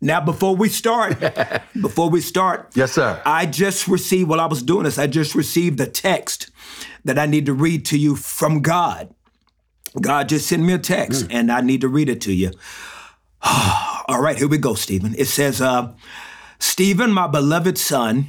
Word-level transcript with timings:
Now, 0.00 0.20
before 0.20 0.54
we 0.54 0.68
start, 0.68 1.18
before 1.80 2.08
we 2.08 2.20
start, 2.20 2.70
Yes, 2.74 2.92
sir. 2.92 3.20
I 3.24 3.46
just 3.46 3.88
received, 3.88 4.28
while 4.28 4.40
I 4.40 4.46
was 4.46 4.62
doing 4.62 4.84
this, 4.84 4.98
I 4.98 5.06
just 5.08 5.34
received 5.34 5.80
a 5.80 5.86
text 5.86 6.50
that 7.04 7.18
I 7.18 7.26
need 7.26 7.46
to 7.46 7.52
read 7.52 7.84
to 7.86 7.98
you 7.98 8.14
from 8.14 8.62
God. 8.62 9.12
God 10.00 10.28
just 10.28 10.46
sent 10.46 10.62
me 10.62 10.72
a 10.74 10.78
text 10.78 11.26
and 11.30 11.50
I 11.50 11.60
need 11.60 11.80
to 11.80 11.88
read 11.88 12.08
it 12.08 12.20
to 12.22 12.32
you. 12.32 12.52
All 13.42 14.20
right, 14.20 14.36
here 14.36 14.48
we 14.48 14.58
go, 14.58 14.74
Stephen. 14.74 15.14
It 15.18 15.26
says, 15.26 15.60
uh, 15.60 15.92
Stephen, 16.58 17.10
my 17.12 17.26
beloved 17.26 17.78
son, 17.78 18.28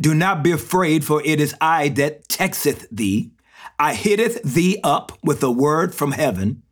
do 0.00 0.14
not 0.14 0.42
be 0.42 0.50
afraid, 0.52 1.04
for 1.04 1.22
it 1.24 1.40
is 1.40 1.54
I 1.60 1.88
that 1.90 2.28
texteth 2.28 2.86
thee. 2.90 3.30
I 3.78 3.94
hitteth 3.94 4.42
thee 4.42 4.78
up 4.84 5.12
with 5.22 5.42
a 5.42 5.50
word 5.50 5.94
from 5.94 6.12
heaven. 6.12 6.62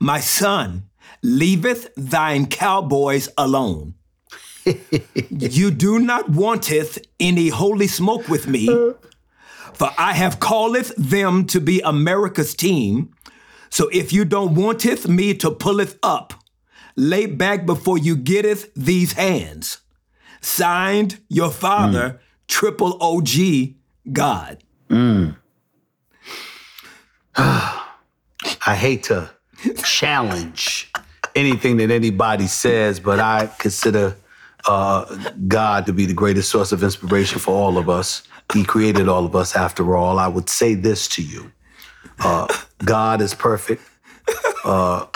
My 0.00 0.20
son, 0.20 0.87
leaveth 1.22 1.88
thine 1.96 2.46
cowboys 2.46 3.28
alone. 3.36 3.94
you 5.30 5.70
do 5.70 5.98
not 5.98 6.28
wanteth 6.28 6.98
any 7.18 7.48
holy 7.48 7.86
smoke 7.86 8.28
with 8.28 8.46
me, 8.46 8.66
for 9.72 9.90
I 9.96 10.12
have 10.12 10.40
calleth 10.40 10.94
them 10.96 11.46
to 11.46 11.60
be 11.60 11.80
America's 11.80 12.54
team. 12.54 13.14
So 13.70 13.88
if 13.88 14.12
you 14.12 14.24
don't 14.24 14.54
wanteth 14.54 15.08
me 15.08 15.34
to 15.34 15.50
pulleth 15.50 15.98
up, 16.02 16.34
lay 16.96 17.26
back 17.26 17.66
before 17.66 17.98
you 17.98 18.16
getteth 18.16 18.72
these 18.74 19.12
hands. 19.12 19.78
Signed, 20.40 21.18
your 21.28 21.50
father, 21.50 22.10
mm. 22.10 22.18
triple 22.46 22.96
OG, 23.02 23.74
God. 24.12 24.62
Mm. 24.88 25.36
I 27.36 28.74
hate 28.74 29.04
to 29.04 29.30
challenge 29.84 30.90
anything 31.38 31.76
that 31.78 31.90
anybody 31.90 32.46
says, 32.46 33.00
but 33.00 33.20
I 33.20 33.50
consider 33.58 34.16
uh, 34.66 35.04
God 35.46 35.86
to 35.86 35.92
be 35.92 36.06
the 36.06 36.14
greatest 36.14 36.50
source 36.50 36.72
of 36.72 36.82
inspiration 36.82 37.38
for 37.38 37.54
all 37.54 37.78
of 37.78 37.88
us. 37.88 38.22
He 38.52 38.64
created 38.64 39.08
all 39.08 39.24
of 39.24 39.36
us 39.36 39.54
after 39.54 39.96
all. 39.96 40.18
I 40.18 40.28
would 40.28 40.48
say 40.48 40.74
this 40.74 41.06
to 41.08 41.22
you 41.22 41.52
uh, 42.20 42.46
God 42.84 43.20
is 43.20 43.34
perfect. 43.34 43.82
Uh, 44.64 45.06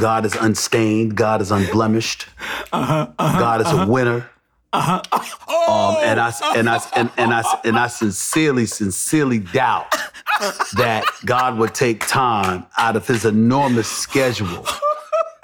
God 0.00 0.24
is 0.24 0.34
unstained. 0.34 1.16
God 1.16 1.40
is 1.42 1.50
unblemished. 1.50 2.26
God 2.72 3.60
is 3.60 3.70
a 3.70 3.86
winner. 3.86 4.28
Um, 4.72 5.96
and 6.02 6.20
I 6.20 6.32
and 6.56 6.68
I 6.68 6.80
and, 6.94 7.10
and 7.16 7.32
I 7.32 7.42
and 7.64 7.78
I 7.78 7.86
sincerely, 7.88 8.66
sincerely 8.66 9.38
doubt 9.38 9.90
that 10.76 11.04
God 11.24 11.58
would 11.58 11.74
take 11.74 12.06
time 12.06 12.66
out 12.76 12.96
of 12.96 13.06
His 13.06 13.24
enormous 13.24 13.88
schedule 13.88 14.66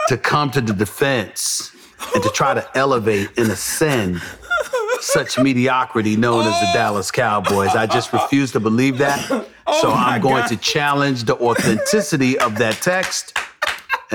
to 0.08 0.16
come 0.16 0.50
to 0.50 0.60
the 0.60 0.72
defense 0.72 1.74
and 2.14 2.22
to 2.22 2.30
try 2.30 2.54
to 2.54 2.66
elevate 2.76 3.30
and 3.38 3.50
ascend 3.50 4.20
such 5.00 5.38
mediocrity 5.38 6.16
known 6.16 6.46
as 6.46 6.60
the 6.60 6.70
Dallas 6.72 7.10
Cowboys. 7.10 7.70
I 7.74 7.86
just 7.86 8.12
refuse 8.12 8.52
to 8.52 8.60
believe 8.60 8.98
that. 8.98 9.20
so 9.28 9.44
oh 9.66 9.90
my 9.94 10.14
I'm 10.14 10.20
going 10.20 10.42
God. 10.42 10.48
to 10.48 10.56
challenge 10.56 11.24
the 11.24 11.36
authenticity 11.36 12.38
of 12.38 12.58
that 12.58 12.74
text. 12.76 13.36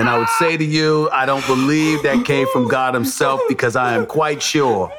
And 0.00 0.08
I 0.08 0.16
would 0.16 0.30
say 0.30 0.56
to 0.56 0.64
you, 0.64 1.10
I 1.12 1.26
don't 1.26 1.46
believe 1.46 2.02
that 2.04 2.24
came 2.24 2.46
from 2.54 2.66
God 2.68 2.94
Himself 2.94 3.38
because 3.50 3.76
I 3.76 3.92
am 3.92 4.06
quite 4.06 4.42
sure 4.42 4.90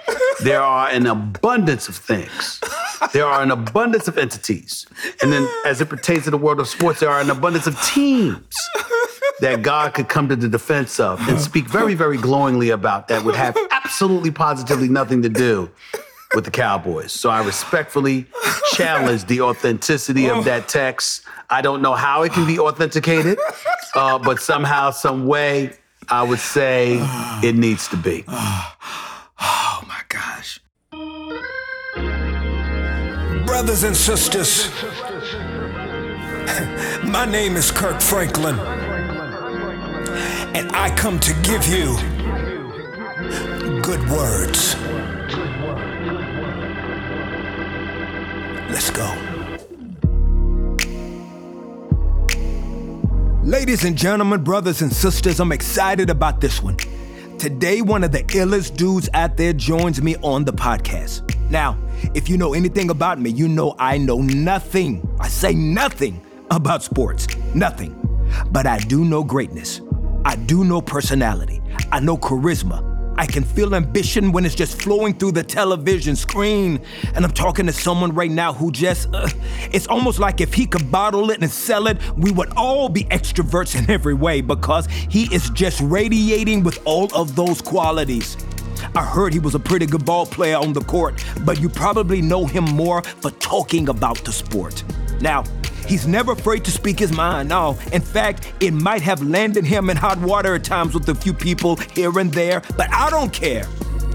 there 0.44 0.62
are 0.62 0.90
an 0.90 1.08
abundance 1.08 1.90
of 1.90 1.96
things. 1.96 2.62
There 3.12 3.26
are 3.26 3.42
an 3.42 3.50
abundance 3.50 4.08
of 4.08 4.20
entities. 4.20 4.86
And 5.24 5.34
then, 5.34 5.50
as 5.66 5.82
it 5.82 5.90
pertains 5.90 6.26
to 6.26 6.30
the 6.30 6.38
world 6.38 6.60
of 6.60 6.68
sports, 6.68 7.00
there 7.00 7.10
are 7.10 7.20
an 7.20 7.32
abundance 7.32 7.66
of 7.66 7.82
teams 7.82 8.56
that 9.40 9.64
God 9.64 9.96
could 9.96 10.08
come 10.08 10.30
to 10.30 10.36
the 10.36 10.48
defense 10.48 11.00
of 11.00 11.20
and 11.28 11.42
speak 11.42 11.68
very, 11.68 11.96
very 11.96 12.18
glowingly 12.18 12.70
about 12.70 13.08
that 13.08 13.24
would 13.24 13.36
have 13.36 13.58
absolutely 13.72 14.30
positively 14.30 14.88
nothing 14.88 15.24
to 15.24 15.30
do 15.30 15.72
with 16.36 16.46
the 16.46 16.52
Cowboys. 16.52 17.12
So 17.12 17.30
I 17.30 17.44
respectfully 17.44 18.28
challenge 18.74 19.26
the 19.26 19.42
authenticity 19.42 20.30
of 20.30 20.46
that 20.46 20.68
text. 20.68 21.24
I 21.50 21.62
don't 21.62 21.82
know 21.82 21.94
how 21.94 22.22
it 22.24 22.32
can 22.32 22.46
be 22.46 22.60
authenticated, 22.60 23.38
uh, 23.96 24.20
but 24.20 24.40
somehow, 24.40 24.92
some 24.92 25.26
way, 25.28 25.74
I 26.10 26.24
would 26.24 26.40
say 26.40 26.98
it 27.44 27.56
needs 27.56 27.88
to 27.90 27.98
be. 27.98 28.24
Oh 28.28 29.84
my 29.88 30.02
gosh. 30.10 30.60
Brothers 33.46 33.84
and 33.84 33.96
sisters, 33.96 34.72
my 37.04 37.26
name 37.26 37.56
is 37.56 37.72
Kirk 37.72 38.02
Franklin, 38.02 38.58
and 40.56 40.72
I 40.74 40.94
come 40.96 41.20
to 41.20 41.34
give 41.42 41.68
you 41.68 41.96
good 43.82 44.08
words. 44.10 44.76
Let's 48.70 48.90
go. 48.90 49.31
Ladies 53.44 53.86
and 53.86 53.98
gentlemen, 53.98 54.44
brothers 54.44 54.84
and 54.84 54.94
sisters, 54.94 55.40
I'm 55.40 55.52
excited 55.52 56.12
about 56.12 56.40
this 56.40 56.62
one. 56.62 56.78
Today, 57.40 57.82
one 57.82 58.04
of 58.04 58.12
the 58.12 58.24
illest 58.26 58.78
dudes 58.78 59.10
out 59.16 59.36
there 59.36 59.52
joins 59.52 60.00
me 60.00 60.16
on 60.18 60.46
the 60.46 60.54
podcast. 60.54 61.24
Now, 61.50 61.76
if 62.14 62.30
you 62.30 62.38
know 62.38 62.54
anything 62.54 62.92
about 62.92 63.20
me, 63.20 63.32
you 63.32 63.48
know 63.48 63.76
I 63.80 63.98
know 63.98 64.22
nothing. 64.22 65.02
I 65.20 65.28
say 65.28 65.56
nothing 65.56 66.24
about 66.52 66.84
sports. 66.84 67.26
Nothing. 67.56 67.96
But 68.52 68.68
I 68.68 68.78
do 68.78 69.04
know 69.04 69.24
greatness. 69.24 69.82
I 70.24 70.36
do 70.36 70.64
know 70.64 70.80
personality. 70.80 71.64
I 71.92 72.00
know 72.00 72.18
charisma. 72.18 72.91
I 73.22 73.28
can 73.28 73.44
feel 73.44 73.76
ambition 73.76 74.32
when 74.32 74.46
it's 74.48 74.56
just 74.56 74.82
flowing 74.82 75.14
through 75.14 75.34
the 75.34 75.44
television 75.44 76.16
screen. 76.16 76.82
And 77.14 77.24
I'm 77.24 77.32
talking 77.32 77.68
to 77.68 77.72
someone 77.72 78.16
right 78.16 78.32
now 78.32 78.52
who 78.52 78.72
just, 78.72 79.10
uh, 79.14 79.30
it's 79.72 79.86
almost 79.86 80.18
like 80.18 80.42
if 80.42 80.56
he 80.56 80.66
could 80.66 80.92
bottle 80.92 81.30
it 81.30 81.40
and 81.40 81.52
sell 81.52 81.86
it, 81.86 82.00
we 82.18 82.32
would 82.32 82.52
all 82.58 82.90
be 82.90 83.04
extroverts 83.06 83.78
in 83.78 83.88
every 83.92 84.16
way 84.16 84.42
because 84.42 84.88
he 84.88 85.32
is 85.32 85.52
just 85.52 85.82
radiating 85.82 86.64
with 86.64 86.80
all 86.84 87.14
of 87.14 87.36
those 87.36 87.62
qualities. 87.62 88.38
I 88.96 89.04
heard 89.06 89.34
he 89.34 89.40
was 89.40 89.54
a 89.54 89.60
pretty 89.60 89.86
good 89.86 90.04
ball 90.04 90.26
player 90.26 90.58
on 90.58 90.74
the 90.74 90.82
court, 90.82 91.24
but 91.46 91.62
you 91.62 91.70
probably 91.70 92.24
know 92.24 92.48
him 92.48 92.64
more 92.64 93.04
for 93.04 93.30
talking 93.30 93.90
about 93.90 94.18
the 94.26 94.32
sport. 94.32 94.84
Now, 95.22 95.44
he's 95.92 96.08
never 96.08 96.32
afraid 96.32 96.64
to 96.64 96.72
speak 96.72 96.98
his 96.98 97.12
mind. 97.12 97.50
No, 97.50 97.78
in 97.92 98.02
fact, 98.02 98.54
it 98.62 98.72
might 98.72 99.02
have 99.02 99.22
landed 99.22 99.66
him 99.66 99.90
in 99.90 99.98
hot 99.98 100.18
water 100.20 100.56
at 100.56 100.64
times 100.64 100.94
with 100.94 101.08
a 101.10 101.16
few 101.16 101.34
people 101.34 101.76
here 101.76 102.18
and 102.18 102.32
there, 102.32 102.62
but 102.78 102.92
I 102.94 103.10
don't 103.10 103.34
care. 103.34 103.68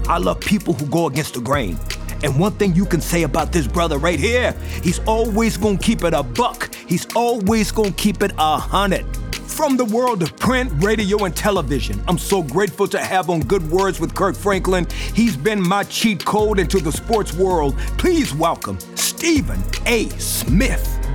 I 0.07 0.17
love 0.17 0.39
people 0.39 0.73
who 0.73 0.87
go 0.87 1.05
against 1.05 1.35
the 1.35 1.39
grain. 1.39 1.77
And 2.23 2.39
one 2.39 2.53
thing 2.53 2.73
you 2.73 2.85
can 2.85 2.99
say 2.99 3.21
about 3.23 3.51
this 3.51 3.67
brother 3.67 3.99
right 3.99 4.19
here, 4.19 4.53
he's 4.81 4.97
always 5.05 5.55
gonna 5.55 5.77
keep 5.77 6.03
it 6.03 6.15
a 6.15 6.23
buck. 6.23 6.73
He's 6.73 7.05
always 7.15 7.71
gonna 7.71 7.91
keep 7.91 8.23
it 8.23 8.31
a 8.39 8.57
hundred. 8.57 9.05
From 9.35 9.77
the 9.77 9.85
world 9.85 10.23
of 10.23 10.35
print, 10.37 10.71
radio, 10.83 11.25
and 11.25 11.35
television, 11.35 12.03
I'm 12.07 12.17
so 12.17 12.41
grateful 12.41 12.87
to 12.87 12.99
have 12.99 13.29
on 13.29 13.41
Good 13.41 13.69
Words 13.69 13.99
with 13.99 14.15
Kirk 14.15 14.35
Franklin. 14.35 14.87
He's 15.13 15.37
been 15.37 15.61
my 15.61 15.83
cheat 15.83 16.25
code 16.25 16.57
into 16.57 16.79
the 16.79 16.91
sports 16.91 17.33
world. 17.33 17.77
Please 17.99 18.33
welcome 18.33 18.79
Stephen 18.95 19.61
A. 19.85 20.09
Smith. 20.17 21.06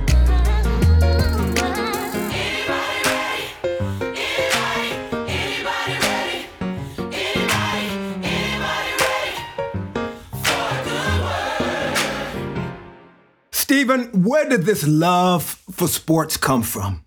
Stephen, 13.83 14.23
where 14.23 14.47
did 14.47 14.63
this 14.63 14.87
love 14.87 15.43
for 15.71 15.87
sports 15.87 16.37
come 16.37 16.63
from? 16.63 17.02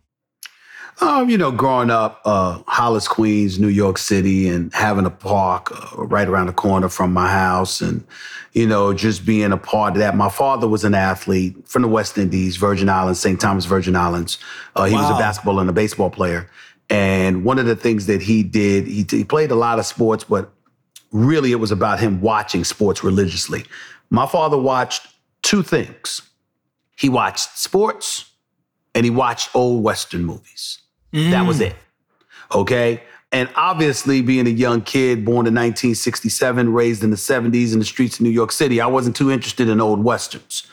Um, 1.00 1.28
you 1.28 1.36
know, 1.36 1.52
growing 1.52 1.90
up, 1.90 2.22
uh, 2.24 2.62
Hollis, 2.66 3.06
Queens, 3.06 3.58
New 3.58 3.68
York 3.68 3.98
City, 3.98 4.48
and 4.48 4.72
having 4.72 5.04
a 5.04 5.10
park 5.10 5.70
uh, 5.70 6.04
right 6.04 6.26
around 6.26 6.47
the 6.47 6.54
corner 6.54 6.88
from 6.88 7.12
my 7.12 7.30
house, 7.30 7.82
and 7.82 8.03
you 8.53 8.66
know, 8.66 8.94
just 8.94 9.26
being 9.26 9.53
a 9.53 9.59
part 9.59 9.92
of 9.92 9.98
that. 9.98 10.16
My 10.16 10.30
father 10.30 10.66
was 10.66 10.84
an 10.84 10.94
athlete 10.94 11.68
from 11.68 11.82
the 11.82 11.88
West 11.88 12.16
Indies, 12.16 12.56
Virgin 12.56 12.88
Islands, 12.88 13.21
St. 13.21 13.38
Thomas 13.38 13.66
Virgin 13.66 13.94
Islands. 13.94 14.38
Uh, 14.74 14.84
he 14.84 14.94
was 14.94 15.10
a 15.10 15.18
basketball 15.18 15.60
and 15.60 15.68
a 15.68 15.72
baseball 15.74 16.09
player, 16.09 16.48
and 16.88 17.44
one 17.44 17.59
of 17.59 17.66
the 17.66 17.76
things 17.76 18.06
that 18.06 18.22
he 18.22 18.42
did, 18.42 18.86
he, 18.86 19.06
he 19.09 19.24
played 19.24 19.50
a 19.50 19.54
lot 19.56 19.78
of 19.78 19.84
sports, 19.84 20.24
but 20.24 20.50
really 21.12 21.53
it 21.53 21.56
was 21.56 21.71
about 21.71 22.00
him 22.00 22.21
watching 22.21 22.65
sports 22.65 23.04
religiously. 23.04 23.65
My 24.09 24.26
father 24.26 24.56
watched 24.56 25.06
two 25.42 25.62
things. 25.62 26.22
He 26.97 27.09
watched 27.09 27.59
sports 27.59 28.30
and 28.94 29.04
he 29.04 29.10
watched 29.10 29.54
old 29.54 29.82
Western 29.82 30.24
movies. 30.24 30.78
That 31.12 31.47
was 31.47 31.60
it. 31.60 31.74
Okay. 32.54 33.03
And 33.32 33.48
obviously, 33.56 34.22
being 34.22 34.47
a 34.47 34.50
young 34.50 34.82
kid 34.82 35.24
born 35.24 35.47
in 35.47 35.54
1967, 35.54 36.72
raised 36.72 37.03
in 37.03 37.10
the 37.10 37.16
70s 37.16 37.72
in 37.72 37.80
the 37.80 37.84
streets 37.84 38.16
of 38.16 38.22
New 38.22 38.30
York 38.30 38.53
City, 38.53 38.80
I 38.80 38.86
wasn't 38.86 39.16
too 39.16 39.30
interested 39.30 39.68
in 39.68 39.80
old 39.80 40.03
Westerns. 40.03 40.66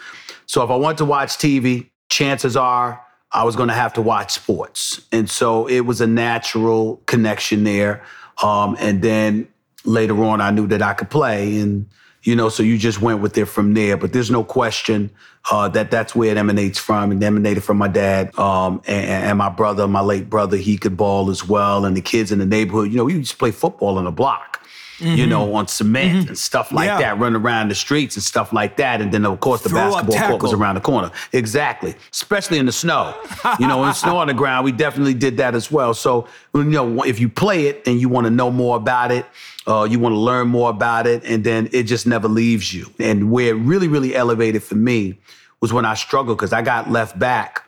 So 0.45 0.63
if 0.63 0.69
I 0.69 0.75
wanted 0.75 0.99
to 0.99 1.05
watch 1.05 1.31
TV, 1.31 1.89
chances 2.09 2.55
are 2.55 3.03
I 3.31 3.43
was 3.43 3.55
going 3.55 3.69
to 3.69 3.75
have 3.75 3.93
to 3.93 4.01
watch 4.01 4.31
sports. 4.31 5.01
And 5.11 5.29
so 5.29 5.67
it 5.67 5.81
was 5.81 5.99
a 5.99 6.07
natural 6.07 7.01
connection 7.07 7.63
there. 7.63 8.03
Um, 8.43 8.77
and 8.79 9.01
then 9.01 9.47
later 9.83 10.23
on, 10.23 10.39
I 10.39 10.51
knew 10.51 10.67
that 10.67 10.81
I 10.81 10.93
could 10.93 11.09
play. 11.09 11.59
And, 11.59 11.87
you 12.21 12.35
know, 12.35 12.49
so 12.49 12.61
you 12.61 12.77
just 12.77 13.01
went 13.01 13.21
with 13.21 13.37
it 13.37 13.45
from 13.45 13.73
there. 13.73 13.97
But 13.97 14.13
there's 14.13 14.29
no 14.29 14.43
question 14.43 15.09
uh, 15.51 15.67
that 15.69 15.91
that's 15.91 16.15
where 16.15 16.31
it 16.31 16.37
emanates 16.37 16.79
from. 16.79 17.11
It 17.11 17.23
emanated 17.23 17.63
from 17.63 17.77
my 17.77 17.87
dad 17.87 18.37
um, 18.39 18.81
and, 18.87 19.25
and, 19.25 19.37
my 19.37 19.49
brother, 19.49 19.87
my 19.87 19.99
late 19.99 20.29
brother. 20.29 20.57
He 20.57 20.77
could 20.77 20.95
ball 20.95 21.29
as 21.29 21.47
well. 21.47 21.85
And 21.85 21.97
the 21.97 22.01
kids 22.01 22.31
in 22.31 22.39
the 22.39 22.45
neighborhood, 22.45 22.91
you 22.91 22.97
know, 22.97 23.05
we 23.05 23.13
used 23.13 23.31
to 23.31 23.37
play 23.37 23.51
football 23.51 23.99
in 23.99 24.05
the 24.05 24.11
block. 24.11 24.62
Mm-hmm. 24.99 25.17
you 25.17 25.25
know, 25.25 25.55
on 25.55 25.67
cement 25.67 26.19
mm-hmm. 26.19 26.27
and 26.29 26.37
stuff 26.37 26.71
like 26.71 26.85
yeah. 26.85 26.99
that, 26.99 27.17
run 27.17 27.35
around 27.35 27.69
the 27.69 27.75
streets 27.75 28.15
and 28.15 28.23
stuff 28.23 28.53
like 28.53 28.77
that. 28.77 29.01
And 29.01 29.11
then, 29.11 29.25
of 29.25 29.39
course, 29.39 29.63
the 29.63 29.69
Throw 29.69 29.91
basketball 29.91 30.29
court 30.29 30.41
was 30.43 30.53
around 30.53 30.75
the 30.75 30.81
corner. 30.81 31.11
Exactly. 31.31 31.95
Especially 32.11 32.59
in 32.59 32.67
the 32.67 32.71
snow. 32.71 33.19
you 33.59 33.67
know, 33.67 33.83
in 33.85 33.93
snow 33.95 34.17
on 34.17 34.27
the 34.27 34.35
ground, 34.35 34.65
we 34.65 34.71
definitely 34.71 35.15
did 35.15 35.37
that 35.37 35.55
as 35.55 35.71
well. 35.71 35.95
So, 35.95 36.27
you 36.53 36.63
know, 36.63 37.01
if 37.03 37.19
you 37.19 37.27
play 37.27 37.65
it 37.65 37.81
and 37.87 37.99
you 37.99 38.07
want 38.07 38.25
to 38.25 38.31
know 38.31 38.51
more 38.51 38.77
about 38.77 39.11
it, 39.11 39.25
uh, 39.65 39.87
you 39.89 39.97
want 39.97 40.13
to 40.13 40.19
learn 40.19 40.47
more 40.47 40.69
about 40.69 41.07
it, 41.07 41.23
and 41.23 41.43
then 41.43 41.69
it 41.71 41.83
just 41.83 42.05
never 42.05 42.27
leaves 42.27 42.73
you. 42.73 42.91
And 42.99 43.31
where 43.31 43.55
it 43.55 43.57
really, 43.59 43.87
really 43.87 44.15
elevated 44.15 44.61
for 44.61 44.75
me 44.75 45.19
was 45.61 45.71
when 45.73 45.85
I 45.85 45.93
struggled 45.93 46.37
because 46.37 46.53
I 46.53 46.61
got 46.61 46.91
left 46.91 47.17
back 47.17 47.63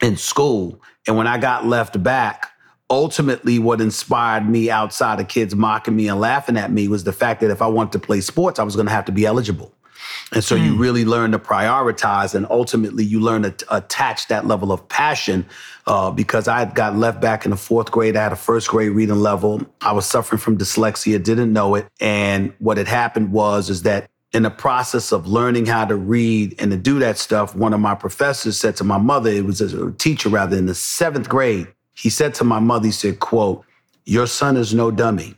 in 0.00 0.16
school. 0.16 0.80
And 1.06 1.16
when 1.16 1.26
I 1.26 1.38
got 1.38 1.66
left 1.66 2.00
back, 2.02 2.52
ultimately 2.90 3.58
what 3.58 3.80
inspired 3.80 4.48
me 4.48 4.70
outside 4.70 5.20
of 5.20 5.28
kids 5.28 5.54
mocking 5.54 5.96
me 5.96 6.08
and 6.08 6.20
laughing 6.20 6.56
at 6.56 6.72
me 6.72 6.88
was 6.88 7.04
the 7.04 7.12
fact 7.12 7.40
that 7.40 7.50
if 7.50 7.60
I 7.60 7.66
wanted 7.66 7.92
to 7.92 7.98
play 7.98 8.20
sports, 8.20 8.58
I 8.58 8.62
was 8.62 8.76
going 8.76 8.86
to 8.86 8.92
have 8.92 9.04
to 9.06 9.12
be 9.12 9.26
eligible. 9.26 9.74
And 10.32 10.44
so 10.44 10.56
mm. 10.56 10.64
you 10.64 10.74
hmm. 10.74 10.80
really 10.80 11.04
learn 11.04 11.32
to 11.32 11.38
prioritize, 11.38 12.34
and 12.34 12.46
ultimately 12.50 13.04
you 13.04 13.20
learn 13.20 13.42
to 13.42 13.54
attach 13.74 14.28
that 14.28 14.46
level 14.46 14.72
of 14.72 14.88
passion. 14.88 15.46
Uh, 15.86 16.10
because 16.10 16.48
I 16.48 16.66
got 16.66 16.96
left 16.96 17.20
back 17.20 17.46
in 17.46 17.50
the 17.50 17.56
fourth 17.56 17.90
grade, 17.90 18.14
I 18.14 18.22
had 18.22 18.32
a 18.32 18.36
first 18.36 18.68
grade 18.68 18.90
reading 18.90 19.20
level. 19.20 19.62
I 19.80 19.92
was 19.92 20.04
suffering 20.04 20.38
from 20.38 20.58
dyslexia, 20.58 21.22
didn't 21.22 21.52
know 21.52 21.74
it, 21.76 21.88
and 21.98 22.52
what 22.58 22.76
had 22.76 22.88
happened 22.88 23.32
was 23.32 23.70
is 23.70 23.82
that 23.82 24.10
in 24.32 24.42
the 24.42 24.50
process 24.50 25.12
of 25.12 25.26
learning 25.26 25.64
how 25.64 25.86
to 25.86 25.96
read 25.96 26.54
and 26.58 26.70
to 26.70 26.76
do 26.76 26.98
that 26.98 27.16
stuff, 27.16 27.54
one 27.54 27.72
of 27.72 27.80
my 27.80 27.94
professors 27.94 28.58
said 28.58 28.76
to 28.76 28.84
my 28.84 28.98
mother, 28.98 29.30
it 29.30 29.46
was 29.46 29.62
a 29.62 29.90
teacher 29.92 30.28
rather, 30.28 30.56
in 30.56 30.66
the 30.66 30.74
seventh 30.74 31.28
grade, 31.30 31.68
he 31.98 32.10
said 32.10 32.32
to 32.34 32.44
my 32.44 32.60
mother, 32.60 32.86
he 32.86 32.92
said, 32.92 33.18
quote, 33.18 33.64
your 34.04 34.28
son 34.28 34.56
is 34.56 34.72
no 34.72 34.90
dummy. 34.92 35.34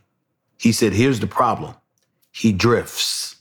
He 0.59 0.71
said, 0.71 0.93
here's 0.93 1.19
the 1.19 1.27
problem. 1.27 1.73
He 2.31 2.51
drifts. 2.51 3.37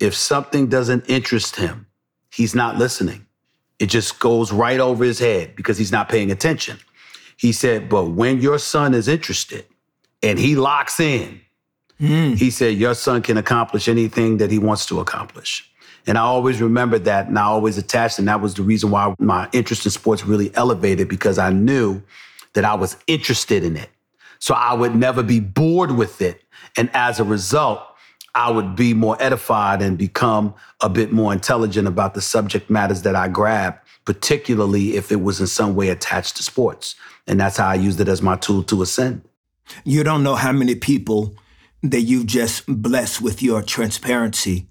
If 0.00 0.14
something 0.14 0.68
doesn't 0.68 1.04
interest 1.10 1.56
him, 1.56 1.86
he's 2.32 2.54
not 2.54 2.78
listening. 2.78 3.26
It 3.78 3.86
just 3.86 4.18
goes 4.18 4.50
right 4.50 4.80
over 4.80 5.04
his 5.04 5.18
head 5.18 5.56
because 5.56 5.76
he's 5.76 5.92
not 5.92 6.08
paying 6.08 6.30
attention. 6.30 6.78
He 7.36 7.52
said, 7.52 7.88
but 7.88 8.12
when 8.12 8.40
your 8.40 8.58
son 8.58 8.94
is 8.94 9.08
interested 9.08 9.66
and 10.22 10.38
he 10.38 10.56
locks 10.56 10.98
in, 10.98 11.40
mm. 12.00 12.36
he 12.36 12.50
said, 12.50 12.76
your 12.76 12.94
son 12.94 13.20
can 13.20 13.36
accomplish 13.36 13.88
anything 13.88 14.38
that 14.38 14.50
he 14.50 14.58
wants 14.58 14.86
to 14.86 15.00
accomplish. 15.00 15.70
And 16.06 16.16
I 16.16 16.22
always 16.22 16.62
remembered 16.62 17.04
that 17.04 17.28
and 17.28 17.38
I 17.38 17.42
always 17.42 17.76
attached, 17.76 18.18
and 18.18 18.26
that 18.26 18.40
was 18.40 18.54
the 18.54 18.62
reason 18.62 18.90
why 18.90 19.14
my 19.18 19.48
interest 19.52 19.84
in 19.84 19.90
sports 19.90 20.24
really 20.24 20.50
elevated 20.54 21.08
because 21.08 21.38
I 21.38 21.50
knew 21.50 22.02
that 22.58 22.64
I 22.64 22.74
was 22.74 22.96
interested 23.06 23.62
in 23.62 23.76
it. 23.76 23.88
So 24.40 24.52
I 24.52 24.74
would 24.74 24.96
never 24.96 25.22
be 25.22 25.38
bored 25.38 25.92
with 25.92 26.20
it. 26.20 26.42
And 26.76 26.90
as 26.92 27.20
a 27.20 27.24
result, 27.24 27.80
I 28.34 28.50
would 28.50 28.74
be 28.74 28.94
more 28.94 29.16
edified 29.20 29.80
and 29.80 29.96
become 29.96 30.56
a 30.80 30.88
bit 30.88 31.12
more 31.12 31.32
intelligent 31.32 31.86
about 31.86 32.14
the 32.14 32.20
subject 32.20 32.68
matters 32.68 33.02
that 33.02 33.14
I 33.14 33.28
grabbed, 33.28 33.78
particularly 34.04 34.96
if 34.96 35.12
it 35.12 35.20
was 35.22 35.38
in 35.38 35.46
some 35.46 35.76
way 35.76 35.90
attached 35.90 36.36
to 36.38 36.42
sports. 36.42 36.96
And 37.28 37.38
that's 37.38 37.58
how 37.58 37.68
I 37.68 37.74
used 37.76 38.00
it 38.00 38.08
as 38.08 38.22
my 38.22 38.34
tool 38.34 38.64
to 38.64 38.82
ascend. 38.82 39.22
You 39.84 40.02
don't 40.02 40.24
know 40.24 40.34
how 40.34 40.50
many 40.50 40.74
people 40.74 41.36
that 41.84 42.00
you've 42.00 42.26
just 42.26 42.64
blessed 42.66 43.22
with 43.22 43.40
your 43.40 43.62
transparency. 43.62 44.66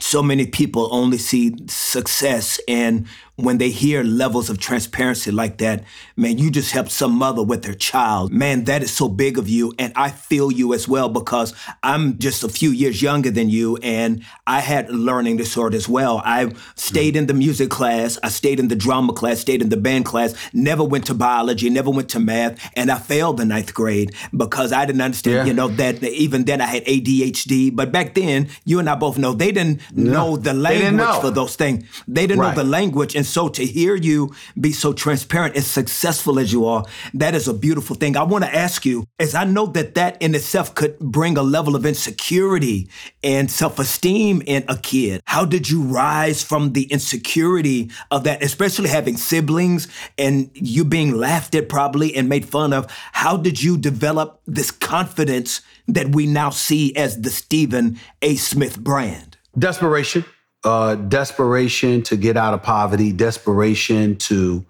So 0.00 0.24
many 0.24 0.48
people 0.48 0.88
only 0.90 1.18
see 1.18 1.54
success 1.68 2.58
and 2.66 3.06
when 3.38 3.58
they 3.58 3.70
hear 3.70 4.02
levels 4.02 4.50
of 4.50 4.58
transparency 4.58 5.30
like 5.30 5.58
that, 5.58 5.84
man, 6.16 6.38
you 6.38 6.50
just 6.50 6.72
helped 6.72 6.90
some 6.90 7.12
mother 7.12 7.40
with 7.40 7.62
their 7.62 7.74
child. 7.74 8.32
Man, 8.32 8.64
that 8.64 8.82
is 8.82 8.90
so 8.90 9.08
big 9.08 9.38
of 9.38 9.48
you. 9.48 9.72
And 9.78 9.92
I 9.94 10.10
feel 10.10 10.50
you 10.50 10.74
as 10.74 10.88
well 10.88 11.08
because 11.08 11.54
I'm 11.84 12.18
just 12.18 12.42
a 12.42 12.48
few 12.48 12.70
years 12.70 13.00
younger 13.00 13.30
than 13.30 13.48
you 13.48 13.76
and 13.76 14.24
I 14.44 14.58
had 14.58 14.90
learning 14.90 15.36
disorder 15.36 15.76
as 15.76 15.88
well. 15.88 16.20
I 16.24 16.52
stayed 16.74 17.14
in 17.14 17.26
the 17.26 17.34
music 17.34 17.70
class, 17.70 18.18
I 18.24 18.28
stayed 18.28 18.58
in 18.58 18.66
the 18.66 18.74
drama 18.74 19.12
class, 19.12 19.38
stayed 19.38 19.62
in 19.62 19.68
the 19.68 19.76
band 19.76 20.04
class, 20.04 20.34
never 20.52 20.82
went 20.82 21.06
to 21.06 21.14
biology, 21.14 21.70
never 21.70 21.90
went 21.90 22.08
to 22.10 22.20
math, 22.20 22.58
and 22.74 22.90
I 22.90 22.98
failed 22.98 23.36
the 23.36 23.44
ninth 23.44 23.72
grade 23.72 24.16
because 24.36 24.72
I 24.72 24.84
didn't 24.84 25.02
understand, 25.02 25.36
yeah. 25.36 25.44
you 25.44 25.54
know, 25.54 25.68
that 25.68 26.02
even 26.02 26.44
then 26.44 26.60
I 26.60 26.66
had 26.66 26.84
ADHD. 26.86 27.74
But 27.74 27.92
back 27.92 28.14
then, 28.14 28.48
you 28.64 28.80
and 28.80 28.90
I 28.90 28.96
both 28.96 29.16
know 29.16 29.32
they 29.32 29.52
didn't 29.52 29.80
no. 29.94 30.12
know 30.12 30.36
the 30.36 30.54
language 30.54 30.94
know. 30.94 31.20
for 31.20 31.30
those 31.30 31.54
things. 31.54 31.84
They 32.08 32.26
didn't 32.26 32.40
right. 32.40 32.56
know 32.56 32.62
the 32.64 32.68
language. 32.68 33.14
And 33.14 33.27
so 33.28 33.48
to 33.50 33.64
hear 33.64 33.94
you 33.94 34.34
be 34.58 34.72
so 34.72 34.92
transparent 34.92 35.54
and 35.54 35.64
successful 35.64 36.38
as 36.38 36.52
you 36.52 36.66
are, 36.66 36.84
that 37.14 37.34
is 37.34 37.46
a 37.46 37.54
beautiful 37.54 37.94
thing. 37.94 38.16
I 38.16 38.22
want 38.22 38.44
to 38.44 38.54
ask 38.54 38.84
you, 38.84 39.04
as 39.18 39.34
I 39.34 39.44
know 39.44 39.66
that 39.66 39.94
that 39.94 40.20
in 40.20 40.34
itself 40.34 40.74
could 40.74 40.98
bring 40.98 41.36
a 41.36 41.42
level 41.42 41.76
of 41.76 41.84
insecurity 41.84 42.88
and 43.22 43.50
self-esteem 43.50 44.42
in 44.46 44.64
a 44.68 44.76
kid. 44.76 45.20
How 45.24 45.44
did 45.44 45.68
you 45.68 45.82
rise 45.82 46.42
from 46.42 46.72
the 46.72 46.84
insecurity 46.84 47.90
of 48.10 48.24
that, 48.24 48.42
especially 48.42 48.88
having 48.88 49.16
siblings 49.16 49.88
and 50.16 50.50
you 50.54 50.84
being 50.84 51.14
laughed 51.14 51.54
at 51.54 51.68
probably 51.68 52.14
and 52.14 52.28
made 52.28 52.46
fun 52.46 52.72
of? 52.72 52.90
How 53.12 53.36
did 53.36 53.62
you 53.62 53.76
develop 53.76 54.40
this 54.46 54.70
confidence 54.70 55.60
that 55.86 56.14
we 56.14 56.26
now 56.26 56.50
see 56.50 56.94
as 56.96 57.20
the 57.20 57.30
Stephen 57.30 57.98
A. 58.22 58.36
Smith 58.36 58.78
brand? 58.78 59.36
Desperation 59.58 60.24
uh, 60.68 60.94
desperation 60.96 62.02
to 62.02 62.16
get 62.16 62.36
out 62.36 62.52
of 62.52 62.62
poverty, 62.62 63.10
desperation 63.12 64.16
to 64.16 64.64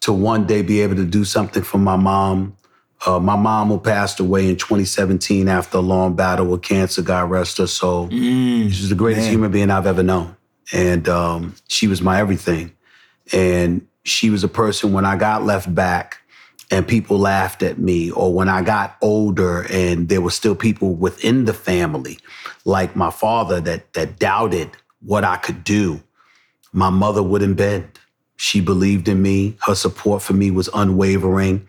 to 0.00 0.12
one 0.12 0.46
day 0.46 0.60
be 0.60 0.80
able 0.82 0.96
to 0.96 1.04
do 1.06 1.24
something 1.24 1.62
for 1.62 1.78
my 1.78 1.96
mom. 1.96 2.56
Uh, 3.06 3.18
my 3.20 3.36
mom 3.36 3.68
who 3.68 3.78
passed 3.78 4.18
away 4.20 4.48
in 4.48 4.56
2017 4.56 5.48
after 5.48 5.78
a 5.78 5.80
long 5.80 6.14
battle 6.16 6.46
with 6.46 6.62
cancer. 6.62 7.02
God 7.02 7.30
rest 7.30 7.58
her 7.58 7.66
soul. 7.66 8.08
Mm, 8.08 8.70
She's 8.70 8.88
the 8.88 8.94
greatest 8.94 9.24
man. 9.26 9.32
human 9.32 9.50
being 9.52 9.70
I've 9.70 9.86
ever 9.86 10.02
known, 10.02 10.36
and 10.72 11.08
um, 11.08 11.54
she 11.68 11.86
was 11.86 12.02
my 12.02 12.18
everything. 12.18 12.72
And 13.32 13.86
she 14.02 14.30
was 14.30 14.42
a 14.44 14.48
person 14.48 14.92
when 14.92 15.04
I 15.04 15.16
got 15.16 15.44
left 15.44 15.72
back 15.74 16.18
and 16.70 16.86
people 16.86 17.18
laughed 17.18 17.62
at 17.62 17.78
me, 17.78 18.10
or 18.10 18.32
when 18.34 18.48
I 18.48 18.62
got 18.62 18.96
older 19.00 19.66
and 19.70 20.08
there 20.08 20.20
were 20.20 20.30
still 20.30 20.54
people 20.54 20.94
within 20.94 21.44
the 21.44 21.54
family, 21.54 22.18
like 22.64 22.96
my 22.96 23.10
father, 23.10 23.60
that 23.60 23.92
that 23.92 24.18
doubted 24.18 24.70
what 25.04 25.24
I 25.24 25.36
could 25.36 25.64
do. 25.64 26.02
My 26.72 26.90
mother 26.90 27.22
wouldn't 27.22 27.56
bend. 27.56 27.98
She 28.36 28.60
believed 28.60 29.08
in 29.08 29.22
me. 29.22 29.56
Her 29.66 29.74
support 29.74 30.22
for 30.22 30.32
me 30.32 30.50
was 30.50 30.68
unwavering. 30.74 31.66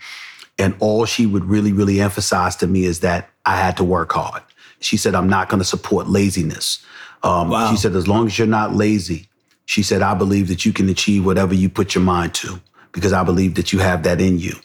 And 0.58 0.75
all 0.80 1.06
she 1.06 1.25
would 1.25 1.46
really, 1.46 1.74
really 1.74 2.00
emphasize 2.00 2.56
to 2.58 2.68
me 2.68 2.86
is 2.86 3.01
that 3.01 3.30
I 3.46 3.58
had 3.58 3.77
to 3.77 3.84
work 3.84 4.13
hard. 4.13 4.42
She 4.80 4.98
said, 4.98 5.15
I'm 5.15 5.30
not 5.30 5.50
going 5.50 5.60
to 5.60 5.65
support 5.65 6.08
laziness. 6.08 6.84
Um, 7.24 7.50
wow. 7.50 7.72
She 7.72 7.77
said, 7.77 7.96
as 7.96 8.08
long 8.08 8.27
as 8.27 8.38
you're 8.38 8.48
not 8.48 8.74
lazy, 8.74 9.27
she 9.65 9.84
said, 9.84 10.01
I 10.01 10.13
believe 10.13 10.48
that 10.48 10.65
you 10.65 10.74
can 10.74 10.89
achieve 10.89 11.25
whatever 11.25 11.54
you 11.54 11.70
put 11.70 11.96
your 11.96 12.04
mind 12.04 12.34
to 12.36 12.62
because 12.92 13.13
I 13.13 13.24
believe 13.24 13.56
that 13.56 13.74
you 13.74 13.80
have 13.80 14.04
that 14.04 14.22
in 14.22 14.39
you. 14.39 14.56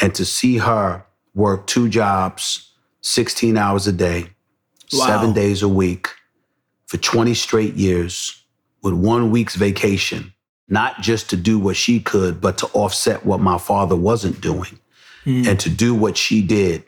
And 0.00 0.14
to 0.14 0.24
see 0.24 0.58
her 0.58 1.04
work 1.34 1.66
two 1.66 1.88
jobs, 1.88 2.72
16 3.02 3.56
hours 3.56 3.86
a 3.86 3.92
day, 3.92 4.28
wow. 4.92 5.06
seven 5.06 5.32
days 5.32 5.62
a 5.62 5.68
week, 5.68 6.08
for 6.90 6.96
20 6.96 7.34
straight 7.34 7.74
years 7.74 8.42
with 8.82 8.94
one 8.94 9.30
week's 9.30 9.54
vacation, 9.54 10.34
not 10.66 11.00
just 11.00 11.30
to 11.30 11.36
do 11.36 11.56
what 11.56 11.76
she 11.76 12.00
could, 12.00 12.40
but 12.40 12.58
to 12.58 12.66
offset 12.72 13.24
what 13.24 13.38
my 13.38 13.58
father 13.58 13.94
wasn't 13.94 14.40
doing 14.40 14.76
mm. 15.24 15.46
and 15.46 15.60
to 15.60 15.70
do 15.70 15.94
what 15.94 16.16
she 16.16 16.42
did. 16.42 16.82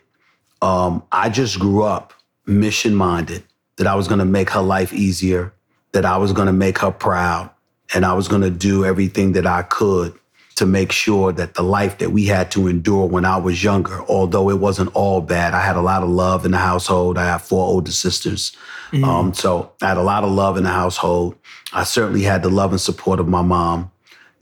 Um, 0.61 1.03
I 1.13 1.29
just 1.29 1.57
grew 1.57 1.83
up 1.83 2.11
mission 2.45 2.93
minded 2.93 3.45
that 3.77 3.87
I 3.87 3.95
was 3.95 4.09
going 4.09 4.19
to 4.19 4.25
make 4.25 4.49
her 4.49 4.61
life 4.61 4.91
easier, 4.91 5.53
that 5.93 6.03
I 6.03 6.17
was 6.17 6.33
going 6.33 6.47
to 6.47 6.53
make 6.53 6.79
her 6.79 6.91
proud, 6.91 7.49
and 7.93 8.05
I 8.05 8.11
was 8.11 8.27
going 8.27 8.41
to 8.41 8.49
do 8.49 8.83
everything 8.83 9.31
that 9.33 9.47
I 9.47 9.61
could 9.61 10.19
to 10.55 10.65
make 10.65 10.91
sure 10.91 11.31
that 11.31 11.55
the 11.55 11.63
life 11.63 11.97
that 11.97 12.11
we 12.11 12.25
had 12.25 12.51
to 12.51 12.67
endure 12.67 13.07
when 13.07 13.25
I 13.25 13.37
was 13.37 13.63
younger, 13.63 14.01
although 14.03 14.49
it 14.49 14.59
wasn't 14.59 14.95
all 14.95 15.21
bad, 15.21 15.53
I 15.53 15.61
had 15.61 15.75
a 15.75 15.81
lot 15.81 16.03
of 16.03 16.09
love 16.09 16.45
in 16.45 16.51
the 16.51 16.57
household. 16.57 17.17
I 17.17 17.25
have 17.25 17.41
four 17.41 17.65
older 17.67 17.91
sisters. 17.91 18.55
Mm. 18.91 19.03
Um, 19.03 19.33
so 19.33 19.71
I 19.81 19.87
had 19.87 19.97
a 19.97 20.03
lot 20.03 20.23
of 20.23 20.31
love 20.31 20.57
in 20.57 20.63
the 20.63 20.69
household. 20.69 21.35
I 21.73 21.83
certainly 21.83 22.21
had 22.21 22.43
the 22.43 22.49
love 22.49 22.71
and 22.71 22.81
support 22.81 23.19
of 23.19 23.27
my 23.27 23.41
mom. 23.41 23.91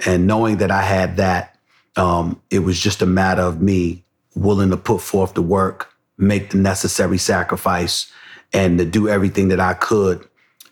And 0.05 0.27
knowing 0.27 0.57
that 0.57 0.71
I 0.71 0.81
had 0.81 1.17
that, 1.17 1.57
um, 1.95 2.41
it 2.49 2.59
was 2.59 2.79
just 2.79 3.01
a 3.01 3.05
matter 3.05 3.41
of 3.41 3.61
me 3.61 4.03
willing 4.35 4.69
to 4.71 4.77
put 4.77 5.01
forth 5.01 5.33
the 5.33 5.41
work, 5.41 5.93
make 6.17 6.49
the 6.49 6.57
necessary 6.57 7.17
sacrifice, 7.17 8.11
and 8.53 8.77
to 8.79 8.85
do 8.85 9.07
everything 9.07 9.47
that 9.49 9.59
I 9.59 9.73
could 9.73 10.27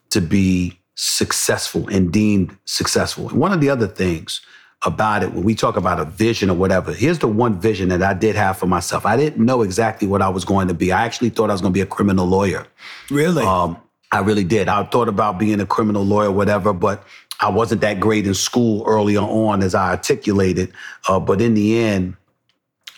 to 0.09 0.21
be 0.21 0.79
successful 0.95 1.87
and 1.87 2.11
deemed 2.11 2.57
successful. 2.65 3.29
And 3.29 3.39
one 3.39 3.53
of 3.53 3.61
the 3.61 3.69
other 3.69 3.87
things 3.87 4.41
about 4.85 5.23
it 5.23 5.33
when 5.33 5.43
we 5.43 5.55
talk 5.55 5.75
about 5.75 5.99
a 5.99 6.05
vision 6.05 6.49
or 6.49 6.55
whatever. 6.55 6.93
Here's 6.93 7.19
the 7.19 7.27
one 7.27 7.59
vision 7.59 7.89
that 7.89 8.01
I 8.01 8.13
did 8.13 8.35
have 8.35 8.57
for 8.57 8.65
myself. 8.65 9.05
I 9.05 9.17
didn't 9.17 9.43
know 9.43 9.61
exactly 9.61 10.07
what 10.07 10.21
I 10.21 10.29
was 10.29 10.45
going 10.45 10.69
to 10.69 10.73
be. 10.73 10.91
I 10.91 11.03
actually 11.03 11.29
thought 11.29 11.49
I 11.49 11.53
was 11.53 11.61
going 11.61 11.73
to 11.73 11.77
be 11.77 11.81
a 11.81 11.85
criminal 11.85 12.25
lawyer. 12.25 12.65
Really? 13.09 13.43
Um, 13.43 13.77
I 14.11 14.19
really 14.19 14.45
did. 14.45 14.69
I 14.69 14.83
thought 14.85 15.09
about 15.09 15.37
being 15.37 15.59
a 15.59 15.65
criminal 15.65 16.03
lawyer, 16.03 16.31
whatever, 16.31 16.73
but 16.73 17.03
I 17.41 17.49
wasn't 17.49 17.81
that 17.81 17.99
great 17.99 18.25
in 18.25 18.33
school 18.33 18.83
earlier 18.87 19.19
on 19.19 19.61
as 19.61 19.75
I 19.75 19.89
articulated. 19.89 20.71
Uh, 21.07 21.19
but 21.19 21.41
in 21.41 21.53
the 21.53 21.79
end, 21.79 22.15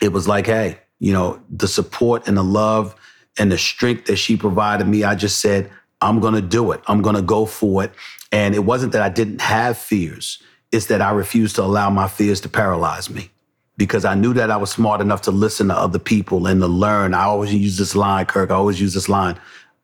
it 0.00 0.12
was 0.12 0.26
like, 0.26 0.46
hey, 0.46 0.78
you 1.00 1.12
know, 1.12 1.40
the 1.50 1.68
support 1.68 2.28
and 2.28 2.36
the 2.36 2.44
love 2.44 2.94
and 3.38 3.50
the 3.50 3.58
strength 3.58 4.06
that 4.06 4.16
she 4.16 4.36
provided 4.36 4.86
me, 4.86 5.04
I 5.04 5.14
just 5.14 5.40
said, 5.40 5.70
I'm 6.00 6.20
going 6.20 6.34
to 6.34 6.42
do 6.42 6.72
it. 6.72 6.80
I'm 6.86 7.02
going 7.02 7.16
to 7.16 7.22
go 7.22 7.46
for 7.46 7.84
it. 7.84 7.92
And 8.30 8.54
it 8.54 8.60
wasn't 8.60 8.92
that 8.92 9.02
I 9.02 9.08
didn't 9.08 9.40
have 9.40 9.78
fears, 9.78 10.42
it's 10.72 10.86
that 10.86 11.02
I 11.02 11.10
refused 11.12 11.56
to 11.56 11.62
allow 11.62 11.90
my 11.90 12.08
fears 12.08 12.40
to 12.40 12.48
paralyze 12.48 13.08
me 13.10 13.30
because 13.76 14.04
I 14.04 14.14
knew 14.14 14.32
that 14.34 14.50
I 14.50 14.56
was 14.56 14.70
smart 14.70 15.00
enough 15.00 15.22
to 15.22 15.30
listen 15.30 15.68
to 15.68 15.74
other 15.74 15.98
people 15.98 16.46
and 16.46 16.60
to 16.60 16.66
learn. 16.66 17.14
I 17.14 17.24
always 17.24 17.54
use 17.54 17.76
this 17.76 17.94
line, 17.94 18.26
Kirk. 18.26 18.50
I 18.50 18.54
always 18.54 18.80
use 18.80 18.94
this 18.94 19.08
line 19.08 19.38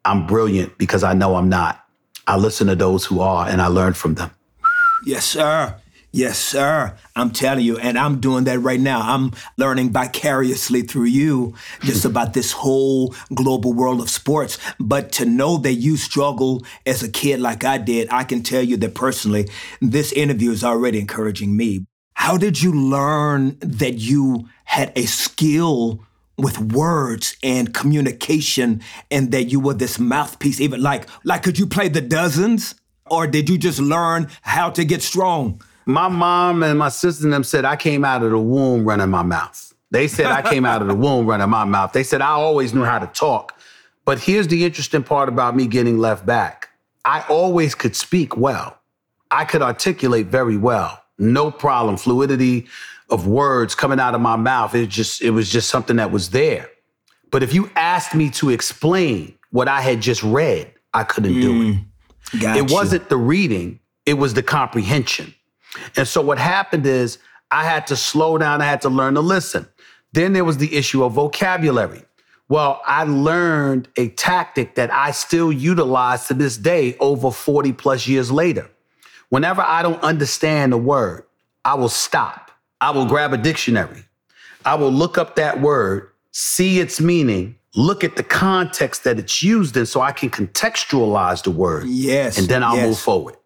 I'm 0.05 0.27
brilliant 0.27 0.79
because 0.79 1.05
I 1.05 1.13
know 1.13 1.37
I'm 1.37 1.51
not. 1.51 1.85
I 2.27 2.37
listen 2.37 2.67
to 2.69 2.75
those 2.75 3.05
who 3.05 3.21
are 3.21 3.47
and 3.47 3.61
I 3.61 3.67
learn 3.67 3.93
from 3.93 4.15
them. 4.15 4.31
Yes, 5.05 5.25
sir. 5.25 5.75
Yes, 6.11 6.39
sir. 6.39 6.97
I'm 7.15 7.31
telling 7.31 7.65
you, 7.65 7.77
and 7.77 7.99
I'm 7.99 8.19
doing 8.19 8.45
that 8.45 8.61
right 8.61 8.81
now. 8.81 9.01
I'm 9.03 9.33
learning 9.59 9.91
vicariously 9.91 10.81
through 10.83 11.05
you 11.05 11.55
just 11.83 12.05
about 12.07 12.33
this 12.33 12.53
whole 12.53 13.15
global 13.35 13.75
world 13.75 14.01
of 14.01 14.09
sports. 14.09 14.59
But 14.81 15.13
to 15.13 15.27
know 15.27 15.59
that 15.59 15.75
you 15.75 15.99
struggle 15.99 16.65
as 16.87 17.03
a 17.03 17.11
kid 17.11 17.41
like 17.41 17.63
I 17.63 17.77
did, 17.77 18.09
I 18.11 18.25
can 18.25 18.43
tell 18.43 18.63
you 18.63 18.79
that 18.79 18.95
personally, 18.95 19.51
this 19.83 20.13
interview 20.13 20.51
is 20.51 20.65
already 20.65 20.99
encouraging 20.99 21.57
me. 21.57 21.85
How 22.15 22.39
did 22.39 22.63
you 22.63 22.73
learn 22.73 23.59
that 23.61 23.95
you 23.95 24.49
had 24.65 24.93
a 24.97 25.05
skill 25.05 26.05
with 26.39 26.59
words 26.59 27.37
and 27.43 27.75
communication 27.75 28.81
and 29.11 29.31
that 29.33 29.45
you 29.45 29.61
were 29.61 29.75
this 29.75 29.99
mouthpiece 29.99 30.61
even 30.61 30.81
like 30.81 31.09
like 31.25 31.43
could 31.43 31.59
you 31.59 31.67
play 31.67 31.89
the 31.89 32.01
dozens 32.01 32.77
or 33.11 33.27
did 33.27 33.49
you 33.49 33.59
just 33.59 33.81
learn 33.81 34.29
how 34.43 34.71
to 34.71 34.85
get 34.85 35.03
strong 35.03 35.61
my 35.89 36.07
mom 36.07 36.63
and 36.63 36.79
my 36.79 36.91
sister 36.91 37.25
and 37.25 37.33
them 37.33 37.43
said 37.43 37.65
I 37.65 37.75
came 37.75 38.05
out 38.05 38.23
of 38.23 38.31
the 38.31 38.39
womb 38.39 38.85
running 38.85 39.09
my 39.09 39.23
mouth. 39.23 39.73
They 39.91 40.07
said 40.07 40.27
I 40.27 40.43
came 40.43 40.67
out 40.67 40.83
of 40.83 40.89
the 40.89 40.95
womb 41.07 41.27
running 41.27 41.49
my 41.49 41.65
mouth. 41.65 41.95
They 41.95 42.03
said 42.03 42.21
I 42.21 42.33
always 42.33 42.75
knew 42.75 42.85
how 42.85 42.99
to 42.99 43.07
talk. 43.07 43.59
But 44.05 44.19
here's 44.19 44.49
the 44.49 44.67
interesting 44.67 45.03
part 45.03 45.31
about 45.31 45.57
me 45.57 45.67
getting 45.67 45.97
left 45.97 46.27
back. 46.27 46.69
I 47.07 47.25
always 47.31 47.75
could 47.75 47.97
speak 47.97 48.37
well. 48.37 48.79
I 49.31 49.47
could 49.47 49.63
articulate 49.63 50.27
very 50.27 50.59
well. 50.59 51.03
No 51.19 51.51
problem. 51.51 51.97
Fluidity 51.97 52.67
of 53.09 53.27
words 53.27 53.75
coming 53.75 53.99
out 53.99 54.15
of 54.15 54.21
my 54.21 54.37
mouth. 54.37 54.75
It 54.75 54.91
just 54.91 55.23
it 55.23 55.31
was 55.31 55.51
just 55.51 55.71
something 55.71 55.97
that 55.97 56.11
was 56.11 56.31
there. 56.31 56.69
But 57.31 57.43
if 57.43 57.55
you 57.55 57.71
asked 57.77 58.15
me 58.15 58.29
to 58.33 58.51
explain 58.51 59.39
what 59.53 59.69
I 59.69 59.81
had 59.81 60.03
just 60.03 60.23
read, 60.23 60.71
I 60.93 61.05
couldn't 61.05 61.35
mm, 61.35 61.41
do 61.41 61.63
it. 61.63 62.41
Gotcha. 62.41 62.59
It 62.59 62.71
wasn't 62.71 63.09
the 63.09 63.17
reading, 63.17 63.81
it 64.05 64.15
was 64.15 64.35
the 64.35 64.43
comprehension. 64.43 65.35
And 65.97 66.07
so 66.07 66.21
what 66.21 66.39
happened 66.39 66.87
is 66.87 67.19
I 67.51 67.65
had 67.65 67.87
to 67.89 67.97
slow 67.97 68.39
down, 68.39 68.61
I 68.61 68.67
had 68.67 68.83
to 68.83 68.89
learn 68.89 69.15
to 69.15 69.21
listen. 69.21 69.69
Then 70.13 70.33
there 70.33 70.45
was 70.45 70.59
the 70.59 70.77
issue 70.77 71.05
of 71.05 71.13
vocabulary. 71.13 72.03
Well, 72.49 72.81
I 72.87 73.05
learned 73.05 73.89
a 73.97 74.09
tactic 74.09 74.75
that 74.77 74.91
I 74.91 75.11
still 75.11 75.53
utilize 75.53 76.29
to 76.29 76.35
this 76.35 76.57
day 76.57 76.97
over 76.99 77.31
40 77.31 77.75
plus 77.75 78.07
years 78.07 78.31
later. 78.33 78.71
Whenever 79.29 79.61
I 79.61 79.83
don't 79.83 80.03
understand 80.03 80.73
a 80.73 80.79
word, 80.79 81.25
I 81.65 81.75
will 81.75 81.91
stop. 81.91 82.51
I 82.81 82.91
will 82.91 83.05
grab 83.05 83.35
a 83.35 83.37
dictionary. 83.37 84.05
I 84.65 84.77
will 84.77 84.93
look 84.93 85.19
up 85.19 85.37
that 85.37 85.61
word, 85.61 86.11
see 86.31 86.81
its 86.81 87.01
meaning, 87.01 87.57
look 87.75 88.03
at 88.03 88.17
the 88.17 88.23
context 88.23 89.05
that 89.05 89.19
it's 89.19 89.43
used 89.43 89.77
in 89.77 89.85
so 89.85 90.01
I 90.01 90.13
can 90.13 90.31
contextualize 90.31 91.43
the 91.43 91.51
word. 91.51 91.87
Yes. 91.87 92.39
And 92.39 92.49
then 92.49 92.63
I'll 92.63 92.77
yes. 92.77 92.87
move 92.87 92.99
forward. 92.99 93.37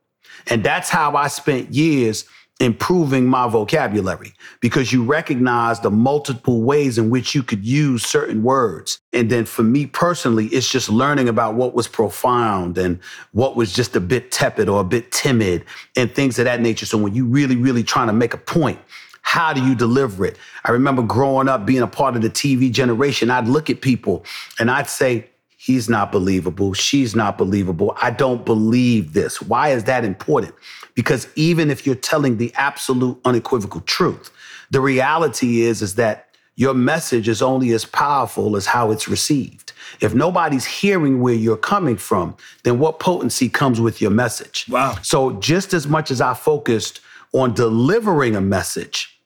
And 0.48 0.64
that's 0.64 0.90
how 0.90 1.14
I 1.16 1.28
spent 1.28 1.72
years 1.72 2.24
improving 2.60 3.26
my 3.26 3.48
vocabulary 3.48 4.32
because 4.60 4.92
you 4.92 5.02
recognize 5.02 5.80
the 5.80 5.90
multiple 5.90 6.62
ways 6.62 6.96
in 6.96 7.10
which 7.10 7.34
you 7.34 7.42
could 7.42 7.64
use 7.64 8.06
certain 8.06 8.42
words. 8.42 9.00
And 9.12 9.30
then 9.30 9.46
for 9.46 9.64
me 9.64 9.86
personally, 9.86 10.46
it's 10.46 10.70
just 10.70 10.88
learning 10.88 11.28
about 11.28 11.54
what 11.54 11.74
was 11.74 11.88
profound 11.88 12.78
and 12.78 13.00
what 13.32 13.56
was 13.56 13.72
just 13.72 13.96
a 13.96 14.00
bit 14.00 14.30
tepid 14.30 14.68
or 14.68 14.80
a 14.80 14.84
bit 14.84 15.10
timid 15.10 15.64
and 15.96 16.14
things 16.14 16.38
of 16.38 16.44
that 16.44 16.60
nature. 16.60 16.86
So 16.86 16.98
when 16.98 17.14
you 17.14 17.26
really, 17.26 17.56
really 17.56 17.82
trying 17.82 18.06
to 18.06 18.12
make 18.12 18.32
a 18.32 18.38
point, 18.38 18.78
how 19.22 19.52
do 19.52 19.64
you 19.64 19.74
deliver 19.74 20.24
it? 20.26 20.36
I 20.64 20.70
remember 20.70 21.02
growing 21.02 21.48
up 21.48 21.64
being 21.64 21.82
a 21.82 21.86
part 21.86 22.14
of 22.16 22.22
the 22.22 22.30
TV 22.30 22.70
generation. 22.70 23.30
I'd 23.30 23.48
look 23.48 23.70
at 23.70 23.80
people 23.80 24.24
and 24.58 24.70
I'd 24.70 24.88
say, 24.88 25.30
He's 25.62 25.88
not 25.88 26.10
believable. 26.10 26.72
She's 26.72 27.14
not 27.14 27.38
believable. 27.38 27.96
I 28.02 28.10
don't 28.10 28.44
believe 28.44 29.12
this. 29.12 29.40
Why 29.40 29.68
is 29.68 29.84
that 29.84 30.04
important? 30.04 30.56
Because 30.96 31.28
even 31.36 31.70
if 31.70 31.86
you're 31.86 31.94
telling 31.94 32.38
the 32.38 32.52
absolute 32.56 33.20
unequivocal 33.24 33.82
truth, 33.82 34.32
the 34.72 34.80
reality 34.80 35.60
is, 35.60 35.80
is 35.80 35.94
that 35.94 36.30
your 36.56 36.74
message 36.74 37.28
is 37.28 37.40
only 37.42 37.70
as 37.70 37.84
powerful 37.84 38.56
as 38.56 38.66
how 38.66 38.90
it's 38.90 39.06
received. 39.06 39.72
If 40.00 40.16
nobody's 40.16 40.64
hearing 40.64 41.20
where 41.20 41.32
you're 41.32 41.56
coming 41.56 41.96
from, 41.96 42.36
then 42.64 42.80
what 42.80 42.98
potency 42.98 43.48
comes 43.48 43.80
with 43.80 44.00
your 44.00 44.10
message? 44.10 44.66
Wow. 44.68 44.96
So 45.02 45.34
just 45.34 45.74
as 45.74 45.86
much 45.86 46.10
as 46.10 46.20
I 46.20 46.34
focused 46.34 47.00
on 47.34 47.54
delivering 47.54 48.34
a 48.34 48.40
message, 48.40 49.16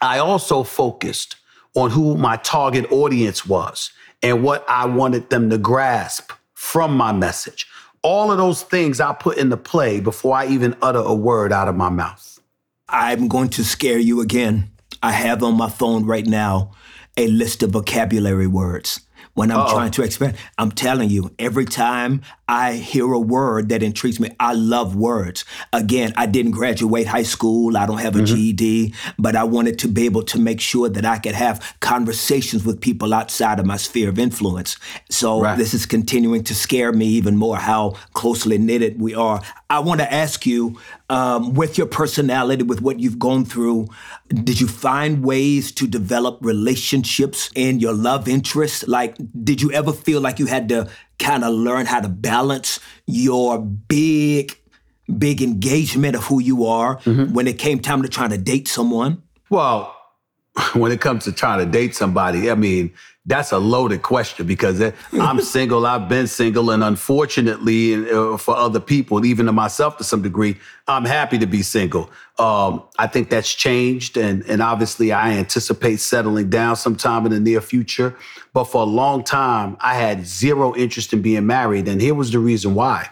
I 0.00 0.18
also 0.18 0.64
focused 0.64 1.36
on 1.76 1.90
who 1.90 2.16
my 2.16 2.36
target 2.38 2.90
audience 2.90 3.46
was 3.46 3.92
and 4.24 4.42
what 4.42 4.64
I 4.66 4.86
wanted 4.86 5.28
them 5.28 5.50
to 5.50 5.58
grasp 5.58 6.32
from 6.54 6.96
my 6.96 7.12
message. 7.12 7.66
All 8.00 8.32
of 8.32 8.38
those 8.38 8.62
things 8.62 8.98
I 8.98 9.12
put 9.12 9.36
into 9.36 9.58
play 9.58 10.00
before 10.00 10.34
I 10.34 10.46
even 10.46 10.74
utter 10.80 10.98
a 10.98 11.14
word 11.14 11.52
out 11.52 11.68
of 11.68 11.76
my 11.76 11.90
mouth. 11.90 12.40
I'm 12.88 13.28
going 13.28 13.50
to 13.50 13.64
scare 13.64 13.98
you 13.98 14.22
again. 14.22 14.70
I 15.02 15.12
have 15.12 15.42
on 15.42 15.58
my 15.58 15.68
phone 15.68 16.06
right 16.06 16.24
now 16.24 16.72
a 17.18 17.26
list 17.26 17.62
of 17.62 17.72
vocabulary 17.72 18.46
words 18.46 19.00
when 19.34 19.50
I'm 19.50 19.60
Uh-oh. 19.60 19.74
trying 19.74 19.90
to 19.92 20.02
expand. 20.02 20.36
I'm 20.58 20.70
telling 20.70 21.10
you, 21.10 21.32
every 21.38 21.64
time 21.64 22.22
I 22.48 22.74
hear 22.74 23.12
a 23.12 23.18
word 23.18 23.68
that 23.68 23.82
intrigues 23.82 24.20
me, 24.20 24.30
I 24.38 24.54
love 24.54 24.96
words. 24.96 25.44
Again, 25.72 26.12
I 26.16 26.26
didn't 26.26 26.52
graduate 26.52 27.06
high 27.06 27.24
school, 27.24 27.76
I 27.76 27.86
don't 27.86 27.98
have 27.98 28.16
a 28.16 28.20
mm-hmm. 28.20 28.34
GED, 28.34 28.94
but 29.18 29.36
I 29.36 29.44
wanted 29.44 29.78
to 29.80 29.88
be 29.88 30.04
able 30.04 30.22
to 30.24 30.38
make 30.38 30.60
sure 30.60 30.88
that 30.88 31.04
I 31.04 31.18
could 31.18 31.34
have 31.34 31.76
conversations 31.80 32.64
with 32.64 32.80
people 32.80 33.12
outside 33.12 33.58
of 33.58 33.66
my 33.66 33.76
sphere 33.76 34.08
of 34.08 34.18
influence. 34.18 34.76
So 35.10 35.42
right. 35.42 35.58
this 35.58 35.74
is 35.74 35.84
continuing 35.84 36.44
to 36.44 36.54
scare 36.54 36.92
me 36.92 37.06
even 37.06 37.36
more 37.36 37.56
how 37.56 37.96
closely 38.12 38.58
knitted 38.58 39.00
we 39.00 39.14
are. 39.14 39.42
I 39.70 39.78
want 39.78 40.00
to 40.00 40.12
ask 40.12 40.44
you, 40.46 40.78
um, 41.08 41.54
with 41.54 41.78
your 41.78 41.86
personality, 41.86 42.62
with 42.62 42.82
what 42.82 43.00
you've 43.00 43.18
gone 43.18 43.44
through, 43.44 43.88
did 44.28 44.60
you 44.60 44.68
find 44.68 45.24
ways 45.24 45.72
to 45.72 45.86
develop 45.86 46.38
relationships 46.42 47.50
in 47.54 47.80
your 47.80 47.94
love 47.94 48.28
interests? 48.28 48.86
Like, 48.86 49.16
did 49.42 49.62
you 49.62 49.72
ever 49.72 49.92
feel 49.92 50.20
like 50.20 50.38
you 50.38 50.46
had 50.46 50.68
to 50.68 50.88
kind 51.18 51.44
of 51.44 51.54
learn 51.54 51.86
how 51.86 52.00
to 52.00 52.08
balance 52.08 52.78
your 53.06 53.58
big, 53.58 54.56
big 55.18 55.40
engagement 55.40 56.16
of 56.16 56.24
who 56.24 56.40
you 56.40 56.66
are 56.66 56.98
mm-hmm. 56.98 57.32
when 57.32 57.46
it 57.46 57.58
came 57.58 57.80
time 57.80 58.02
to 58.02 58.08
trying 58.08 58.30
to 58.30 58.38
date 58.38 58.68
someone? 58.68 59.22
Well, 59.48 59.96
when 60.74 60.92
it 60.92 61.00
comes 61.00 61.24
to 61.24 61.32
trying 61.32 61.64
to 61.64 61.70
date 61.70 61.94
somebody, 61.94 62.50
I 62.50 62.54
mean, 62.54 62.92
that's 63.26 63.52
a 63.52 63.58
loaded 63.58 64.02
question 64.02 64.46
because 64.46 64.82
I'm 65.12 65.40
single, 65.42 65.86
I've 65.86 66.08
been 66.10 66.26
single, 66.26 66.70
and 66.70 66.84
unfortunately, 66.84 68.10
uh, 68.10 68.36
for 68.36 68.54
other 68.54 68.80
people, 68.80 69.24
even 69.24 69.46
to 69.46 69.52
myself 69.52 69.96
to 69.96 70.04
some 70.04 70.20
degree, 70.20 70.58
I'm 70.86 71.06
happy 71.06 71.38
to 71.38 71.46
be 71.46 71.62
single. 71.62 72.10
Um, 72.38 72.82
I 72.98 73.06
think 73.06 73.30
that's 73.30 73.52
changed, 73.54 74.18
and, 74.18 74.44
and 74.46 74.60
obviously, 74.60 75.10
I 75.12 75.32
anticipate 75.32 76.00
settling 76.00 76.50
down 76.50 76.76
sometime 76.76 77.24
in 77.24 77.32
the 77.32 77.40
near 77.40 77.62
future. 77.62 78.14
But 78.52 78.64
for 78.64 78.82
a 78.82 78.86
long 78.86 79.24
time, 79.24 79.78
I 79.80 79.94
had 79.94 80.26
zero 80.26 80.74
interest 80.76 81.14
in 81.14 81.22
being 81.22 81.46
married, 81.46 81.88
and 81.88 82.02
here 82.02 82.14
was 82.14 82.30
the 82.30 82.40
reason 82.40 82.74
why. 82.74 83.08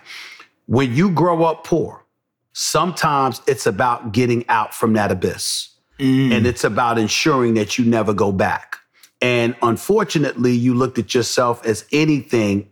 When 0.66 0.95
you 0.95 1.11
grow 1.11 1.45
up 1.45 1.64
poor, 1.64 2.04
sometimes 2.52 3.40
it's 3.47 3.66
about 3.66 4.12
getting 4.12 4.47
out 4.50 4.75
from 4.75 4.92
that 4.92 5.11
abyss, 5.11 5.71
mm. 5.99 6.33
and 6.37 6.47
it's 6.47 6.64
about 6.64 6.99
ensuring 6.99 7.54
that 7.54 7.78
you 7.78 7.87
never 7.87 8.12
go 8.12 8.31
back. 8.31 8.76
And 9.23 9.57
unfortunately, 9.62 10.52
you 10.52 10.75
looked 10.75 10.99
at 10.99 11.14
yourself 11.14 11.64
as 11.64 11.87
anything, 11.93 12.69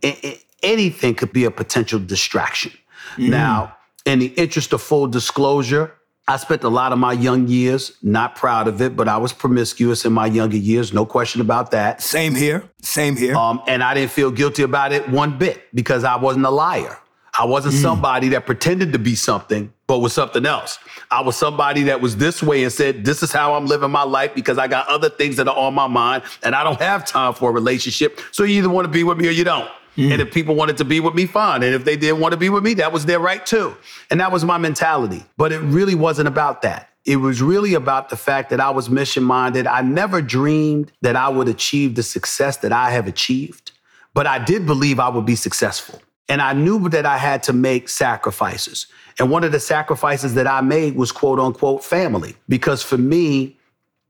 anything 0.62 1.14
could 1.14 1.33
be 1.33 1.45
a 1.45 1.50
potential 1.50 2.00
distraction. 2.00 2.73
Mm. 3.16 3.30
Now, 3.30 3.76
in 4.04 4.19
the 4.19 4.26
interest 4.26 4.73
of 4.73 4.83
full 4.83 5.07
disclosure, 5.07 5.95
I 6.26 6.37
spent 6.37 6.62
a 6.64 6.69
lot 6.69 6.92
of 6.92 6.99
my 6.99 7.12
young 7.12 7.49
years 7.49 7.92
not 8.02 8.37
proud 8.37 8.69
of 8.69 8.80
it, 8.83 8.97
but 8.97 9.09
I 9.09 9.16
was 9.16 9.33
promiscuous 9.33 10.04
in 10.04 10.12
my 10.12 10.26
younger 10.26 10.57
years, 10.57 10.92
no 10.92 11.07
question 11.07 11.40
about 11.40 11.71
that. 11.71 12.02
Same 12.02 12.35
here. 12.35 12.64
Same 12.83 13.16
here. 13.16 13.35
Um, 13.37 13.62
and 13.66 13.83
I 13.83 13.95
didn't 13.95 14.11
feel 14.11 14.30
guilty 14.30 14.62
about 14.62 14.92
it 14.92 15.09
one 15.09 15.38
bit 15.38 15.62
because 15.75 16.04
I 16.04 16.16
wasn't 16.16 16.47
a 16.47 16.50
liar. 16.50 16.99
I 17.38 17.47
wasn't 17.47 17.75
somebody 17.75 18.28
that 18.30 18.45
pretended 18.45 18.92
to 18.92 18.99
be 18.99 19.14
something, 19.14 19.73
but 19.90 19.99
was 19.99 20.12
something 20.12 20.47
else. 20.47 20.78
I 21.11 21.20
was 21.20 21.37
somebody 21.37 21.82
that 21.82 22.00
was 22.00 22.16
this 22.16 22.44
way 22.44 22.62
and 22.62 22.73
said, 22.73 23.04
This 23.04 23.25
is 23.25 23.32
how 23.32 23.54
I'm 23.54 23.66
living 23.66 23.90
my 23.90 24.04
life 24.04 24.32
because 24.37 24.56
I 24.56 24.68
got 24.68 24.87
other 24.87 25.11
things 25.11 25.37
that 25.38 25.49
are 25.49 25.56
on 25.56 25.75
my 25.75 25.88
mind 25.88 26.23
and 26.44 26.54
I 26.54 26.62
don't 26.62 26.80
have 26.80 27.04
time 27.04 27.35
for 27.35 27.50
a 27.50 27.52
relationship. 27.52 28.20
So 28.30 28.44
you 28.44 28.59
either 28.59 28.68
want 28.68 28.85
to 28.85 28.88
be 28.88 29.02
with 29.02 29.18
me 29.18 29.26
or 29.26 29.32
you 29.32 29.42
don't. 29.42 29.68
Mm. 29.97 30.12
And 30.12 30.23
if 30.23 30.32
people 30.32 30.54
wanted 30.54 30.76
to 30.76 30.85
be 30.85 31.00
with 31.00 31.16
me, 31.16 31.26
fine. 31.26 31.64
And 31.64 31.75
if 31.75 31.85
they 31.85 31.97
didn't 31.97 32.20
want 32.20 32.30
to 32.30 32.37
be 32.37 32.50
with 32.50 32.62
me, 32.62 32.75
that 32.75 32.92
was 32.92 33.04
their 33.04 33.18
right 33.18 33.44
too. 33.44 33.76
And 34.12 34.20
that 34.20 34.30
was 34.30 34.44
my 34.44 34.59
mentality. 34.59 35.25
But 35.37 35.50
it 35.50 35.59
really 35.59 35.97
wasn't 35.97 36.28
about 36.28 36.62
that. 36.62 36.90
It 37.04 37.16
was 37.16 37.42
really 37.42 37.75
about 37.75 38.11
the 38.11 38.16
fact 38.16 38.50
that 38.50 38.61
I 38.61 38.70
was 38.70 38.88
mission 38.88 39.25
minded. 39.25 39.66
I 39.66 39.82
never 39.82 40.23
dreamed 40.23 40.92
that 41.02 41.16
I 41.16 41.28
would 41.28 41.49
achieve 41.49 41.97
the 41.97 42.04
success 42.04 42.59
that 42.59 42.70
I 42.70 42.92
have 42.92 43.09
achieved, 43.09 43.73
but 44.14 44.28
I 44.28 44.38
did 44.38 44.66
believe 44.66 45.00
I 45.00 45.09
would 45.09 45.26
be 45.26 45.35
successful. 45.35 46.00
And 46.28 46.40
I 46.40 46.52
knew 46.52 46.88
that 46.90 47.06
I 47.06 47.18
had 47.18 47.42
to 47.44 47.52
make 47.52 47.88
sacrifices. 47.88 48.87
And 49.21 49.31
one 49.31 49.45
of 49.45 49.53
the 49.53 49.61
sacrifices 49.61 50.35
that 50.35 50.47
I 50.47 50.62
made 50.62 50.97
was 50.97 51.12
quote 51.12 51.39
unquote 51.39 51.85
family. 51.85 52.35
Because 52.49 52.83
for 52.83 52.97
me, 52.99 53.59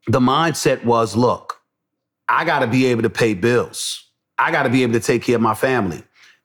the 0.07 0.21
mindset 0.21 0.85
was 0.85 1.17
look, 1.17 1.61
I 2.29 2.45
got 2.45 2.61
to 2.61 2.69
be 2.69 2.87
able 2.87 3.03
to 3.03 3.11
pay 3.11 3.35
bills. 3.35 4.07
I 4.39 4.53
got 4.53 4.63
to 4.63 4.71
be 4.71 4.85
able 4.85 4.95
to 4.95 5.01
take 5.01 5.25
care 5.25 5.35
of 5.37 5.43
my 5.43 5.55
family. 5.55 6.03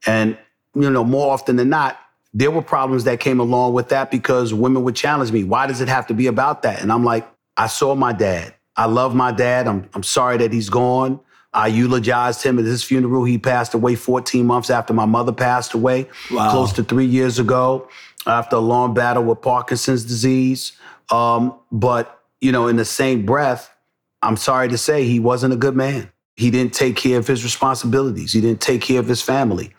And, 0.08 0.38
you 0.74 0.90
know, 0.90 1.04
more 1.04 1.32
often 1.32 1.56
than 1.56 1.70
not, 1.70 1.98
there 2.34 2.52
were 2.52 2.62
problems 2.64 3.06
that 3.06 3.20
came 3.20 3.40
along 3.40 3.74
with 3.74 3.90
that 3.90 4.12
because 4.12 4.54
women 4.54 4.84
would 4.84 4.96
challenge 4.96 5.32
me. 5.32 5.44
Why 5.44 5.68
does 5.68 5.80
it 5.80 5.88
have 5.88 6.08
to 6.08 6.14
be 6.14 6.28
about 6.28 6.64
that? 6.64 6.82
And 6.82 6.92
I'm 6.92 7.04
like, 7.06 7.26
I 7.56 7.68
saw 7.68 7.96
my 7.96 8.12
dad. 8.12 8.54
I 8.76 8.88
love 8.88 9.16
my 9.16 9.32
dad. 9.32 9.68
I'm, 9.68 9.88
I'm 9.94 10.04
sorry 10.04 10.38
that 10.38 10.52
he's 10.52 10.70
gone. 10.70 11.20
I 11.54 11.68
eulogized 11.68 12.44
him 12.44 12.60
at 12.60 12.66
his 12.66 12.84
funeral. 12.84 13.24
He 13.24 13.38
passed 13.38 13.74
away 13.74 13.96
14 13.96 14.46
months 14.46 14.70
after 14.70 14.92
my 14.94 15.06
mother 15.06 15.32
passed 15.32 15.74
away, 15.74 16.10
Wow. 16.30 16.52
close 16.52 16.74
to 16.74 16.84
three 16.84 17.06
years 17.06 17.40
ago, 17.40 17.88
after 18.25 18.55
a 18.55 18.60
long 18.60 18.94
battle 18.94 19.24
with 19.24 19.41
Parkinson's 19.41 20.03
disease. 20.03 20.74
Um, 21.12 21.58
but, 21.72 22.22
you 22.41 22.51
know, 22.51 22.67
in 22.67 22.75
the 22.75 22.86
same 22.86 23.25
breath, 23.25 23.75
I'm 24.22 24.38
sorry 24.38 24.70
to 24.70 24.77
say 24.77 25.03
he 25.03 25.20
wasn't 25.20 25.53
a 25.53 25.58
good 25.58 25.75
man. 25.75 26.12
He 26.36 26.51
didn't 26.51 26.74
take 26.74 26.96
care 26.96 27.17
of 27.17 27.27
his 27.27 27.44
responsibilities. 27.44 28.34
He 28.34 28.41
didn't 28.41 28.62
take 28.62 28.82
care 28.82 29.00
of 29.00 29.08
his 29.08 29.22
family. 29.22 29.74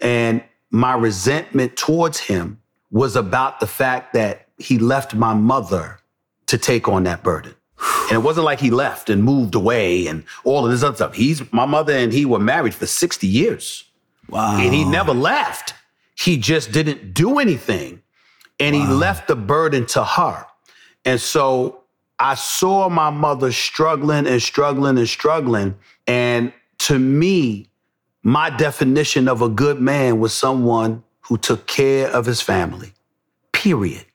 And 0.00 0.42
my 0.70 0.94
resentment 0.94 1.76
towards 1.76 2.18
him 2.18 2.60
was 2.90 3.16
about 3.16 3.60
the 3.60 3.66
fact 3.66 4.12
that 4.12 4.48
he 4.58 4.78
left 4.78 5.14
my 5.14 5.34
mother 5.34 5.98
to 6.46 6.58
take 6.58 6.88
on 6.88 7.04
that 7.04 7.22
burden. 7.22 7.54
And 8.08 8.12
it 8.12 8.22
wasn't 8.22 8.44
like 8.44 8.60
he 8.60 8.70
left 8.70 9.10
and 9.10 9.22
moved 9.22 9.54
away 9.54 10.06
and 10.06 10.24
all 10.44 10.64
of 10.64 10.70
this 10.70 10.82
other 10.82 10.96
stuff. 10.96 11.14
He's 11.14 11.52
my 11.52 11.66
mother 11.66 11.92
and 11.92 12.12
he 12.12 12.24
were 12.24 12.38
married 12.38 12.74
for 12.74 12.86
60 12.86 13.26
years. 13.26 13.84
Wow. 14.28 14.58
And 14.58 14.72
he 14.72 14.84
never 14.84 15.12
left. 15.12 15.74
He 16.16 16.38
just 16.38 16.72
didn't 16.72 17.14
do 17.14 17.38
anything. 17.38 18.02
And 18.58 18.74
he 18.74 18.86
left 18.86 19.28
the 19.28 19.36
burden 19.36 19.86
to 19.86 20.02
her. 20.02 20.46
And 21.04 21.20
so 21.20 21.82
I 22.18 22.34
saw 22.34 22.88
my 22.88 23.10
mother 23.10 23.52
struggling 23.52 24.26
and 24.26 24.40
struggling 24.40 24.96
and 24.96 25.08
struggling. 25.08 25.76
And 26.06 26.52
to 26.78 26.98
me, 26.98 27.68
my 28.22 28.50
definition 28.50 29.28
of 29.28 29.42
a 29.42 29.48
good 29.48 29.80
man 29.80 30.18
was 30.18 30.32
someone 30.32 31.04
who 31.20 31.36
took 31.36 31.66
care 31.66 32.08
of 32.08 32.24
his 32.24 32.40
family, 32.40 32.92
period. 33.52 34.06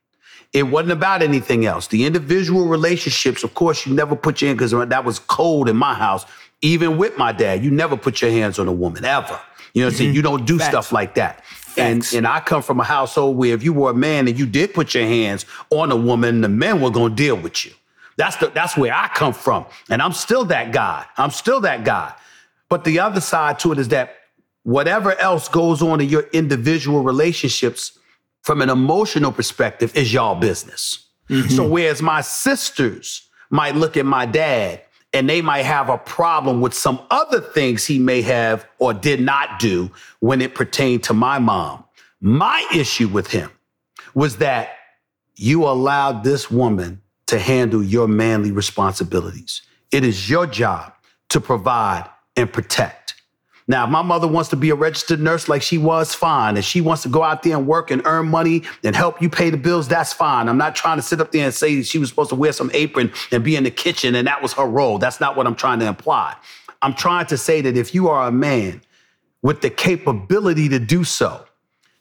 It 0.53 0.63
wasn't 0.63 0.93
about 0.93 1.21
anything 1.21 1.65
else. 1.65 1.87
The 1.87 2.05
individual 2.05 2.65
relationships, 2.65 3.43
of 3.43 3.53
course, 3.53 3.85
you 3.85 3.93
never 3.93 4.15
put 4.15 4.41
your 4.41 4.49
hand 4.49 4.57
because 4.57 4.71
that 4.71 5.05
was 5.05 5.19
cold 5.19 5.69
in 5.69 5.77
my 5.77 5.93
house. 5.93 6.25
Even 6.61 6.97
with 6.97 7.17
my 7.17 7.31
dad, 7.31 7.63
you 7.63 7.71
never 7.71 7.95
put 7.95 8.21
your 8.21 8.31
hands 8.31 8.59
on 8.59 8.67
a 8.67 8.71
woman 8.71 9.05
ever. 9.05 9.39
You 9.73 9.81
know 9.81 9.87
what 9.87 9.93
I'm 9.93 9.97
saying? 9.97 10.09
Mm-hmm. 10.09 10.15
You 10.15 10.21
don't 10.21 10.45
do 10.45 10.57
Facts. 10.57 10.69
stuff 10.69 10.91
like 10.91 11.15
that. 11.15 11.43
And 11.77 12.07
and 12.13 12.27
I 12.27 12.39
come 12.39 12.61
from 12.61 12.79
a 12.79 12.83
household 12.83 13.37
where 13.37 13.53
if 13.53 13.63
you 13.63 13.73
were 13.73 13.91
a 13.91 13.95
man 13.95 14.27
and 14.27 14.37
you 14.37 14.45
did 14.45 14.73
put 14.73 14.93
your 14.93 15.05
hands 15.05 15.45
on 15.69 15.91
a 15.91 15.95
woman, 15.95 16.41
the 16.41 16.49
men 16.49 16.81
were 16.81 16.91
gonna 16.91 17.15
deal 17.15 17.35
with 17.35 17.65
you. 17.65 17.71
That's 18.17 18.35
the 18.37 18.47
that's 18.47 18.75
where 18.77 18.93
I 18.93 19.07
come 19.09 19.33
from. 19.33 19.65
And 19.89 20.01
I'm 20.01 20.13
still 20.13 20.45
that 20.45 20.71
guy. 20.71 21.05
I'm 21.17 21.31
still 21.31 21.61
that 21.61 21.83
guy. 21.83 22.13
But 22.69 22.83
the 22.83 22.99
other 22.99 23.21
side 23.21 23.59
to 23.59 23.71
it 23.71 23.79
is 23.79 23.89
that 23.89 24.15
whatever 24.63 25.17
else 25.19 25.47
goes 25.49 25.81
on 25.81 26.01
in 26.01 26.09
your 26.09 26.23
individual 26.33 27.03
relationships 27.03 27.97
from 28.43 28.61
an 28.61 28.69
emotional 28.69 29.31
perspective 29.31 29.95
is 29.95 30.13
y'all 30.13 30.35
business. 30.35 31.07
Mm-hmm. 31.29 31.49
So 31.49 31.67
whereas 31.67 32.01
my 32.01 32.21
sisters 32.21 33.27
might 33.49 33.75
look 33.75 33.97
at 33.97 34.05
my 34.05 34.25
dad 34.25 34.81
and 35.13 35.29
they 35.29 35.41
might 35.41 35.63
have 35.63 35.89
a 35.89 35.97
problem 35.97 36.61
with 36.61 36.73
some 36.73 37.01
other 37.09 37.41
things 37.41 37.85
he 37.85 37.99
may 37.99 38.21
have 38.21 38.67
or 38.79 38.93
did 38.93 39.19
not 39.19 39.59
do 39.59 39.91
when 40.19 40.41
it 40.41 40.55
pertained 40.55 41.03
to 41.03 41.13
my 41.13 41.39
mom. 41.39 41.83
My 42.21 42.65
issue 42.73 43.07
with 43.07 43.27
him 43.27 43.49
was 44.13 44.37
that 44.37 44.75
you 45.35 45.65
allowed 45.65 46.23
this 46.23 46.49
woman 46.49 47.01
to 47.27 47.39
handle 47.39 47.83
your 47.83 48.07
manly 48.07 48.51
responsibilities. 48.51 49.61
It 49.91 50.03
is 50.03 50.29
your 50.29 50.45
job 50.45 50.93
to 51.29 51.41
provide 51.41 52.09
and 52.35 52.51
protect. 52.51 53.00
Now, 53.71 53.85
if 53.85 53.89
my 53.89 54.01
mother 54.01 54.27
wants 54.27 54.49
to 54.49 54.57
be 54.57 54.69
a 54.69 54.75
registered 54.75 55.21
nurse 55.21 55.47
like 55.47 55.61
she 55.61 55.77
was, 55.77 56.13
fine. 56.13 56.57
If 56.57 56.65
she 56.65 56.81
wants 56.81 57.03
to 57.03 57.09
go 57.09 57.23
out 57.23 57.41
there 57.41 57.55
and 57.55 57.65
work 57.65 57.89
and 57.89 58.01
earn 58.03 58.27
money 58.27 58.63
and 58.83 58.93
help 58.93 59.21
you 59.21 59.29
pay 59.29 59.49
the 59.49 59.55
bills, 59.55 59.87
that's 59.87 60.11
fine. 60.11 60.49
I'm 60.49 60.57
not 60.57 60.75
trying 60.75 60.97
to 60.97 61.01
sit 61.01 61.21
up 61.21 61.31
there 61.31 61.45
and 61.45 61.53
say 61.53 61.81
she 61.81 61.97
was 61.97 62.09
supposed 62.09 62.31
to 62.31 62.35
wear 62.35 62.51
some 62.51 62.69
apron 62.73 63.13
and 63.31 63.45
be 63.45 63.55
in 63.55 63.63
the 63.63 63.71
kitchen 63.71 64.13
and 64.15 64.27
that 64.27 64.41
was 64.41 64.51
her 64.53 64.65
role. 64.65 64.97
That's 64.97 65.21
not 65.21 65.37
what 65.37 65.47
I'm 65.47 65.55
trying 65.55 65.79
to 65.79 65.87
imply. 65.87 66.35
I'm 66.81 66.93
trying 66.93 67.27
to 67.27 67.37
say 67.37 67.61
that 67.61 67.77
if 67.77 67.95
you 67.95 68.09
are 68.09 68.27
a 68.27 68.31
man 68.31 68.81
with 69.41 69.61
the 69.61 69.69
capability 69.69 70.67
to 70.67 70.77
do 70.77 71.05
so, 71.05 71.45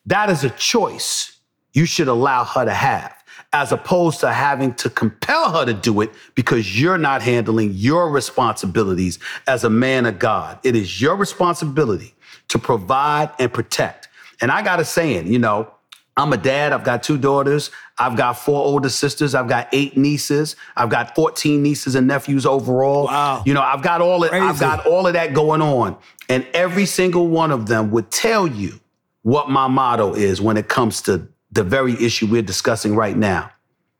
that 0.06 0.28
is 0.28 0.42
a 0.42 0.50
choice 0.50 1.38
you 1.72 1.86
should 1.86 2.08
allow 2.08 2.42
her 2.42 2.64
to 2.64 2.74
have, 2.74 3.14
as 3.52 3.72
opposed 3.72 4.20
to 4.20 4.32
having 4.32 4.74
to 4.74 4.88
compel 4.88 5.50
her 5.52 5.64
to 5.64 5.72
do 5.72 6.00
it 6.00 6.10
because 6.34 6.80
you're 6.80 6.98
not 6.98 7.20
handling 7.20 7.72
your 7.72 8.10
responsibilities 8.10 9.18
as 9.48 9.64
a 9.64 9.70
man 9.70 10.06
of 10.06 10.18
God. 10.18 10.58
It 10.62 10.76
is 10.76 11.00
your 11.00 11.16
responsibility 11.16 12.14
to 12.48 12.58
provide 12.58 13.30
and 13.38 13.52
protect. 13.52 14.08
And 14.40 14.52
I 14.52 14.62
got 14.62 14.78
a 14.78 14.84
saying, 14.84 15.32
you 15.32 15.38
know, 15.38 15.72
I'm 16.16 16.32
a 16.32 16.36
dad. 16.36 16.72
I've 16.72 16.84
got 16.84 17.02
two 17.02 17.18
daughters. 17.18 17.70
I've 17.98 18.16
got 18.16 18.34
four 18.34 18.62
older 18.64 18.88
sisters. 18.88 19.34
I've 19.34 19.48
got 19.48 19.68
eight 19.72 19.96
nieces. 19.96 20.54
I've 20.76 20.90
got 20.90 21.14
14 21.14 21.62
nieces 21.62 21.94
and 21.94 22.06
nephews 22.06 22.46
overall. 22.46 23.06
Wow. 23.06 23.42
You 23.46 23.54
know, 23.54 23.62
I've 23.62 23.82
got 23.82 24.00
all 24.00 24.24
of, 24.24 24.32
I've 24.32 24.60
got 24.60 24.86
all 24.86 25.06
of 25.06 25.14
that 25.14 25.34
going 25.34 25.62
on. 25.62 25.96
And 26.28 26.46
every 26.52 26.86
single 26.86 27.28
one 27.28 27.50
of 27.50 27.66
them 27.66 27.90
would 27.90 28.10
tell 28.10 28.46
you 28.46 28.80
what 29.22 29.50
my 29.50 29.66
motto 29.66 30.14
is 30.14 30.40
when 30.40 30.56
it 30.56 30.68
comes 30.68 31.02
to 31.02 31.28
the 31.50 31.64
very 31.64 31.92
issue 31.94 32.26
we're 32.26 32.42
discussing 32.42 32.94
right 32.94 33.16
now. 33.16 33.50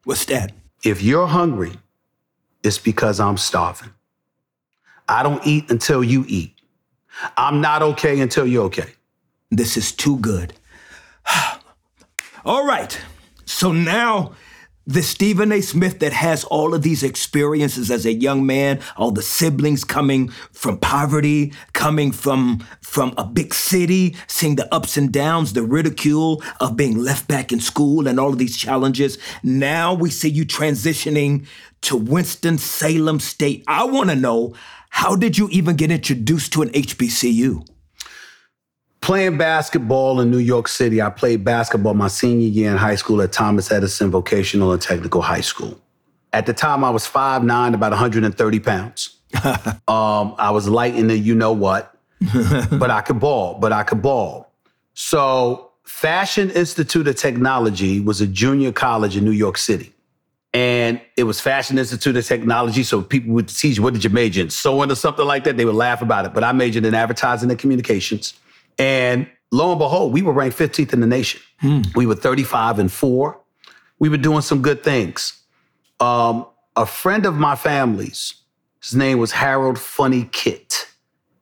What's 0.04 0.24
that? 0.26 0.52
If 0.84 1.02
you're 1.02 1.26
hungry, 1.26 1.72
it's 2.62 2.78
because 2.78 3.20
I'm 3.20 3.36
starving. 3.36 3.92
I 5.08 5.22
don't 5.22 5.44
eat 5.46 5.70
until 5.70 6.04
you 6.04 6.24
eat. 6.28 6.54
I'm 7.36 7.60
not 7.60 7.82
okay 7.82 8.20
until 8.20 8.46
you're 8.46 8.64
okay. 8.64 8.92
This 9.50 9.76
is 9.76 9.92
too 9.92 10.18
good. 10.18 10.54
all 12.44 12.64
right. 12.64 12.98
So 13.44 13.72
now, 13.72 14.32
the 14.90 15.05
Stephen 15.05 15.53
A. 15.53 15.61
Smith 15.61 16.00
that 16.00 16.12
has 16.12 16.42
all 16.42 16.74
of 16.74 16.83
these 16.83 17.05
experiences 17.05 17.92
as 17.92 18.05
a 18.05 18.12
young 18.12 18.44
man, 18.44 18.81
all 18.96 19.12
the 19.12 19.22
siblings 19.22 19.85
coming 19.85 20.31
from 20.50 20.79
poverty, 20.79 21.53
coming 21.74 22.11
from 22.11 22.66
from 22.81 23.14
a 23.16 23.24
big 23.24 23.55
city, 23.55 24.16
seeing 24.26 24.57
the 24.57 24.74
ups 24.74 24.96
and 24.96 25.12
downs, 25.12 25.53
the 25.53 25.62
ridicule 25.62 26.42
of 26.59 26.76
being 26.76 26.98
left 26.98 27.29
back 27.29 27.53
in 27.53 27.61
school 27.61 28.09
and 28.09 28.18
all 28.18 28.31
of 28.31 28.38
these 28.38 28.57
challenges. 28.57 29.16
Now 29.44 29.94
we 29.94 30.11
see 30.11 30.29
you 30.29 30.44
transitioning 30.44 31.46
to 31.83 31.96
Winston-Salem 31.96 33.20
State. 33.20 33.62
I 33.68 33.85
want 33.85 34.11
to 34.11 34.16
know, 34.16 34.57
how 34.88 35.14
did 35.14 35.38
you 35.38 35.48
even 35.50 35.76
get 35.76 35.92
introduced 35.92 36.53
to 36.55 36.62
an 36.62 36.70
HBCU? 36.70 37.64
Playing 39.10 39.38
basketball 39.38 40.20
in 40.20 40.30
New 40.30 40.38
York 40.38 40.68
City, 40.68 41.02
I 41.02 41.10
played 41.10 41.42
basketball 41.44 41.94
my 41.94 42.06
senior 42.06 42.46
year 42.46 42.70
in 42.70 42.76
high 42.76 42.94
school 42.94 43.20
at 43.22 43.32
Thomas 43.32 43.72
Edison 43.72 44.08
Vocational 44.08 44.70
and 44.70 44.80
Technical 44.80 45.20
High 45.20 45.40
School. 45.40 45.80
At 46.32 46.46
the 46.46 46.52
time, 46.52 46.84
I 46.84 46.90
was 46.90 47.08
5'9, 47.08 47.74
about 47.74 47.90
130 47.90 48.60
pounds. 48.60 49.16
um, 49.88 50.36
I 50.38 50.52
was 50.52 50.68
light 50.68 50.94
in 50.94 51.08
the 51.08 51.18
you 51.18 51.34
know 51.34 51.50
what, 51.50 51.92
but 52.70 52.92
I 52.92 53.00
could 53.00 53.18
ball, 53.18 53.58
but 53.58 53.72
I 53.72 53.82
could 53.82 54.00
ball. 54.00 54.52
So, 54.94 55.72
Fashion 55.82 56.48
Institute 56.50 57.08
of 57.08 57.16
Technology 57.16 57.98
was 57.98 58.20
a 58.20 58.28
junior 58.28 58.70
college 58.70 59.16
in 59.16 59.24
New 59.24 59.32
York 59.32 59.58
City. 59.58 59.92
And 60.54 61.00
it 61.16 61.24
was 61.24 61.40
Fashion 61.40 61.78
Institute 61.78 62.14
of 62.14 62.24
Technology. 62.24 62.84
So 62.84 63.02
people 63.02 63.32
would 63.34 63.48
teach, 63.48 63.80
what 63.80 63.92
did 63.92 64.04
you 64.04 64.10
major 64.10 64.40
in? 64.40 64.50
Sewing 64.50 64.88
or 64.88 64.94
something 64.94 65.26
like 65.26 65.42
that? 65.44 65.56
They 65.56 65.64
would 65.64 65.74
laugh 65.74 66.00
about 66.00 66.26
it. 66.26 66.32
But 66.32 66.44
I 66.44 66.52
majored 66.52 66.84
in 66.84 66.94
advertising 66.94 67.50
and 67.50 67.58
communications. 67.58 68.34
And 68.78 69.28
lo 69.50 69.70
and 69.70 69.78
behold, 69.78 70.12
we 70.12 70.22
were 70.22 70.33
ranked 70.33 70.59
15th 70.59 70.92
in 70.92 71.00
the 71.00 71.06
nation. 71.06 71.40
We 71.94 72.06
were 72.06 72.14
35 72.14 72.78
and 72.78 72.90
four. 72.90 73.40
We 73.98 74.09
were 74.09 74.16
doing 74.16 74.40
some 74.40 74.62
good 74.62 74.83
things. 74.83 75.42
Um, 76.00 76.46
a 76.76 76.87
friend 76.87 77.26
of 77.26 77.35
my 77.35 77.56
family's, 77.56 78.35
his 78.83 78.94
name 78.94 79.18
was 79.18 79.33
Harold 79.33 79.78
Funny 79.78 80.28
Kit. 80.33 80.87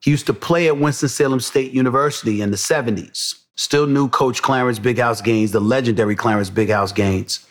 He 0.01 0.11
used 0.11 0.27
to 0.27 0.35
play 0.35 0.67
at 0.67 0.79
Winston-Salem 0.79 1.41
State 1.41 1.73
University 1.73 2.41
in 2.41 2.51
the 2.51 2.57
70s. 2.57 3.35
still 3.55 3.87
knew 3.87 4.09
Coach 4.09 4.43
Clarence 4.43 4.79
Big 4.79 4.99
House 4.99 5.21
Gaines, 5.21 5.53
the 5.53 5.61
legendary 5.61 6.17
Clarence 6.17 6.51
Big 6.51 6.71
House 6.71 6.93
Gaines. 6.93 7.47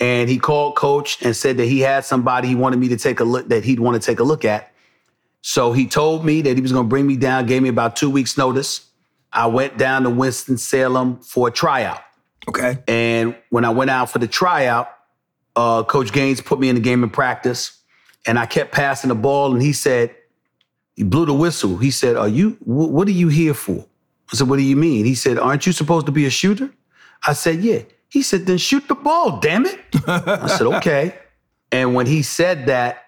And 0.00 0.28
he 0.28 0.38
called 0.38 0.76
Coach 0.76 1.22
and 1.22 1.36
said 1.36 1.56
that 1.58 1.66
he 1.66 1.80
had 1.80 2.04
somebody 2.04 2.48
he 2.48 2.54
wanted 2.54 2.78
me 2.78 2.88
to 2.88 2.96
take 2.96 3.20
a 3.20 3.24
look 3.24 3.48
that 3.48 3.64
he'd 3.64 3.80
want 3.80 4.00
to 4.00 4.04
take 4.04 4.18
a 4.18 4.24
look 4.24 4.44
at. 4.44 4.72
So 5.42 5.72
he 5.72 5.86
told 5.86 6.24
me 6.24 6.40
that 6.42 6.56
he 6.56 6.62
was 6.62 6.72
going 6.72 6.86
to 6.86 6.88
bring 6.88 7.06
me 7.06 7.16
down, 7.16 7.46
gave 7.46 7.62
me 7.62 7.68
about 7.68 7.96
two 7.96 8.10
weeks' 8.10 8.36
notice. 8.36 8.88
I 9.34 9.46
went 9.46 9.76
down 9.76 10.04
to 10.04 10.10
Winston-Salem 10.10 11.20
for 11.20 11.48
a 11.48 11.50
tryout. 11.50 12.00
Okay. 12.48 12.78
And 12.86 13.36
when 13.50 13.64
I 13.64 13.70
went 13.70 13.90
out 13.90 14.10
for 14.10 14.18
the 14.18 14.28
tryout, 14.28 14.88
uh, 15.56 15.82
Coach 15.82 16.12
Gaines 16.12 16.40
put 16.40 16.60
me 16.60 16.68
in 16.68 16.74
the 16.76 16.80
game 16.80 17.02
in 17.02 17.10
practice, 17.10 17.80
and 18.26 18.38
I 18.38 18.46
kept 18.46 18.72
passing 18.72 19.08
the 19.08 19.14
ball. 19.14 19.52
And 19.52 19.62
he 19.62 19.72
said, 19.72 20.14
he 20.94 21.02
blew 21.02 21.26
the 21.26 21.34
whistle. 21.34 21.76
He 21.76 21.90
said, 21.90 22.16
"Are 22.16 22.28
you? 22.28 22.50
Wh- 22.60 22.90
what 22.92 23.08
are 23.08 23.12
you 23.12 23.28
here 23.28 23.54
for?" 23.54 23.84
I 24.32 24.36
said, 24.36 24.48
"What 24.48 24.56
do 24.56 24.62
you 24.62 24.76
mean?" 24.76 25.04
He 25.04 25.14
said, 25.14 25.38
"Aren't 25.38 25.66
you 25.66 25.72
supposed 25.72 26.06
to 26.06 26.12
be 26.12 26.26
a 26.26 26.30
shooter?" 26.30 26.70
I 27.26 27.32
said, 27.32 27.62
"Yeah." 27.62 27.80
He 28.08 28.22
said, 28.22 28.46
"Then 28.46 28.58
shoot 28.58 28.86
the 28.86 28.94
ball, 28.94 29.40
damn 29.40 29.66
it." 29.66 29.80
I 30.06 30.46
said, 30.46 30.66
"Okay." 30.76 31.18
And 31.72 31.94
when 31.94 32.06
he 32.06 32.22
said 32.22 32.66
that, 32.66 33.06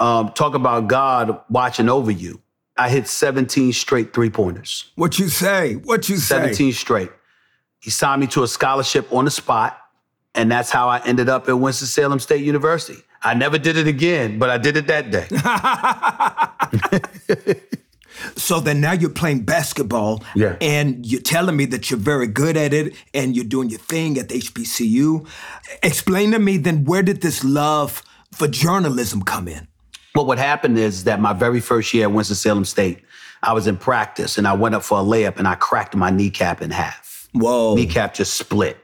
um, 0.00 0.32
talk 0.32 0.54
about 0.54 0.88
God 0.88 1.40
watching 1.48 1.88
over 1.88 2.10
you, 2.10 2.42
I 2.76 2.88
hit 2.88 3.06
17 3.06 3.72
straight 3.72 4.12
three 4.12 4.30
pointers. 4.30 4.90
What 4.96 5.18
you 5.18 5.28
say? 5.28 5.74
What 5.76 6.08
you 6.08 6.16
say? 6.16 6.36
17 6.36 6.72
straight. 6.72 7.10
He 7.80 7.90
signed 7.90 8.20
me 8.20 8.26
to 8.28 8.42
a 8.42 8.48
scholarship 8.48 9.12
on 9.12 9.24
the 9.26 9.30
spot, 9.30 9.78
and 10.34 10.50
that's 10.50 10.70
how 10.70 10.88
I 10.88 11.00
ended 11.04 11.28
up 11.28 11.48
at 11.48 11.52
Winston-Salem 11.58 12.18
State 12.18 12.44
University. 12.44 12.98
I 13.22 13.34
never 13.34 13.58
did 13.58 13.76
it 13.76 13.86
again, 13.86 14.38
but 14.38 14.50
I 14.50 14.58
did 14.58 14.76
it 14.76 14.86
that 14.88 15.10
day. 15.10 15.28
So 18.36 18.60
then 18.60 18.80
now 18.80 18.92
you're 18.92 19.10
playing 19.10 19.40
basketball, 19.40 20.22
Yeah. 20.36 20.56
and 20.60 21.04
you're 21.04 21.20
telling 21.20 21.56
me 21.56 21.64
that 21.66 21.90
you're 21.90 21.98
very 21.98 22.28
good 22.28 22.56
at 22.56 22.72
it, 22.72 22.94
and 23.12 23.34
you're 23.34 23.44
doing 23.44 23.70
your 23.70 23.80
thing 23.80 24.18
at 24.18 24.28
the 24.28 24.36
HBCU. 24.38 25.26
Explain 25.82 26.30
to 26.30 26.38
me 26.38 26.56
then 26.56 26.84
where 26.84 27.02
did 27.02 27.22
this 27.22 27.42
love 27.42 28.02
for 28.32 28.46
journalism 28.46 29.22
come 29.22 29.48
in? 29.48 29.66
Well, 30.14 30.26
what 30.26 30.38
happened 30.38 30.78
is 30.78 31.04
that 31.04 31.20
my 31.20 31.32
very 31.32 31.60
first 31.60 31.92
year 31.92 32.04
at 32.04 32.12
Winston-Salem 32.12 32.64
State, 32.64 33.00
I 33.42 33.52
was 33.52 33.66
in 33.66 33.76
practice 33.76 34.38
and 34.38 34.46
I 34.46 34.52
went 34.52 34.76
up 34.76 34.84
for 34.84 35.00
a 35.00 35.02
layup 35.02 35.38
and 35.38 35.48
I 35.48 35.56
cracked 35.56 35.96
my 35.96 36.10
kneecap 36.10 36.62
in 36.62 36.70
half. 36.70 37.28
Whoa! 37.32 37.74
Kneecap 37.74 38.14
just 38.14 38.34
split. 38.34 38.78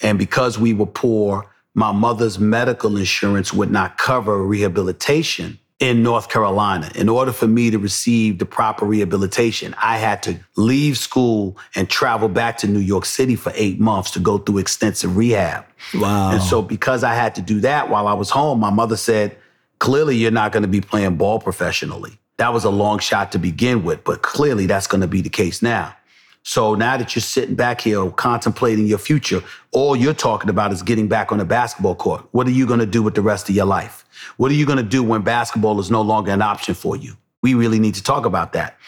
And 0.00 0.18
because 0.18 0.58
we 0.58 0.72
were 0.72 0.86
poor, 0.86 1.50
my 1.74 1.92
mother's 1.92 2.38
medical 2.38 2.96
insurance 2.96 3.52
would 3.52 3.70
not 3.70 3.98
cover 3.98 4.42
rehabilitation 4.42 5.58
in 5.80 6.02
North 6.02 6.30
Carolina. 6.30 6.90
In 6.94 7.10
order 7.10 7.32
for 7.32 7.46
me 7.46 7.70
to 7.70 7.78
receive 7.78 8.38
the 8.38 8.46
proper 8.46 8.86
rehabilitation, 8.86 9.74
I 9.82 9.98
had 9.98 10.22
to 10.24 10.38
leave 10.56 10.96
school 10.96 11.58
and 11.74 11.88
travel 11.90 12.28
back 12.28 12.56
to 12.58 12.66
New 12.66 12.80
York 12.80 13.04
City 13.04 13.36
for 13.36 13.52
eight 13.54 13.78
months 13.78 14.10
to 14.12 14.18
go 14.18 14.38
through 14.38 14.58
extensive 14.58 15.14
rehab. 15.14 15.66
Wow! 15.94 16.32
And 16.32 16.42
so, 16.42 16.62
because 16.62 17.04
I 17.04 17.12
had 17.12 17.34
to 17.34 17.42
do 17.42 17.60
that 17.60 17.90
while 17.90 18.08
I 18.08 18.14
was 18.14 18.30
home, 18.30 18.60
my 18.60 18.70
mother 18.70 18.96
said, 18.96 19.36
clearly 19.80 20.16
you're 20.16 20.30
not 20.30 20.52
going 20.52 20.62
to 20.62 20.68
be 20.68 20.80
playing 20.80 21.16
ball 21.16 21.40
professionally. 21.40 22.18
That 22.36 22.52
was 22.52 22.64
a 22.64 22.70
long 22.70 23.00
shot 23.00 23.32
to 23.32 23.38
begin 23.38 23.82
with, 23.82 24.04
but 24.04 24.22
clearly 24.22 24.66
that's 24.66 24.86
going 24.86 25.00
to 25.00 25.08
be 25.08 25.20
the 25.20 25.28
case 25.28 25.60
now. 25.60 25.94
So 26.42 26.74
now 26.74 26.96
that 26.96 27.14
you're 27.14 27.20
sitting 27.20 27.54
back 27.54 27.80
here 27.80 28.08
contemplating 28.12 28.86
your 28.86 28.98
future, 28.98 29.42
all 29.72 29.94
you're 29.94 30.14
talking 30.14 30.48
about 30.48 30.72
is 30.72 30.82
getting 30.82 31.08
back 31.08 31.32
on 31.32 31.38
the 31.38 31.44
basketball 31.44 31.96
court. 31.96 32.24
What 32.30 32.46
are 32.46 32.52
you 32.52 32.66
going 32.66 32.80
to 32.80 32.86
do 32.86 33.02
with 33.02 33.14
the 33.14 33.20
rest 33.20 33.50
of 33.50 33.54
your 33.54 33.66
life? 33.66 34.06
What 34.38 34.50
are 34.50 34.54
you 34.54 34.64
going 34.64 34.78
to 34.78 34.82
do 34.84 35.02
when 35.02 35.20
basketball 35.20 35.80
is 35.80 35.90
no 35.90 36.00
longer 36.00 36.30
an 36.30 36.40
option 36.40 36.74
for 36.74 36.96
you? 36.96 37.16
We 37.42 37.54
really 37.54 37.78
need 37.78 37.94
to 37.96 38.02
talk 38.02 38.24
about 38.24 38.54
that. 38.54 38.78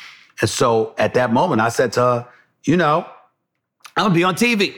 And 0.40 0.48
so 0.48 0.94
at 0.98 1.14
that 1.14 1.32
moment, 1.32 1.60
I 1.60 1.68
said 1.68 1.92
to 1.94 2.00
her, 2.00 2.28
you 2.64 2.76
know, 2.76 3.06
I'm 3.96 4.04
gonna 4.04 4.14
be 4.14 4.24
on 4.24 4.34
TV. 4.34 4.74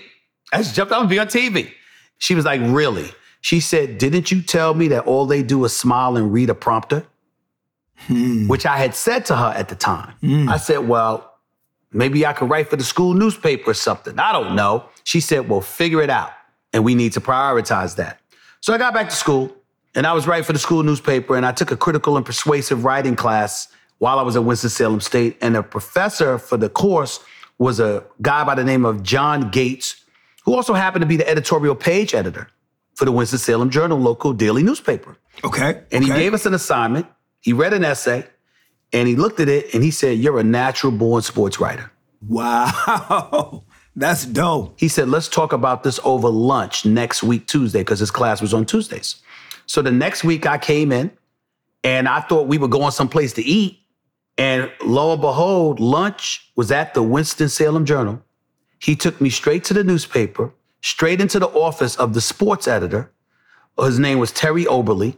I 0.53 0.59
just 0.59 0.75
jumped, 0.75 0.93
I'm 0.93 1.01
gonna 1.01 1.09
be 1.09 1.19
on 1.19 1.27
TV. 1.27 1.71
She 2.19 2.35
was 2.35 2.45
like, 2.45 2.61
really? 2.63 3.11
She 3.45 3.61
said, 3.61 3.99
didn't 3.99 4.33
you 4.33 4.41
tell 4.41 4.73
me 4.73 4.89
that 4.89 5.05
all 5.05 5.27
they 5.27 5.43
do 5.43 5.63
is 5.67 5.77
smile 5.77 6.17
and 6.17 6.33
read 6.33 6.49
a 6.49 6.55
prompter? 6.55 7.05
Hmm. 8.07 8.49
Which 8.49 8.65
I 8.65 8.79
had 8.79 8.95
said 8.95 9.27
to 9.27 9.37
her 9.37 9.53
at 9.55 9.69
the 9.69 9.75
time. 9.75 10.15
Hmm. 10.23 10.49
I 10.49 10.57
said, 10.57 10.89
well, 10.89 11.35
maybe 11.93 12.25
I 12.25 12.33
could 12.33 12.49
write 12.49 12.71
for 12.71 12.77
the 12.77 12.85
school 12.85 13.13
newspaper 13.13 13.73
or 13.73 13.75
something. 13.75 14.19
I 14.19 14.33
don't 14.33 14.57
know. 14.57 14.87
She 15.05 15.21
said, 15.21 15.47
well, 15.47 15.61
figure 15.61 16.01
it 16.01 16.09
out. 16.09 16.31
And 16.73 16.87
we 16.87 16.95
need 16.95 17.13
to 17.13 17.21
prioritize 17.21 17.97
that. 17.97 18.19
So 18.63 18.73
I 18.73 18.79
got 18.79 18.95
back 18.95 19.11
to 19.11 19.15
school 19.15 19.55
and 19.95 20.07
I 20.07 20.15
was 20.15 20.27
writing 20.27 20.45
for 20.45 20.55
the 20.55 20.59
school 20.59 20.83
newspaper 20.83 21.37
and 21.37 21.45
I 21.45 21.53
took 21.53 21.71
a 21.71 21.77
critical 21.77 22.17
and 22.17 22.25
persuasive 22.25 22.83
writing 22.87 23.15
class 23.15 23.69
while 23.99 24.19
I 24.19 24.23
was 24.23 24.37
at 24.37 24.45
Winston-Salem 24.45 25.03
State. 25.03 25.37
And 25.43 25.55
the 25.55 25.63
professor 25.63 26.39
for 26.39 26.57
the 26.57 26.71
course 26.71 27.21
was 27.59 27.79
a 27.79 28.05
guy 28.23 28.43
by 28.43 28.55
the 28.55 28.65
name 28.65 28.87
of 28.87 29.03
John 29.03 29.51
Gates, 29.51 30.03
who 30.47 30.55
also 30.55 30.73
happened 30.73 31.03
to 31.03 31.07
be 31.07 31.19
the 31.19 31.29
editorial 31.29 31.75
page 31.75 32.15
editor 32.15 32.49
for 32.95 33.05
the 33.05 33.13
Winston-Salem 33.13 33.71
Journal, 33.71 33.99
local 33.99 34.33
daily 34.33 34.63
newspaper. 34.63 35.17
okay. 35.43 35.83
And 35.93 36.05
he 36.05 36.11
gave 36.11 36.35
us 36.35 36.47
an 36.47 36.55
assignment. 36.55 37.07
He 37.41 37.53
read 37.53 37.73
an 37.73 37.85
essay 37.85 38.25
and 38.93 39.09
he 39.09 39.17
looked 39.17 39.41
at 39.41 39.49
it 39.49 39.75
and 39.75 39.83
he 39.83 39.91
said, 39.91 40.19
You're 40.19 40.39
a 40.39 40.45
natural 40.45 40.93
born 40.93 41.23
sports 41.23 41.61
writer. 41.61 41.91
Wow! 42.27 43.65
That's 43.97 44.25
dope. 44.25 44.79
He 44.79 44.89
said, 44.89 45.09
Let's 45.09 45.29
talk 45.29 45.53
about 45.53 45.83
this 45.83 46.01
over 46.05 46.29
lunch 46.29 46.85
next 46.87 47.23
week, 47.23 47.47
Tuesday, 47.47 47.81
because 47.81 47.99
his 47.99 48.11
class 48.11 48.41
was 48.41 48.55
on 48.55 48.65
Tuesdays. 48.67 49.17
So 49.67 49.83
the 49.83 49.91
next 49.91 50.25
week 50.25 50.47
I 50.47 50.59
came 50.59 50.93
in 50.93 51.11
and 51.83 52.09
I 52.09 52.21
thought 52.21 52.47
we 52.49 52.59
were 52.59 52.69
going 52.69 52.93
someplace 52.93 53.33
to 53.35 53.43
eat. 53.43 53.79
And 54.37 54.71
lo 54.85 55.13
and 55.13 55.21
behold, 55.21 55.79
lunch 55.79 56.51
was 56.57 56.73
at 56.73 56.95
the 56.95 57.03
Winston-Salem 57.03 57.85
Journal. 57.85 58.21
He 58.81 58.97
took 58.97 59.21
me 59.21 59.31
straight 59.31 59.65
to 59.65 59.75
the 59.75 59.85
newspaper, 59.85 60.53
straight 60.85 61.19
into 61.19 61.39
the 61.39 61.49
office 61.49 61.97
of 61.97 62.13
the 62.13 62.21
sports 62.21 62.69
editor. 62.69 63.11
His 63.79 63.99
name 63.99 64.19
was 64.19 64.31
Terry 64.31 64.67
Oberly. 64.67 65.17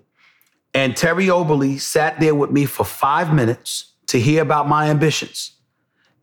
And 0.73 0.97
Terry 0.97 1.27
Oberly 1.27 1.81
sat 1.81 2.21
there 2.21 2.37
with 2.37 2.53
me 2.53 2.67
for 2.67 2.85
five 2.85 3.35
minutes 3.35 3.95
to 4.07 4.21
hear 4.21 4.43
about 4.43 4.69
my 4.69 4.89
ambitions. 4.89 5.57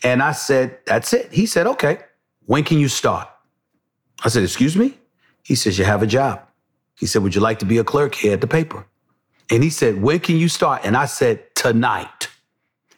And 0.02 0.24
I 0.24 0.32
said, 0.32 0.78
That's 0.86 1.12
it. 1.12 1.34
He 1.34 1.46
said, 1.46 1.68
Okay, 1.68 2.00
when 2.46 2.64
can 2.64 2.80
you 2.80 2.88
start? 2.88 3.28
I 4.24 4.30
said, 4.30 4.44
Excuse 4.44 4.78
me? 4.78 4.98
He 5.44 5.56
says, 5.56 5.78
You 5.78 5.84
have 5.84 6.02
a 6.02 6.08
job. 6.08 6.42
He 6.98 7.06
said, 7.06 7.22
Would 7.22 7.36
you 7.36 7.42
like 7.42 7.60
to 7.60 7.66
be 7.66 7.78
a 7.80 7.84
clerk 7.84 8.16
here 8.16 8.34
at 8.34 8.42
the 8.42 8.48
paper? 8.48 8.86
And 9.50 9.62
he 9.62 9.70
said, 9.70 10.02
When 10.02 10.20
can 10.20 10.38
you 10.38 10.48
start? 10.48 10.86
And 10.86 10.96
I 10.96 11.06
said, 11.06 11.54
Tonight. 11.54 12.30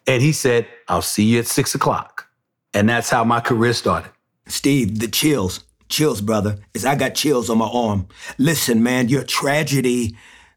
And 0.06 0.22
he 0.22 0.30
said, 0.30 0.68
I'll 0.86 1.02
see 1.02 1.24
you 1.24 1.40
at 1.40 1.48
six 1.48 1.74
o'clock. 1.74 2.28
And 2.72 2.88
that's 2.88 3.10
how 3.10 3.24
my 3.24 3.40
career 3.40 3.72
started. 3.72 4.12
Steve, 4.46 5.00
the 5.00 5.08
chills, 5.08 5.64
chills, 5.88 6.20
brother, 6.20 6.58
is 6.74 6.84
I 6.84 6.94
got 6.94 7.14
chills 7.14 7.50
on 7.50 7.58
my 7.58 7.68
arm. 7.68 8.08
Listen, 8.38 8.82
man, 8.82 9.08
your 9.08 9.22
tragedy 9.22 10.16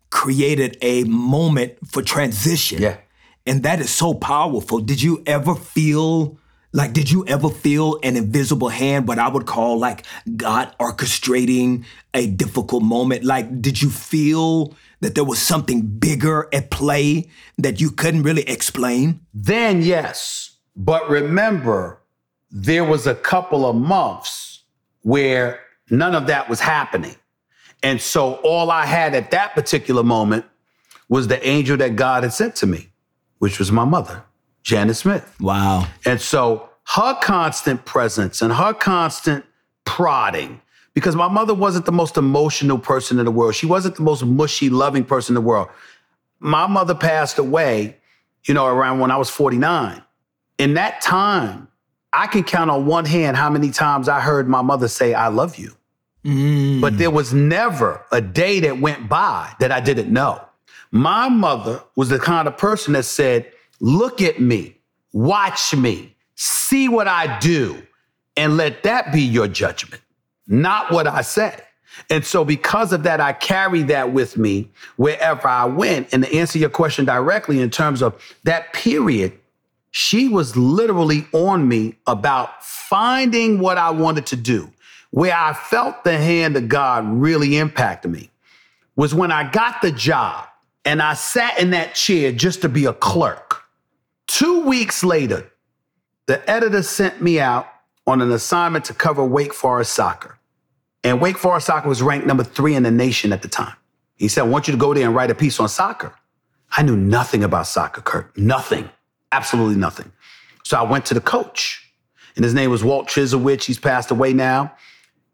created 0.09 0.77
a 0.81 1.03
moment 1.03 1.73
for 1.87 2.01
transition. 2.01 2.81
Yeah. 2.81 2.97
And 3.45 3.63
that 3.63 3.79
is 3.79 3.89
so 3.89 4.13
powerful. 4.13 4.79
Did 4.79 5.01
you 5.01 5.23
ever 5.25 5.55
feel 5.55 6.37
like, 6.71 6.93
did 6.93 7.09
you 7.09 7.25
ever 7.25 7.49
feel 7.49 7.99
an 8.03 8.15
invisible 8.15 8.69
hand, 8.69 9.07
what 9.07 9.17
I 9.17 9.27
would 9.27 9.47
call 9.47 9.79
like 9.79 10.05
God 10.35 10.73
orchestrating 10.79 11.85
a 12.13 12.27
difficult 12.27 12.83
moment? 12.83 13.23
Like, 13.23 13.61
did 13.61 13.81
you 13.81 13.89
feel 13.89 14.75
that 14.99 15.15
there 15.15 15.23
was 15.23 15.39
something 15.39 15.81
bigger 15.81 16.47
at 16.53 16.69
play 16.69 17.29
that 17.57 17.81
you 17.81 17.89
couldn't 17.89 18.23
really 18.23 18.47
explain? 18.47 19.21
Then, 19.33 19.81
yes. 19.81 20.57
But 20.75 21.09
remember, 21.09 22.01
there 22.51 22.83
was 22.83 23.07
a 23.07 23.15
couple 23.15 23.65
of 23.65 23.75
months 23.75 24.48
where 25.09 25.59
none 25.89 26.13
of 26.13 26.27
that 26.27 26.47
was 26.47 26.59
happening. 26.59 27.15
And 27.81 27.99
so 27.99 28.35
all 28.43 28.69
I 28.69 28.85
had 28.85 29.15
at 29.15 29.31
that 29.31 29.55
particular 29.55 30.03
moment 30.03 30.45
was 31.07 31.27
the 31.27 31.43
angel 31.47 31.77
that 31.77 31.95
God 31.95 32.21
had 32.21 32.31
sent 32.31 32.55
to 32.57 32.67
me, 32.67 32.89
which 33.39 33.57
was 33.57 33.71
my 33.71 33.85
mother, 33.85 34.23
Janet 34.61 34.97
Smith. 34.97 35.35
Wow. 35.39 35.87
And 36.05 36.21
so 36.21 36.69
her 36.95 37.15
constant 37.21 37.85
presence 37.85 38.43
and 38.43 38.53
her 38.53 38.71
constant 38.71 39.45
prodding, 39.83 40.61
because 40.93 41.15
my 41.15 41.27
mother 41.27 41.55
wasn't 41.55 41.87
the 41.87 41.91
most 41.91 42.15
emotional 42.15 42.77
person 42.77 43.17
in 43.17 43.25
the 43.25 43.31
world. 43.31 43.55
She 43.55 43.65
wasn't 43.65 43.95
the 43.95 44.03
most 44.03 44.23
mushy, 44.23 44.69
loving 44.69 45.05
person 45.05 45.35
in 45.35 45.41
the 45.41 45.47
world. 45.47 45.69
My 46.39 46.67
mother 46.67 46.93
passed 46.93 47.39
away, 47.39 47.97
you 48.43 48.53
know, 48.53 48.67
around 48.67 48.99
when 48.99 49.09
I 49.09 49.17
was 49.17 49.31
49. 49.31 50.03
In 50.59 50.75
that 50.75 51.01
time, 51.01 51.68
I 52.13 52.27
can 52.27 52.43
count 52.43 52.71
on 52.71 52.85
one 52.85 53.05
hand 53.05 53.37
how 53.37 53.49
many 53.49 53.71
times 53.71 54.09
I 54.09 54.19
heard 54.19 54.47
my 54.47 54.61
mother 54.61 54.87
say, 54.87 55.13
I 55.13 55.27
love 55.27 55.57
you. 55.57 55.75
But 56.81 56.97
there 56.97 57.11
was 57.11 57.33
never 57.33 58.03
a 58.11 58.21
day 58.21 58.59
that 58.61 58.79
went 58.79 59.07
by 59.07 59.53
that 59.59 59.71
I 59.71 59.79
didn't 59.79 60.11
know. 60.11 60.41
My 60.91 61.29
mother 61.29 61.81
was 61.95 62.09
the 62.09 62.19
kind 62.19 62.47
of 62.47 62.57
person 62.57 62.93
that 62.93 63.03
said, 63.03 63.51
Look 63.79 64.21
at 64.21 64.41
me, 64.41 64.75
watch 65.13 65.73
me, 65.73 66.15
see 66.35 66.89
what 66.89 67.07
I 67.07 67.39
do, 67.39 67.81
and 68.35 68.57
let 68.57 68.83
that 68.83 69.13
be 69.13 69.21
your 69.21 69.47
judgment, 69.47 70.01
not 70.47 70.91
what 70.91 71.07
I 71.07 71.21
say. 71.21 71.57
And 72.09 72.25
so, 72.25 72.43
because 72.43 72.93
of 72.93 73.03
that, 73.03 73.19
I 73.19 73.33
carry 73.33 73.83
that 73.83 74.13
with 74.13 74.37
me 74.37 74.69
wherever 74.97 75.47
I 75.47 75.65
went. 75.65 76.13
And 76.13 76.23
to 76.23 76.33
answer 76.33 76.59
your 76.59 76.69
question 76.69 77.05
directly, 77.05 77.61
in 77.61 77.69
terms 77.69 78.01
of 78.01 78.21
that 78.43 78.73
period, 78.73 79.37
she 79.91 80.27
was 80.27 80.55
literally 80.55 81.25
on 81.31 81.67
me 81.67 81.95
about 82.05 82.63
finding 82.63 83.59
what 83.59 83.77
I 83.77 83.89
wanted 83.91 84.27
to 84.27 84.35
do. 84.35 84.71
Where 85.11 85.35
I 85.35 85.53
felt 85.53 86.03
the 86.03 86.17
hand 86.17 86.55
of 86.55 86.69
God 86.69 87.05
really 87.07 87.57
impacted 87.57 88.11
me 88.11 88.29
was 88.95 89.15
when 89.15 89.31
I 89.31 89.49
got 89.49 89.81
the 89.81 89.91
job 89.91 90.47
and 90.85 91.01
I 91.01 91.15
sat 91.15 91.59
in 91.59 91.71
that 91.71 91.95
chair 91.95 92.31
just 92.31 92.61
to 92.61 92.69
be 92.69 92.85
a 92.85 92.93
clerk. 92.93 93.63
Two 94.27 94.61
weeks 94.61 95.03
later, 95.03 95.51
the 96.27 96.47
editor 96.49 96.83
sent 96.83 97.21
me 97.21 97.39
out 97.39 97.67
on 98.05 98.21
an 98.21 98.31
assignment 98.31 98.85
to 98.85 98.93
cover 98.93 99.23
Wake 99.23 99.53
Forest 99.53 99.93
soccer. 99.93 100.37
And 101.03 101.19
Wake 101.19 101.37
Forest 101.37 101.67
soccer 101.67 101.89
was 101.89 102.03
ranked 102.03 102.27
number 102.27 102.43
three 102.43 102.75
in 102.75 102.83
the 102.83 102.91
nation 102.91 103.33
at 103.33 103.41
the 103.41 103.47
time. 103.47 103.75
He 104.15 104.27
said, 104.27 104.43
I 104.43 104.47
want 104.47 104.67
you 104.67 104.73
to 104.73 104.77
go 104.77 104.93
there 104.93 105.05
and 105.05 105.15
write 105.15 105.31
a 105.31 105.35
piece 105.35 105.59
on 105.59 105.69
soccer. 105.69 106.13
I 106.75 106.83
knew 106.83 106.95
nothing 106.95 107.43
about 107.43 107.67
soccer, 107.67 108.01
Kirk. 108.01 108.37
Nothing. 108.37 108.89
Absolutely 109.31 109.75
nothing. 109.75 110.11
So 110.63 110.77
I 110.77 110.83
went 110.83 111.05
to 111.07 111.13
the 111.13 111.21
coach, 111.21 111.91
and 112.35 112.43
his 112.43 112.53
name 112.53 112.69
was 112.69 112.83
Walt 112.83 113.07
Chyzowych. 113.07 113.63
He's 113.63 113.79
passed 113.79 114.11
away 114.11 114.33
now. 114.33 114.73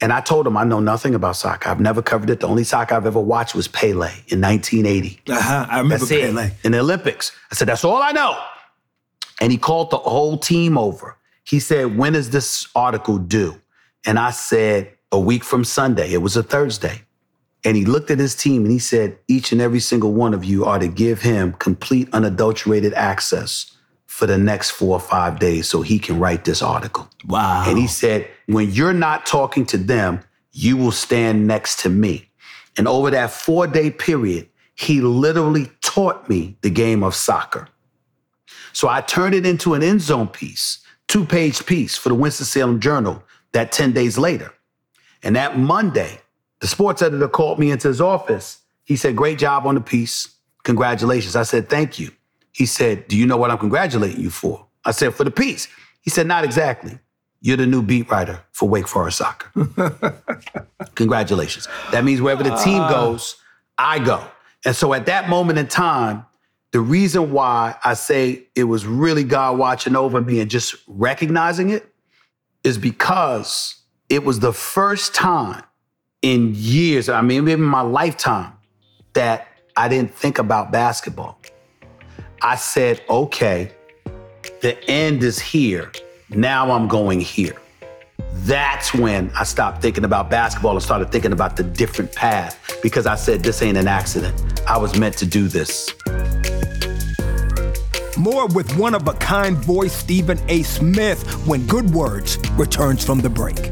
And 0.02 0.12
I 0.12 0.20
told 0.20 0.46
him 0.46 0.58
I 0.58 0.66
know 0.66 0.82
nothing 0.82 1.16
about 1.16 1.38
soccer. 1.38 1.70
I've 1.70 1.80
never 1.80 2.02
covered 2.02 2.30
it. 2.30 2.42
The 2.42 2.48
only 2.48 2.66
soccer 2.66 2.96
I've 2.96 3.06
ever 3.06 3.20
watched 3.20 3.56
was 3.56 3.68
Pele 3.70 4.12
in 4.28 4.42
1980. 4.42 5.22
Uh-huh. 5.30 5.66
I 5.70 5.78
remember 5.80 6.06
That's 6.06 6.10
Pele. 6.10 6.48
it. 6.48 6.54
In 6.66 6.74
the 6.74 6.80
Olympics. 6.80 7.32
I 7.50 7.56
said, 7.56 7.70
that's 7.70 7.86
all 7.86 8.04
I 8.04 8.12
know. 8.12 8.38
And 9.40 9.52
he 9.52 9.58
called 9.58 9.92
the 9.92 9.98
whole 9.98 10.38
team 10.38 10.78
over. 10.78 11.18
He 11.46 11.60
said, 11.60 11.98
when 11.98 12.14
is 12.14 12.32
this 12.32 12.68
article 12.76 13.18
due? 13.18 13.62
And 14.06 14.20
I 14.20 14.32
said, 14.32 14.92
a 15.12 15.20
week 15.20 15.44
from 15.44 15.64
Sunday. 15.64 16.12
It 16.12 16.18
was 16.22 16.36
a 16.36 16.44
Thursday. 16.44 17.02
And 17.64 17.78
he 17.78 17.86
looked 17.86 18.12
at 18.12 18.20
his 18.20 18.36
team 18.36 18.64
and 18.64 18.72
he 18.72 18.80
said, 18.80 19.18
each 19.28 19.52
and 19.52 19.62
every 19.62 19.80
single 19.80 20.14
one 20.14 20.34
of 20.34 20.44
you 20.44 20.66
are 20.66 20.78
to 20.78 20.88
give 20.88 21.22
him 21.22 21.54
complete 21.54 22.10
unadulterated 22.14 22.94
access 22.94 23.75
for 24.16 24.28
the 24.28 24.38
next 24.38 24.72
four 24.72 24.96
or 24.96 25.00
five 25.02 25.40
days 25.40 25.68
so 25.68 25.82
he 25.82 26.00
can 26.00 26.18
write 26.18 26.46
this 26.46 26.62
article. 26.62 27.06
Wow. 27.28 27.66
And 27.68 27.78
he 27.78 27.86
said, 27.86 28.26
when 28.46 28.72
you're 28.72 28.94
not 28.94 29.26
talking 29.26 29.66
to 29.66 29.78
them, 29.78 30.22
you 30.54 30.78
will 30.78 30.94
stand 30.94 31.46
next 31.46 31.82
to 31.82 31.90
me. 31.90 32.30
And 32.78 32.88
over 32.88 33.12
that 33.12 33.30
four 33.30 33.68
day 33.68 33.92
period, 33.92 34.48
he 34.74 35.02
literally 35.02 35.70
taught 35.82 36.30
me 36.30 36.56
the 36.62 36.70
game 36.70 37.04
of 37.04 37.14
soccer. 37.14 37.68
So 38.72 38.88
I 38.88 39.02
turned 39.02 39.36
it 39.36 39.46
into 39.46 39.74
an 39.74 39.84
end 39.84 40.00
zone 40.00 40.30
piece, 40.30 40.80
two 41.10 41.26
page 41.26 41.66
piece 41.66 41.98
for 41.98 42.08
the 42.08 42.16
Winston-Salem 42.16 42.80
Journal 42.80 43.22
that 43.52 43.74
10 43.74 43.92
days 43.92 44.18
later. 44.18 44.54
And 45.24 45.36
that 45.36 45.58
Monday, 45.58 46.22
the 46.62 46.68
sports 46.68 47.02
editor 47.02 47.28
called 47.28 47.60
me 47.60 47.70
into 47.70 47.90
his 47.90 48.00
office. 48.00 48.62
He 48.86 48.96
said, 48.96 49.18
Great 49.18 49.40
job 49.40 49.68
on 49.68 49.76
the 49.76 49.82
piece. 49.82 50.34
Congratulations. 50.64 51.36
I 51.36 51.44
said, 51.44 51.68
Thank 51.68 52.00
you. 52.00 52.12
He 52.56 52.66
said, 52.66 53.10
Do 53.10 53.18
you 53.18 53.28
know 53.28 53.36
what 53.36 53.52
I'm 53.52 53.58
congratulating 53.58 54.22
you 54.22 54.30
for? 54.30 54.66
I 54.86 54.92
said, 54.92 55.14
For 55.14 55.26
the 55.26 55.32
piece. 55.32 55.68
He 56.00 56.10
said, 56.10 56.26
Not 56.26 56.46
exactly. 56.46 56.98
You're 57.42 57.58
the 57.58 57.68
new 57.68 57.82
beat 57.82 58.10
writer 58.10 58.42
for 58.54 58.70
Wake 58.70 58.88
Forest 58.88 59.18
Soccer. 59.18 60.24
Congratulations. 60.96 61.68
That 61.92 62.06
means 62.06 62.22
wherever 62.22 62.44
the 62.44 62.56
team 62.56 62.80
ah. 62.82 62.90
goes, 62.90 63.36
I 63.78 64.00
go. 64.00 64.26
And 64.64 64.74
so 64.74 64.94
at 64.94 65.06
that 65.08 65.28
moment 65.28 65.60
in 65.60 65.68
time, 65.68 66.26
the 66.72 66.80
reason 66.80 67.34
why 67.34 67.76
I 67.84 67.94
say 67.94 68.48
it 68.56 68.64
was 68.64 68.86
really 68.86 69.26
God 69.26 69.58
watching 69.58 69.98
over 69.98 70.22
me 70.22 70.40
and 70.40 70.50
just 70.50 70.76
recognizing 70.88 71.72
it 71.72 71.94
is 72.64 72.78
because 72.78 73.82
it 74.08 74.24
was 74.24 74.40
the 74.40 74.54
first 74.54 75.14
time 75.14 75.64
in 76.22 76.54
years, 76.56 77.10
I 77.10 77.22
mean, 77.22 77.44
maybe 77.44 77.62
in 77.62 77.62
my 77.62 77.82
lifetime, 77.82 78.54
that 79.12 79.46
I 79.76 79.90
didn't 79.90 80.16
think 80.16 80.40
about 80.40 80.72
basketball. 80.72 81.38
I 82.46 82.58
said, 82.58 83.02
okay, 83.10 83.72
the 84.62 84.78
end 84.88 85.24
is 85.24 85.40
here. 85.40 85.92
Now 86.30 86.70
I'm 86.70 86.88
going 86.88 87.20
here. 87.20 87.56
That's 88.34 88.94
when 88.94 89.32
I 89.36 89.44
stopped 89.46 89.82
thinking 89.82 90.04
about 90.04 90.30
basketball 90.30 90.74
and 90.74 90.84
started 90.84 91.12
thinking 91.12 91.32
about 91.32 91.58
the 91.58 91.64
different 91.64 92.14
path 92.14 92.78
because 92.84 93.08
I 93.08 93.16
said, 93.16 93.42
this 93.42 93.64
ain't 93.64 93.80
an 93.80 93.88
accident. 93.88 94.62
I 94.68 94.78
was 94.78 94.96
meant 94.96 95.18
to 95.18 95.26
do 95.26 95.48
this. 95.48 95.92
More 98.16 98.46
with 98.50 98.78
one 98.78 98.94
of 98.94 99.08
a 99.08 99.14
kind 99.14 99.58
voice 99.58 99.94
Stephen 99.94 100.40
A. 100.48 100.62
Smith 100.62 101.28
when 101.48 101.66
Good 101.66 101.90
Words 101.96 102.38
returns 102.52 103.04
from 103.04 103.22
the 103.22 103.30
break. 103.30 103.72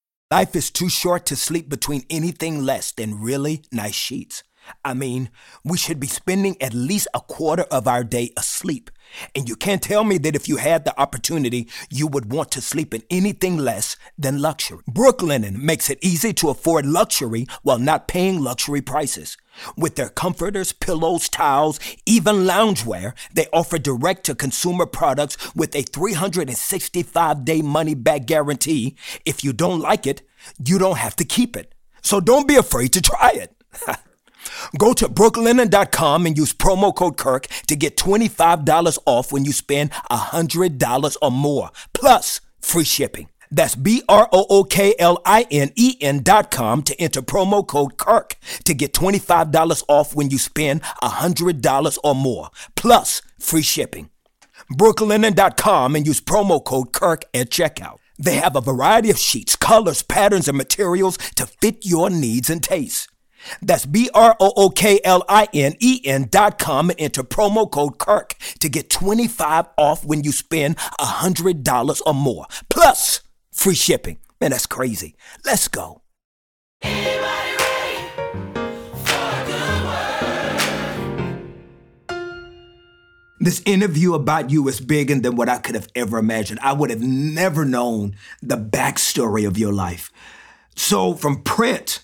Life 0.31 0.55
is 0.55 0.71
too 0.71 0.87
short 0.87 1.25
to 1.25 1.35
sleep 1.35 1.67
between 1.67 2.05
anything 2.09 2.63
less 2.65 2.93
than 2.93 3.19
really 3.19 3.65
nice 3.69 3.95
sheets. 3.95 4.43
I 4.83 4.93
mean, 4.93 5.29
we 5.63 5.77
should 5.77 5.99
be 5.99 6.07
spending 6.07 6.61
at 6.61 6.73
least 6.73 7.07
a 7.13 7.19
quarter 7.19 7.63
of 7.63 7.87
our 7.87 8.03
day 8.03 8.31
asleep. 8.37 8.89
And 9.35 9.49
you 9.49 9.55
can't 9.55 9.81
tell 9.81 10.03
me 10.03 10.17
that 10.19 10.35
if 10.35 10.47
you 10.47 10.57
had 10.57 10.85
the 10.85 10.99
opportunity, 10.99 11.67
you 11.89 12.07
would 12.07 12.31
want 12.31 12.51
to 12.51 12.61
sleep 12.61 12.93
in 12.93 13.03
anything 13.09 13.57
less 13.57 13.97
than 14.17 14.41
luxury. 14.41 14.83
Brooklinen 14.89 15.57
makes 15.61 15.89
it 15.89 15.99
easy 16.01 16.33
to 16.33 16.49
afford 16.49 16.85
luxury 16.85 17.45
while 17.61 17.79
not 17.79 18.07
paying 18.07 18.41
luxury 18.41 18.81
prices. 18.81 19.37
With 19.75 19.95
their 19.95 20.09
comforters, 20.09 20.71
pillows, 20.71 21.27
towels, 21.27 21.79
even 22.05 22.45
loungewear, 22.47 23.13
they 23.33 23.47
offer 23.51 23.77
direct 23.77 24.25
to 24.25 24.35
consumer 24.35 24.85
products 24.85 25.53
with 25.53 25.75
a 25.75 25.81
365 25.81 27.43
day 27.43 27.61
money 27.61 27.95
back 27.95 28.25
guarantee. 28.25 28.95
If 29.25 29.43
you 29.43 29.51
don't 29.51 29.81
like 29.81 30.07
it, 30.07 30.21
you 30.65 30.79
don't 30.79 30.97
have 30.97 31.15
to 31.17 31.25
keep 31.25 31.57
it. 31.57 31.75
So 32.01 32.19
don't 32.21 32.47
be 32.47 32.55
afraid 32.55 32.93
to 32.93 33.01
try 33.01 33.31
it. 33.35 33.55
Go 34.77 34.93
to 34.93 35.07
brooklinen.com 35.07 36.25
and 36.25 36.37
use 36.37 36.53
promo 36.53 36.95
code 36.95 37.17
Kirk 37.17 37.47
to 37.67 37.75
get 37.75 37.97
$25 37.97 38.97
off 39.05 39.31
when 39.31 39.45
you 39.45 39.51
spend 39.51 39.91
$100 40.11 41.17
or 41.21 41.31
more, 41.31 41.69
plus 41.93 42.41
free 42.59 42.83
shipping. 42.83 43.29
That's 43.51 43.75
B 43.75 44.01
R 44.07 44.29
O 44.31 44.45
O 44.49 44.63
K 44.63 44.95
L 44.97 45.21
I 45.25 45.45
N 45.51 45.71
E 45.75 45.97
N 45.99 46.23
dot 46.23 46.51
com 46.51 46.83
to 46.83 46.99
enter 46.99 47.21
promo 47.21 47.67
code 47.67 47.97
Kirk 47.97 48.37
to 48.63 48.73
get 48.73 48.93
$25 48.93 49.83
off 49.89 50.15
when 50.15 50.29
you 50.29 50.37
spend 50.37 50.81
$100 51.03 51.97
or 52.03 52.15
more, 52.15 52.49
plus 52.75 53.21
free 53.39 53.61
shipping. 53.61 54.09
Brooklinen.com 54.71 55.95
and 55.97 56.07
use 56.07 56.21
promo 56.21 56.63
code 56.63 56.93
Kirk 56.93 57.23
at 57.33 57.49
checkout. 57.49 57.97
They 58.17 58.35
have 58.35 58.55
a 58.55 58.61
variety 58.61 59.09
of 59.09 59.17
sheets, 59.17 59.55
colors, 59.55 60.01
patterns, 60.01 60.47
and 60.47 60.57
materials 60.57 61.17
to 61.35 61.45
fit 61.45 61.85
your 61.85 62.09
needs 62.09 62.49
and 62.49 62.63
tastes. 62.63 63.07
That's 63.61 63.85
B 63.85 64.09
R 64.13 64.35
O 64.39 64.53
O 64.55 64.69
K 64.69 64.99
L 65.03 65.23
I 65.27 65.47
N 65.53 65.75
E 65.79 66.01
N 66.05 66.27
dot 66.29 66.59
com 66.59 66.89
and 66.89 66.99
enter 66.99 67.23
promo 67.23 67.69
code 67.69 67.97
Kirk 67.97 68.35
to 68.59 68.69
get 68.69 68.89
25 68.89 69.67
off 69.77 70.05
when 70.05 70.23
you 70.23 70.31
spend 70.31 70.77
$100 70.77 72.01
or 72.05 72.13
more. 72.13 72.45
Plus, 72.69 73.21
free 73.51 73.75
shipping. 73.75 74.19
Man, 74.39 74.51
that's 74.51 74.65
crazy. 74.65 75.15
Let's 75.45 75.67
go. 75.67 76.01
This 83.43 83.63
interview 83.65 84.13
about 84.13 84.51
you 84.51 84.67
is 84.67 84.79
bigger 84.79 85.15
than 85.15 85.35
what 85.35 85.49
I 85.49 85.57
could 85.57 85.73
have 85.73 85.87
ever 85.95 86.19
imagined. 86.19 86.59
I 86.61 86.73
would 86.73 86.91
have 86.91 87.01
never 87.01 87.65
known 87.65 88.15
the 88.39 88.55
backstory 88.55 89.47
of 89.47 89.57
your 89.57 89.73
life. 89.73 90.11
So, 90.75 91.15
from 91.15 91.41
print, 91.41 92.03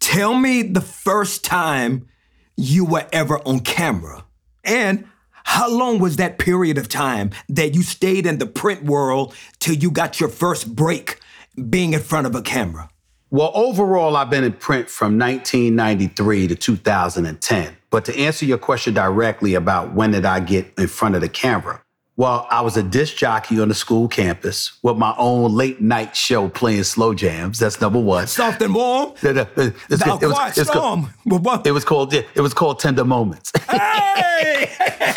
tell 0.00 0.34
me 0.34 0.62
the 0.62 0.80
first 0.80 1.44
time 1.44 2.08
you 2.56 2.84
were 2.84 3.06
ever 3.12 3.38
on 3.46 3.60
camera. 3.60 4.24
And 4.64 5.06
how 5.44 5.70
long 5.70 5.98
was 5.98 6.16
that 6.16 6.38
period 6.38 6.78
of 6.78 6.88
time 6.88 7.30
that 7.48 7.74
you 7.74 7.82
stayed 7.82 8.26
in 8.26 8.38
the 8.38 8.46
print 8.46 8.84
world 8.84 9.34
till 9.58 9.74
you 9.74 9.90
got 9.90 10.20
your 10.20 10.28
first 10.28 10.74
break 10.74 11.20
being 11.68 11.92
in 11.92 12.00
front 12.00 12.26
of 12.26 12.34
a 12.34 12.42
camera? 12.42 12.88
Well, 13.30 13.52
overall, 13.54 14.16
I've 14.16 14.30
been 14.30 14.44
in 14.44 14.52
print 14.52 14.90
from 14.90 15.18
1993 15.18 16.48
to 16.48 16.54
2010. 16.56 17.76
But 17.90 18.04
to 18.06 18.18
answer 18.18 18.44
your 18.44 18.58
question 18.58 18.94
directly 18.94 19.54
about 19.54 19.94
when 19.94 20.10
did 20.12 20.24
I 20.24 20.40
get 20.40 20.72
in 20.76 20.88
front 20.88 21.14
of 21.14 21.20
the 21.20 21.28
camera, 21.28 21.82
Well, 22.20 22.46
I 22.50 22.60
was 22.60 22.76
a 22.76 22.82
disc 22.82 23.16
jockey 23.16 23.58
on 23.62 23.68
the 23.68 23.74
school 23.74 24.06
campus 24.06 24.78
with 24.82 24.98
my 24.98 25.14
own 25.16 25.54
late 25.54 25.80
night 25.80 26.14
show 26.14 26.50
playing 26.50 26.84
slow 26.84 27.14
jams. 27.14 27.58
That's 27.58 27.80
number 27.80 27.98
one. 27.98 28.26
Soft 28.26 28.60
and 28.60 28.74
warm. 28.74 29.14
It, 29.22 29.38
it, 29.38 29.48
it's- 29.56 29.74
The 29.88 30.18
it 30.20 30.26
was- 30.26 30.32
quiet 30.34 30.58
it's 30.58 30.68
called- 30.68 31.04
storm. 31.24 31.40
But 31.42 31.66
it 31.66 31.70
was 31.72 31.82
called 31.86 32.12
it 32.12 32.26
was 32.36 32.52
called 32.52 32.78
Tender 32.78 33.04
Moments. 33.06 33.50
Hey! 33.70 34.68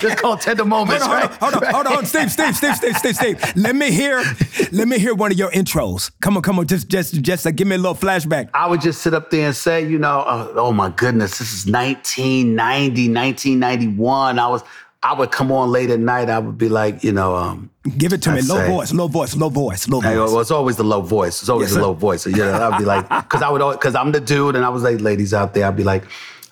it's 0.02 0.22
called 0.22 0.40
Tender 0.40 0.64
Hold 0.64 0.88
Moments. 0.88 1.04
on, 1.04 1.10
hold 1.10 1.22
on, 1.24 1.30
right? 1.30 1.40
hold 1.40 1.64
on, 1.64 1.74
hold 1.86 1.98
on, 1.98 2.06
Steve, 2.06 2.32
Steve, 2.32 2.56
Steve, 2.56 2.76
Steve, 2.76 2.96
Steve, 2.98 3.16
Steve. 3.16 3.54
Let 3.58 3.76
me 3.76 3.92
hear, 3.92 4.24
let 4.72 4.88
me 4.88 4.98
hear 5.00 5.14
one 5.16 5.32
of 5.32 5.38
your 5.38 5.50
intros. 5.52 6.12
Come 6.22 6.36
on, 6.38 6.44
come 6.44 6.60
on, 6.60 6.68
just, 6.68 6.88
just, 6.90 7.22
just 7.22 7.48
uh, 7.48 7.52
give 7.52 7.68
me 7.68 7.76
a 7.76 7.80
little 7.80 7.96
flashback. 7.96 8.50
I 8.54 8.68
would 8.68 8.82
just 8.82 9.02
sit 9.02 9.14
up 9.14 9.30
there 9.32 9.48
and 9.48 9.56
say, 9.56 9.86
you 9.86 9.98
know, 9.98 10.20
uh, 10.22 10.52
oh 10.56 10.72
my 10.74 10.90
goodness, 10.90 11.38
this 11.40 11.54
is 11.54 11.66
1990, 11.72 13.10
1991. 13.14 14.40
I 14.40 14.48
was, 14.48 14.62
I 15.06 15.14
would 15.14 15.32
come 15.32 15.52
on 15.52 15.70
late 15.72 15.90
at 15.90 16.00
night. 16.00 16.30
I 16.30 16.40
would 16.40 16.58
be 16.58 16.70
like, 16.70 17.04
you 17.04 17.12
know, 17.12 17.36
um, 17.36 17.70
Give 17.98 18.14
it 18.14 18.22
to 18.22 18.32
me, 18.32 18.38
I'd 18.38 18.46
low 18.46 18.56
say- 18.56 18.70
voice, 18.70 18.94
low 18.94 19.08
voice, 19.08 19.36
low 19.36 19.50
voice, 19.50 19.88
low 19.90 20.00
voice. 20.00 20.16
well, 20.16 20.40
it's 20.40 20.52
always 20.52 20.78
the 20.78 20.84
low 20.86 21.02
voice. 21.02 21.42
It's 21.42 21.50
always 21.50 21.70
Yes, 21.70 21.76
the 21.76 21.82
low 21.82 21.94
voice. 21.94 22.22
So, 22.22 22.30
yeah, 22.30 22.70
I'd 22.70 22.78
be 22.78 22.86
like, 22.86 23.08
because 23.10 23.42
I 23.42 23.50
would, 23.50 23.74
because 23.74 23.96
I'm 23.96 24.14
the 24.14 24.22
dude, 24.22 24.56
and 24.56 24.64
I 24.64 24.70
was 24.70 24.84
like, 24.84 25.02
ladies 25.02 25.34
out 25.34 25.54
there, 25.54 25.66
I'd 25.68 25.76
be 25.76 25.84
like, 25.84 26.04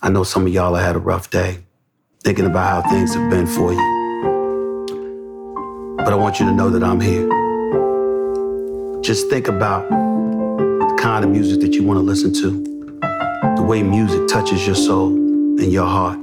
I 0.02 0.10
know 0.10 0.24
some 0.24 0.46
of 0.46 0.52
y'all 0.54 0.74
have 0.76 0.86
had 0.86 0.96
a 0.98 1.00
rough 1.00 1.30
day, 1.30 1.60
thinking 2.24 2.46
about 2.46 2.84
how 2.84 2.90
things 2.90 3.14
have 3.16 3.30
been 3.30 3.48
for 3.48 3.72
you, 3.72 3.80
but 5.98 6.12
I 6.12 6.16
want 6.16 6.40
you 6.42 6.46
to 6.48 6.52
know 6.52 6.70
that 6.72 6.84
I'm 6.84 7.00
here. 7.00 7.30
Just 9.02 9.30
think 9.30 9.48
about 9.48 9.88
the 9.90 10.98
kind 11.00 11.24
of 11.24 11.32
music 11.32 11.62
that 11.62 11.74
you 11.74 11.84
want 11.84 11.98
to 12.00 12.04
listen 12.04 12.34
to, 12.34 12.64
the 13.56 13.64
way 13.64 13.82
music 13.84 14.28
touches 14.28 14.66
your 14.68 14.76
soul 14.76 15.08
and 15.08 15.72
your 15.72 15.86
heart. 15.88 16.20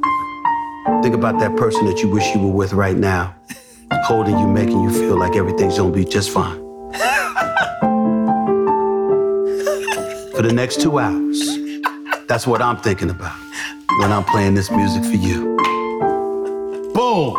Think 1.02 1.14
about 1.14 1.38
that 1.40 1.56
person 1.56 1.86
that 1.86 2.02
you 2.02 2.08
wish 2.08 2.34
you 2.34 2.40
were 2.40 2.52
with 2.52 2.72
right 2.72 2.96
now, 2.96 3.34
holding 4.04 4.38
you, 4.38 4.48
making 4.48 4.80
you 4.80 4.90
feel 4.90 5.16
like 5.16 5.36
everything's 5.36 5.78
gonna 5.78 5.92
be 5.92 6.04
just 6.04 6.30
fine. 6.30 6.58
For 10.32 10.42
the 10.42 10.52
next 10.52 10.80
two 10.80 10.98
hours, 10.98 11.58
that's 12.26 12.46
what 12.46 12.60
I'm 12.60 12.78
thinking 12.78 13.10
about 13.10 13.36
when 14.00 14.12
I'm 14.12 14.24
playing 14.24 14.54
this 14.54 14.70
music 14.70 15.04
for 15.04 15.16
you. 15.16 15.56
Boom! 16.94 17.34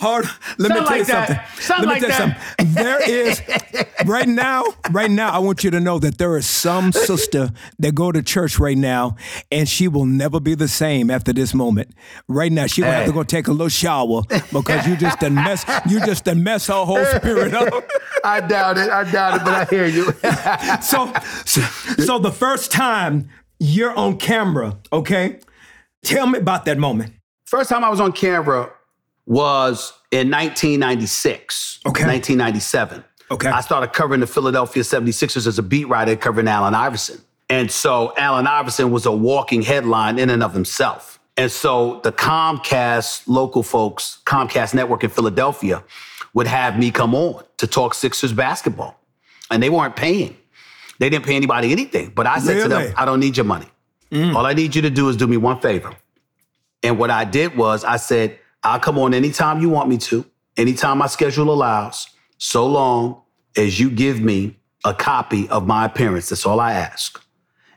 Hold, 0.00 0.24
let 0.58 0.70
me 0.70 0.76
Something 0.76 0.84
tell 0.86 0.96
you 0.96 1.02
like 1.02 1.06
that. 1.06 1.26
something. 1.58 1.62
Something 1.64 1.88
let 1.88 2.00
me 2.02 2.08
like 2.08 2.16
tell 2.16 2.28
you 2.28 2.34
something. 2.58 2.74
There 2.84 3.10
is 3.10 3.42
right 4.06 4.28
now, 4.28 4.64
right 4.92 5.10
now, 5.10 5.30
I 5.32 5.38
want 5.38 5.64
you 5.64 5.70
to 5.72 5.80
know 5.80 5.98
that 5.98 6.18
there 6.18 6.36
is 6.36 6.46
some 6.46 6.92
sister 6.92 7.50
that 7.80 7.94
go 7.94 8.12
to 8.12 8.22
church 8.22 8.58
right 8.58 8.78
now, 8.78 9.16
and 9.50 9.68
she 9.68 9.88
will 9.88 10.06
never 10.06 10.38
be 10.40 10.54
the 10.54 10.68
same 10.68 11.10
after 11.10 11.32
this 11.32 11.52
moment. 11.52 11.90
Right 12.28 12.52
now, 12.52 12.66
she 12.66 12.82
will 12.82 12.90
have 12.90 13.06
to 13.06 13.12
go 13.12 13.22
take 13.24 13.48
a 13.48 13.52
little 13.52 13.68
shower 13.68 14.22
because 14.52 14.86
you 14.86 14.96
just 14.96 15.18
done 15.20 15.34
mess, 15.34 15.64
you 15.88 15.98
just 16.06 16.24
done 16.24 16.42
mess 16.44 16.68
her 16.68 16.84
whole 16.84 17.04
spirit 17.04 17.54
up. 17.54 17.84
I 18.24 18.40
doubt 18.40 18.78
it. 18.78 18.90
I 18.90 19.10
doubt 19.10 19.40
it, 19.40 19.44
but 19.44 19.54
I 19.54 19.64
hear 19.64 19.86
you. 19.86 20.12
So, 20.82 21.12
so, 21.44 21.60
so 22.04 22.18
the 22.18 22.30
first 22.32 22.70
time 22.70 23.28
you're 23.58 23.94
on 23.94 24.16
camera, 24.18 24.78
okay? 24.92 25.40
Tell 26.04 26.26
me 26.26 26.38
about 26.38 26.64
that 26.66 26.78
moment. 26.78 27.12
First 27.46 27.70
time 27.70 27.82
I 27.84 27.88
was 27.88 28.00
on 28.00 28.12
camera 28.12 28.70
was 29.28 29.92
in 30.10 30.30
1996. 30.30 31.80
Okay. 31.86 32.04
1997. 32.04 33.04
Okay. 33.30 33.48
I 33.48 33.60
started 33.60 33.92
covering 33.92 34.20
the 34.20 34.26
Philadelphia 34.26 34.82
76ers 34.82 35.46
as 35.46 35.58
a 35.58 35.62
beat 35.62 35.84
writer 35.84 36.16
covering 36.16 36.48
Allen 36.48 36.74
Iverson. 36.74 37.20
And 37.50 37.70
so 37.70 38.14
Allen 38.16 38.46
Iverson 38.46 38.90
was 38.90 39.04
a 39.04 39.12
walking 39.12 39.62
headline 39.62 40.18
in 40.18 40.30
and 40.30 40.42
of 40.42 40.54
himself. 40.54 41.20
And 41.36 41.50
so 41.50 42.00
the 42.02 42.10
Comcast 42.10 43.28
local 43.28 43.62
folks, 43.62 44.20
Comcast 44.24 44.74
Network 44.74 45.04
in 45.04 45.10
Philadelphia, 45.10 45.84
would 46.32 46.46
have 46.46 46.78
me 46.78 46.90
come 46.90 47.14
on 47.14 47.44
to 47.58 47.66
talk 47.66 47.94
Sixers 47.94 48.32
basketball. 48.32 48.98
And 49.50 49.62
they 49.62 49.70
weren't 49.70 49.94
paying. 49.94 50.36
They 50.98 51.10
didn't 51.10 51.26
pay 51.26 51.36
anybody 51.36 51.70
anything. 51.70 52.12
But 52.14 52.26
I 52.26 52.38
said 52.38 52.62
to 52.62 52.68
them, 52.68 52.94
I 52.96 53.04
don't 53.04 53.20
need 53.20 53.36
your 53.36 53.44
money. 53.44 53.68
Mm. 54.10 54.34
All 54.34 54.46
I 54.46 54.54
need 54.54 54.74
you 54.74 54.82
to 54.82 54.90
do 54.90 55.08
is 55.10 55.16
do 55.16 55.26
me 55.26 55.36
one 55.36 55.60
favor. 55.60 55.94
And 56.82 56.98
what 56.98 57.10
I 57.10 57.24
did 57.24 57.56
was 57.56 57.84
I 57.84 57.98
said, 57.98 58.38
I'll 58.62 58.80
come 58.80 58.98
on 58.98 59.14
anytime 59.14 59.60
you 59.60 59.68
want 59.68 59.88
me 59.88 59.98
to, 59.98 60.24
anytime 60.56 60.98
my 60.98 61.06
schedule 61.06 61.52
allows, 61.52 62.08
so 62.38 62.66
long 62.66 63.22
as 63.56 63.78
you 63.78 63.90
give 63.90 64.20
me 64.20 64.56
a 64.84 64.94
copy 64.94 65.48
of 65.48 65.66
my 65.66 65.84
appearance. 65.84 66.28
That's 66.28 66.46
all 66.46 66.60
I 66.60 66.72
ask. 66.72 67.22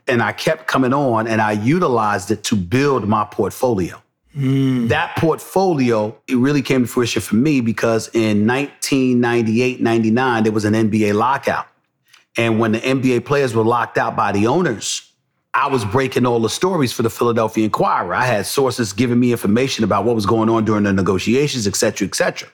And 0.08 0.22
I 0.22 0.32
kept 0.32 0.66
coming 0.66 0.92
on 0.92 1.26
and 1.26 1.40
I 1.40 1.52
utilized 1.52 2.30
it 2.30 2.42
to 2.44 2.56
build 2.56 3.06
my 3.08 3.24
portfolio. 3.24 4.02
Hmm. 4.34 4.88
That 4.88 5.16
portfolio, 5.16 6.16
it 6.26 6.36
really 6.36 6.62
came 6.62 6.82
to 6.82 6.88
fruition 6.88 7.20
for 7.22 7.36
me 7.36 7.60
because 7.60 8.08
in 8.14 8.46
1998, 8.46 9.80
99, 9.80 10.42
there 10.42 10.52
was 10.52 10.64
an 10.64 10.74
NBA 10.74 11.14
lockout. 11.14 11.68
And 12.36 12.58
when 12.58 12.72
the 12.72 12.80
NBA 12.80 13.26
players 13.26 13.54
were 13.54 13.64
locked 13.64 13.98
out 13.98 14.16
by 14.16 14.32
the 14.32 14.46
owners, 14.46 15.11
I 15.54 15.68
was 15.68 15.84
breaking 15.84 16.24
all 16.24 16.40
the 16.40 16.48
stories 16.48 16.92
for 16.92 17.02
the 17.02 17.10
Philadelphia 17.10 17.64
Inquirer. 17.64 18.14
I 18.14 18.24
had 18.24 18.46
sources 18.46 18.92
giving 18.92 19.20
me 19.20 19.32
information 19.32 19.84
about 19.84 20.04
what 20.04 20.14
was 20.14 20.24
going 20.24 20.48
on 20.48 20.64
during 20.64 20.84
the 20.84 20.92
negotiations, 20.92 21.66
et 21.66 21.76
cetera, 21.76 22.08
et 22.08 22.14
cetera. 22.14 22.48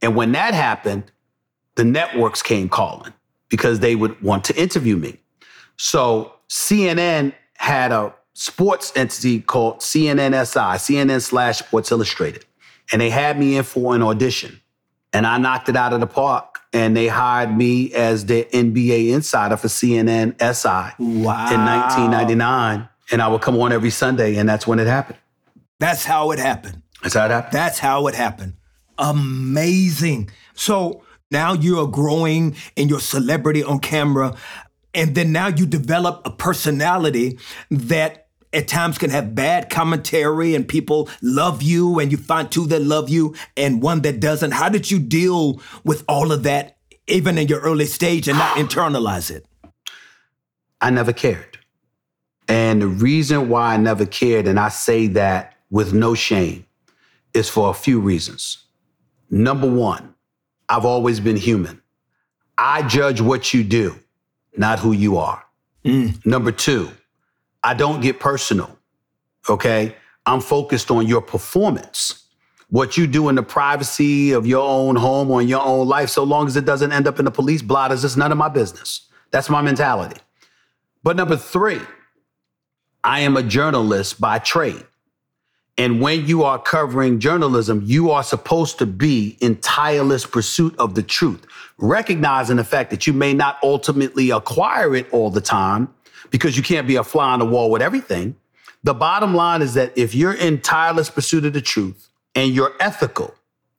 And 0.00 0.16
when 0.16 0.32
that 0.32 0.54
happened, 0.54 1.12
the 1.74 1.84
networks 1.84 2.42
came 2.42 2.68
calling 2.68 3.12
because 3.50 3.80
they 3.80 3.94
would 3.94 4.20
want 4.22 4.44
to 4.44 4.56
interview 4.60 4.96
me. 4.96 5.18
So 5.76 6.32
CNN 6.48 7.34
had 7.58 7.92
a 7.92 8.14
sports 8.32 8.92
entity 8.96 9.40
called 9.40 9.80
CNNSI, 9.80 10.76
CNN 10.76 11.20
slash 11.20 11.58
Sports 11.58 11.92
Illustrated. 11.92 12.46
And 12.90 13.02
they 13.02 13.10
had 13.10 13.38
me 13.38 13.56
in 13.56 13.64
for 13.64 13.94
an 13.94 14.02
audition. 14.02 14.59
And 15.12 15.26
I 15.26 15.38
knocked 15.38 15.68
it 15.68 15.76
out 15.76 15.92
of 15.92 16.00
the 16.00 16.06
park. 16.06 16.60
And 16.72 16.96
they 16.96 17.08
hired 17.08 17.56
me 17.56 17.92
as 17.94 18.26
the 18.26 18.44
NBA 18.52 19.12
insider 19.12 19.56
for 19.56 19.66
CNN 19.66 20.36
SI 20.40 20.94
Wow. 20.98 21.52
in 21.52 21.60
1999. 21.64 22.88
And 23.10 23.20
I 23.20 23.26
would 23.26 23.40
come 23.40 23.58
on 23.60 23.72
every 23.72 23.90
Sunday, 23.90 24.36
and 24.36 24.48
that's 24.48 24.68
when 24.68 24.78
it 24.78 24.86
happened. 24.86 25.18
That's 25.80 26.04
how 26.04 26.30
it 26.30 26.38
happened. 26.38 26.82
That's 27.02 27.14
how 27.14 27.24
it 27.24 27.30
happened. 27.32 27.52
That's 27.52 27.78
how 27.80 28.06
it 28.06 28.14
happened. 28.14 28.52
Amazing. 28.98 30.30
So 30.54 31.02
now 31.30 31.54
you're 31.54 31.88
growing 31.88 32.54
in 32.76 32.88
your 32.88 33.00
celebrity 33.00 33.64
on 33.64 33.80
camera, 33.80 34.36
and 34.94 35.14
then 35.16 35.32
now 35.32 35.48
you 35.48 35.66
develop 35.66 36.22
a 36.24 36.30
personality 36.30 37.38
that 37.70 38.26
at 38.52 38.68
times 38.68 38.98
can 38.98 39.10
have 39.10 39.34
bad 39.34 39.70
commentary 39.70 40.54
and 40.54 40.66
people 40.66 41.08
love 41.22 41.62
you 41.62 41.98
and 42.00 42.10
you 42.10 42.18
find 42.18 42.50
two 42.50 42.66
that 42.66 42.82
love 42.82 43.08
you 43.08 43.34
and 43.56 43.82
one 43.82 44.02
that 44.02 44.20
doesn't. 44.20 44.52
How 44.52 44.68
did 44.68 44.90
you 44.90 44.98
deal 44.98 45.60
with 45.84 46.04
all 46.08 46.32
of 46.32 46.42
that 46.42 46.76
even 47.06 47.38
in 47.38 47.48
your 47.48 47.60
early 47.60 47.86
stage 47.86 48.28
and 48.28 48.38
not 48.38 48.56
internalize 48.56 49.30
it? 49.30 49.46
I 50.80 50.90
never 50.90 51.12
cared. 51.12 51.58
And 52.48 52.82
the 52.82 52.88
reason 52.88 53.48
why 53.48 53.74
I 53.74 53.76
never 53.76 54.04
cared, 54.04 54.48
and 54.48 54.58
I 54.58 54.70
say 54.70 55.06
that 55.08 55.54
with 55.70 55.92
no 55.92 56.14
shame, 56.14 56.66
is 57.32 57.48
for 57.48 57.70
a 57.70 57.74
few 57.74 58.00
reasons. 58.00 58.64
Number 59.30 59.70
one, 59.70 60.14
I've 60.68 60.84
always 60.84 61.20
been 61.20 61.36
human. 61.36 61.80
I 62.58 62.82
judge 62.82 63.20
what 63.20 63.54
you 63.54 63.62
do, 63.62 64.00
not 64.56 64.80
who 64.80 64.92
you 64.92 65.16
are. 65.18 65.44
Mm. 65.84 66.26
Number 66.26 66.50
two, 66.50 66.90
I 67.62 67.74
don't 67.74 68.00
get 68.00 68.20
personal, 68.20 68.78
okay? 69.48 69.94
I'm 70.26 70.40
focused 70.40 70.90
on 70.90 71.06
your 71.06 71.20
performance. 71.20 72.26
What 72.68 72.96
you 72.96 73.06
do 73.06 73.28
in 73.28 73.34
the 73.34 73.42
privacy 73.42 74.32
of 74.32 74.46
your 74.46 74.66
own 74.66 74.96
home 74.96 75.30
or 75.30 75.42
in 75.42 75.48
your 75.48 75.62
own 75.62 75.88
life, 75.88 76.08
so 76.08 76.22
long 76.22 76.46
as 76.46 76.56
it 76.56 76.64
doesn't 76.64 76.92
end 76.92 77.06
up 77.06 77.18
in 77.18 77.24
the 77.24 77.30
police 77.30 77.62
blotters, 77.62 78.04
it's 78.04 78.16
none 78.16 78.30
of 78.30 78.38
my 78.38 78.48
business. 78.48 79.08
That's 79.30 79.50
my 79.50 79.60
mentality. 79.60 80.20
But 81.02 81.16
number 81.16 81.36
three, 81.36 81.80
I 83.02 83.20
am 83.20 83.36
a 83.36 83.42
journalist 83.42 84.20
by 84.20 84.38
trade. 84.38 84.84
And 85.78 86.00
when 86.00 86.26
you 86.26 86.42
are 86.44 86.58
covering 86.58 87.20
journalism, 87.20 87.82
you 87.84 88.10
are 88.10 88.22
supposed 88.22 88.78
to 88.78 88.86
be 88.86 89.38
in 89.40 89.56
tireless 89.56 90.26
pursuit 90.26 90.74
of 90.78 90.94
the 90.94 91.02
truth, 91.02 91.46
recognizing 91.78 92.58
the 92.58 92.64
fact 92.64 92.90
that 92.90 93.06
you 93.06 93.14
may 93.14 93.32
not 93.32 93.58
ultimately 93.62 94.30
acquire 94.30 94.94
it 94.94 95.10
all 95.10 95.30
the 95.30 95.40
time 95.40 95.88
because 96.30 96.56
you 96.56 96.62
can't 96.62 96.86
be 96.86 96.96
a 96.96 97.04
fly 97.04 97.32
on 97.32 97.38
the 97.38 97.44
wall 97.44 97.70
with 97.70 97.82
everything. 97.82 98.36
The 98.82 98.94
bottom 98.94 99.34
line 99.34 99.62
is 99.62 99.74
that 99.74 99.96
if 99.96 100.14
you're 100.14 100.32
in 100.32 100.60
tireless 100.60 101.10
pursuit 101.10 101.44
of 101.44 101.52
the 101.52 101.60
truth 101.60 102.08
and 102.34 102.52
you're 102.52 102.72
ethical 102.80 103.34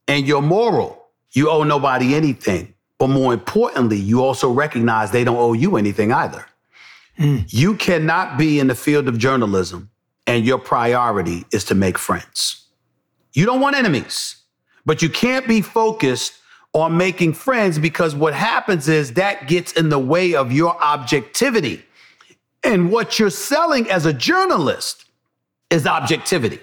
and 0.08 0.28
you're 0.28 0.42
moral, 0.42 1.08
you 1.32 1.50
owe 1.50 1.64
nobody 1.64 2.14
anything. 2.14 2.74
But 2.99 3.08
more 3.08 3.34
importantly, 3.34 3.97
you 3.97 4.22
also 4.24 4.52
recognize 4.52 5.12
they 5.12 5.24
don't 5.24 5.38
owe 5.38 5.54
you 5.54 5.76
anything 5.76 6.12
either. 6.12 6.45
Hmm. 7.18 7.39
You 7.47 7.76
cannot 7.76 8.38
be 8.38 8.60
in 8.60 8.68
the 8.68 8.76
field 8.76 9.08
of 9.08 9.18
journalism 9.18 9.89
and 10.28 10.45
your 10.45 10.60
priority 10.60 11.45
is 11.52 11.66
to 11.66 11.76
make 11.76 11.97
friends. 11.97 12.68
You 13.34 13.45
don't 13.45 13.60
want 13.60 13.76
enemies, 13.76 14.36
but 14.86 15.02
you 15.02 15.10
can't 15.10 15.47
be 15.47 15.62
focused 15.62 16.34
on 16.74 16.95
making 16.95 17.34
friends 17.34 17.80
because 17.80 18.16
what 18.16 18.34
happens 18.34 18.88
is 18.88 19.14
that 19.14 19.47
gets 19.47 19.74
in 19.74 19.89
the 19.89 19.99
way 19.99 20.36
of 20.36 20.52
your 20.52 20.82
objectivity. 20.82 21.84
And 22.72 22.91
what 22.91 23.19
you're 23.19 23.30
selling 23.30 23.89
as 23.91 24.05
a 24.05 24.13
journalist 24.13 25.05
is 25.69 25.86
objectivity. 25.86 26.59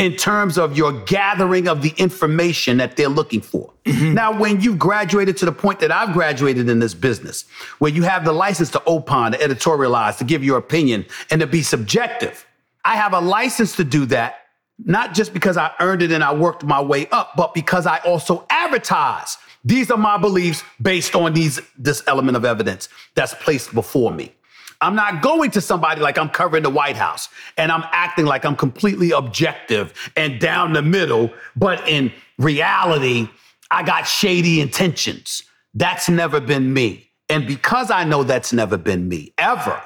in 0.00 0.16
terms 0.16 0.56
of 0.56 0.78
your 0.78 0.92
gathering 1.04 1.68
of 1.68 1.82
the 1.82 1.92
information 1.98 2.78
that 2.78 2.96
they're 2.96 3.06
looking 3.06 3.42
for. 3.42 3.70
Mm-hmm. 3.84 4.14
Now, 4.14 4.32
when 4.36 4.58
you've 4.62 4.78
graduated 4.78 5.36
to 5.36 5.44
the 5.44 5.52
point 5.52 5.78
that 5.80 5.92
I've 5.92 6.14
graduated 6.14 6.70
in 6.70 6.78
this 6.78 6.94
business, 6.94 7.44
where 7.80 7.92
you 7.92 8.02
have 8.04 8.24
the 8.24 8.32
license 8.32 8.70
to 8.70 8.82
opine, 8.86 9.32
to 9.32 9.38
editorialize, 9.38 10.16
to 10.16 10.24
give 10.24 10.42
your 10.42 10.56
opinion, 10.56 11.04
and 11.30 11.42
to 11.42 11.46
be 11.46 11.60
subjective, 11.60 12.46
I 12.82 12.96
have 12.96 13.12
a 13.12 13.20
license 13.20 13.76
to 13.76 13.84
do 13.84 14.06
that, 14.06 14.46
not 14.82 15.12
just 15.12 15.34
because 15.34 15.58
I 15.58 15.70
earned 15.80 16.00
it 16.00 16.12
and 16.12 16.24
I 16.24 16.32
worked 16.32 16.64
my 16.64 16.80
way 16.80 17.06
up, 17.10 17.32
but 17.36 17.52
because 17.52 17.84
I 17.86 17.98
also 17.98 18.46
advertise. 18.48 19.36
These 19.66 19.90
are 19.90 19.98
my 19.98 20.16
beliefs 20.16 20.64
based 20.80 21.14
on 21.14 21.34
these 21.34 21.60
this 21.76 22.02
element 22.06 22.38
of 22.38 22.46
evidence 22.46 22.88
that's 23.14 23.34
placed 23.34 23.74
before 23.74 24.10
me. 24.10 24.32
I'm 24.80 24.94
not 24.94 25.20
going 25.22 25.50
to 25.52 25.60
somebody 25.60 26.00
like 26.00 26.16
I'm 26.16 26.30
covering 26.30 26.62
the 26.62 26.70
White 26.70 26.96
House 26.96 27.28
and 27.56 27.70
I'm 27.70 27.84
acting 27.92 28.24
like 28.24 28.44
I'm 28.44 28.56
completely 28.56 29.10
objective 29.10 29.92
and 30.16 30.40
down 30.40 30.72
the 30.72 30.82
middle, 30.82 31.30
but 31.54 31.86
in 31.86 32.12
reality, 32.38 33.28
I 33.70 33.82
got 33.82 34.06
shady 34.06 34.60
intentions. 34.60 35.42
That's 35.74 36.08
never 36.08 36.40
been 36.40 36.72
me. 36.72 37.10
And 37.28 37.46
because 37.46 37.90
I 37.90 38.04
know 38.04 38.24
that's 38.24 38.52
never 38.52 38.76
been 38.76 39.08
me, 39.08 39.34
ever, 39.38 39.80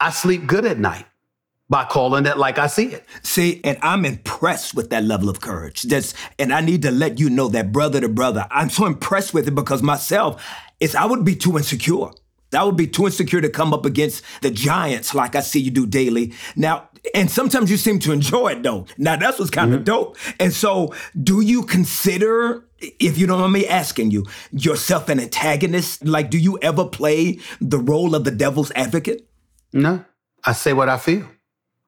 I 0.00 0.10
sleep 0.10 0.46
good 0.46 0.64
at 0.64 0.78
night 0.78 1.04
by 1.68 1.84
calling 1.84 2.26
it 2.26 2.38
like 2.38 2.58
I 2.58 2.66
see 2.66 2.86
it. 2.86 3.04
See, 3.22 3.60
and 3.64 3.78
I'm 3.82 4.04
impressed 4.04 4.74
with 4.74 4.90
that 4.90 5.04
level 5.04 5.28
of 5.28 5.40
courage. 5.40 5.82
That's, 5.82 6.14
and 6.38 6.52
I 6.52 6.60
need 6.60 6.82
to 6.82 6.90
let 6.90 7.18
you 7.18 7.28
know 7.28 7.48
that 7.48 7.72
brother 7.72 8.00
to 8.00 8.08
brother, 8.08 8.46
I'm 8.50 8.70
so 8.70 8.86
impressed 8.86 9.34
with 9.34 9.48
it 9.48 9.54
because 9.54 9.82
myself, 9.82 10.44
is 10.80 10.94
I 10.94 11.04
would 11.04 11.24
be 11.24 11.34
too 11.34 11.56
insecure. 11.56 12.10
I 12.54 12.64
would 12.64 12.76
be 12.76 12.86
too 12.86 13.06
insecure 13.06 13.40
to 13.40 13.48
come 13.48 13.72
up 13.72 13.84
against 13.86 14.22
the 14.42 14.50
giants 14.50 15.14
like 15.14 15.34
I 15.34 15.40
see 15.40 15.60
you 15.60 15.70
do 15.70 15.86
daily. 15.86 16.34
Now, 16.56 16.88
and 17.14 17.30
sometimes 17.30 17.70
you 17.70 17.76
seem 17.76 17.98
to 18.00 18.12
enjoy 18.12 18.48
it 18.52 18.62
though. 18.62 18.86
Now 18.98 19.16
that's 19.16 19.38
what's 19.38 19.50
kind 19.50 19.72
of 19.72 19.80
Mm-hmm. 19.80 19.84
dope. 19.84 20.16
And 20.38 20.52
so, 20.52 20.94
do 21.20 21.40
you 21.40 21.62
consider, 21.64 22.64
if 22.80 23.18
you 23.18 23.26
don't 23.26 23.40
mind 23.40 23.52
me 23.52 23.66
asking 23.66 24.10
you, 24.10 24.24
yourself 24.52 25.08
an 25.08 25.18
antagonist? 25.18 26.04
Like, 26.04 26.30
do 26.30 26.38
you 26.38 26.58
ever 26.62 26.84
play 26.84 27.38
the 27.60 27.78
role 27.78 28.14
of 28.14 28.24
the 28.24 28.30
devil's 28.30 28.70
advocate? 28.72 29.28
No, 29.72 30.04
I 30.44 30.52
say 30.52 30.72
what 30.72 30.88
I 30.88 30.98
feel. 30.98 31.26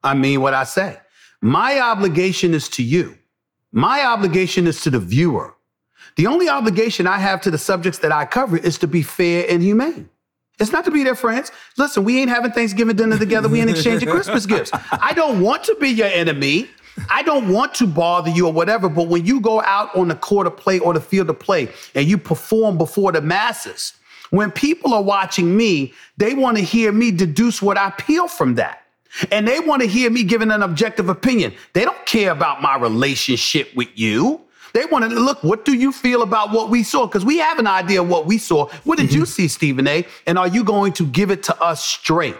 I 0.02 0.14
mean 0.14 0.40
what 0.40 0.54
I 0.54 0.64
say. 0.64 0.98
My 1.40 1.78
obligation 1.80 2.54
is 2.54 2.68
to 2.70 2.82
you. 2.82 3.18
My 3.72 4.04
obligation 4.04 4.66
is 4.66 4.80
to 4.82 4.90
the 4.90 4.98
viewer. 5.00 5.54
The 6.16 6.26
only 6.26 6.48
obligation 6.48 7.06
I 7.06 7.18
have 7.18 7.40
to 7.42 7.50
the 7.50 7.58
subjects 7.58 7.98
that 8.00 8.12
I 8.12 8.24
cover 8.24 8.56
is 8.56 8.78
to 8.78 8.86
be 8.86 9.02
fair 9.02 9.46
and 9.48 9.62
humane. 9.62 10.08
It's 10.60 10.70
not 10.70 10.84
to 10.84 10.90
be 10.90 11.02
their 11.02 11.14
friends. 11.14 11.50
Listen, 11.76 12.04
we 12.04 12.20
ain't 12.20 12.30
having 12.30 12.52
Thanksgiving 12.52 12.96
dinner 12.96 13.18
together. 13.18 13.48
We 13.48 13.60
ain't 13.60 13.70
exchanging 13.70 14.08
Christmas 14.08 14.46
gifts. 14.46 14.70
I 14.92 15.12
don't 15.12 15.40
want 15.40 15.64
to 15.64 15.76
be 15.80 15.88
your 15.88 16.06
enemy. 16.06 16.68
I 17.10 17.22
don't 17.22 17.48
want 17.48 17.74
to 17.74 17.86
bother 17.86 18.30
you 18.30 18.46
or 18.46 18.52
whatever. 18.52 18.88
But 18.88 19.08
when 19.08 19.26
you 19.26 19.40
go 19.40 19.60
out 19.62 19.94
on 19.96 20.08
the 20.08 20.14
court 20.14 20.46
of 20.46 20.56
play 20.56 20.78
or 20.78 20.94
the 20.94 21.00
field 21.00 21.28
of 21.28 21.38
play 21.40 21.68
and 21.94 22.06
you 22.06 22.18
perform 22.18 22.78
before 22.78 23.10
the 23.10 23.20
masses, 23.20 23.94
when 24.30 24.50
people 24.50 24.94
are 24.94 25.02
watching 25.02 25.56
me, 25.56 25.92
they 26.16 26.34
want 26.34 26.56
to 26.56 26.62
hear 26.62 26.92
me 26.92 27.10
deduce 27.10 27.60
what 27.60 27.76
I 27.76 27.90
peel 27.90 28.28
from 28.28 28.54
that. 28.54 28.82
And 29.30 29.46
they 29.46 29.60
want 29.60 29.82
to 29.82 29.88
hear 29.88 30.10
me 30.10 30.24
giving 30.24 30.50
an 30.50 30.62
objective 30.62 31.08
opinion. 31.08 31.52
They 31.72 31.84
don't 31.84 32.06
care 32.06 32.32
about 32.32 32.62
my 32.62 32.76
relationship 32.76 33.74
with 33.74 33.88
you. 33.94 34.40
They 34.74 34.84
want 34.86 35.08
to 35.08 35.18
look, 35.18 35.42
what 35.44 35.64
do 35.64 35.72
you 35.72 35.92
feel 35.92 36.22
about 36.22 36.50
what 36.50 36.68
we 36.68 36.82
saw? 36.82 37.06
Because 37.06 37.24
we 37.24 37.38
have 37.38 37.60
an 37.60 37.68
idea 37.68 38.02
of 38.02 38.08
what 38.08 38.26
we 38.26 38.38
saw. 38.38 38.66
What 38.82 38.98
did 38.98 39.12
you 39.12 39.22
mm-hmm. 39.22 39.26
see, 39.26 39.48
Stephen 39.48 39.86
A? 39.86 40.04
And 40.26 40.36
are 40.36 40.48
you 40.48 40.64
going 40.64 40.92
to 40.94 41.06
give 41.06 41.30
it 41.30 41.44
to 41.44 41.62
us 41.62 41.82
straight? 41.82 42.34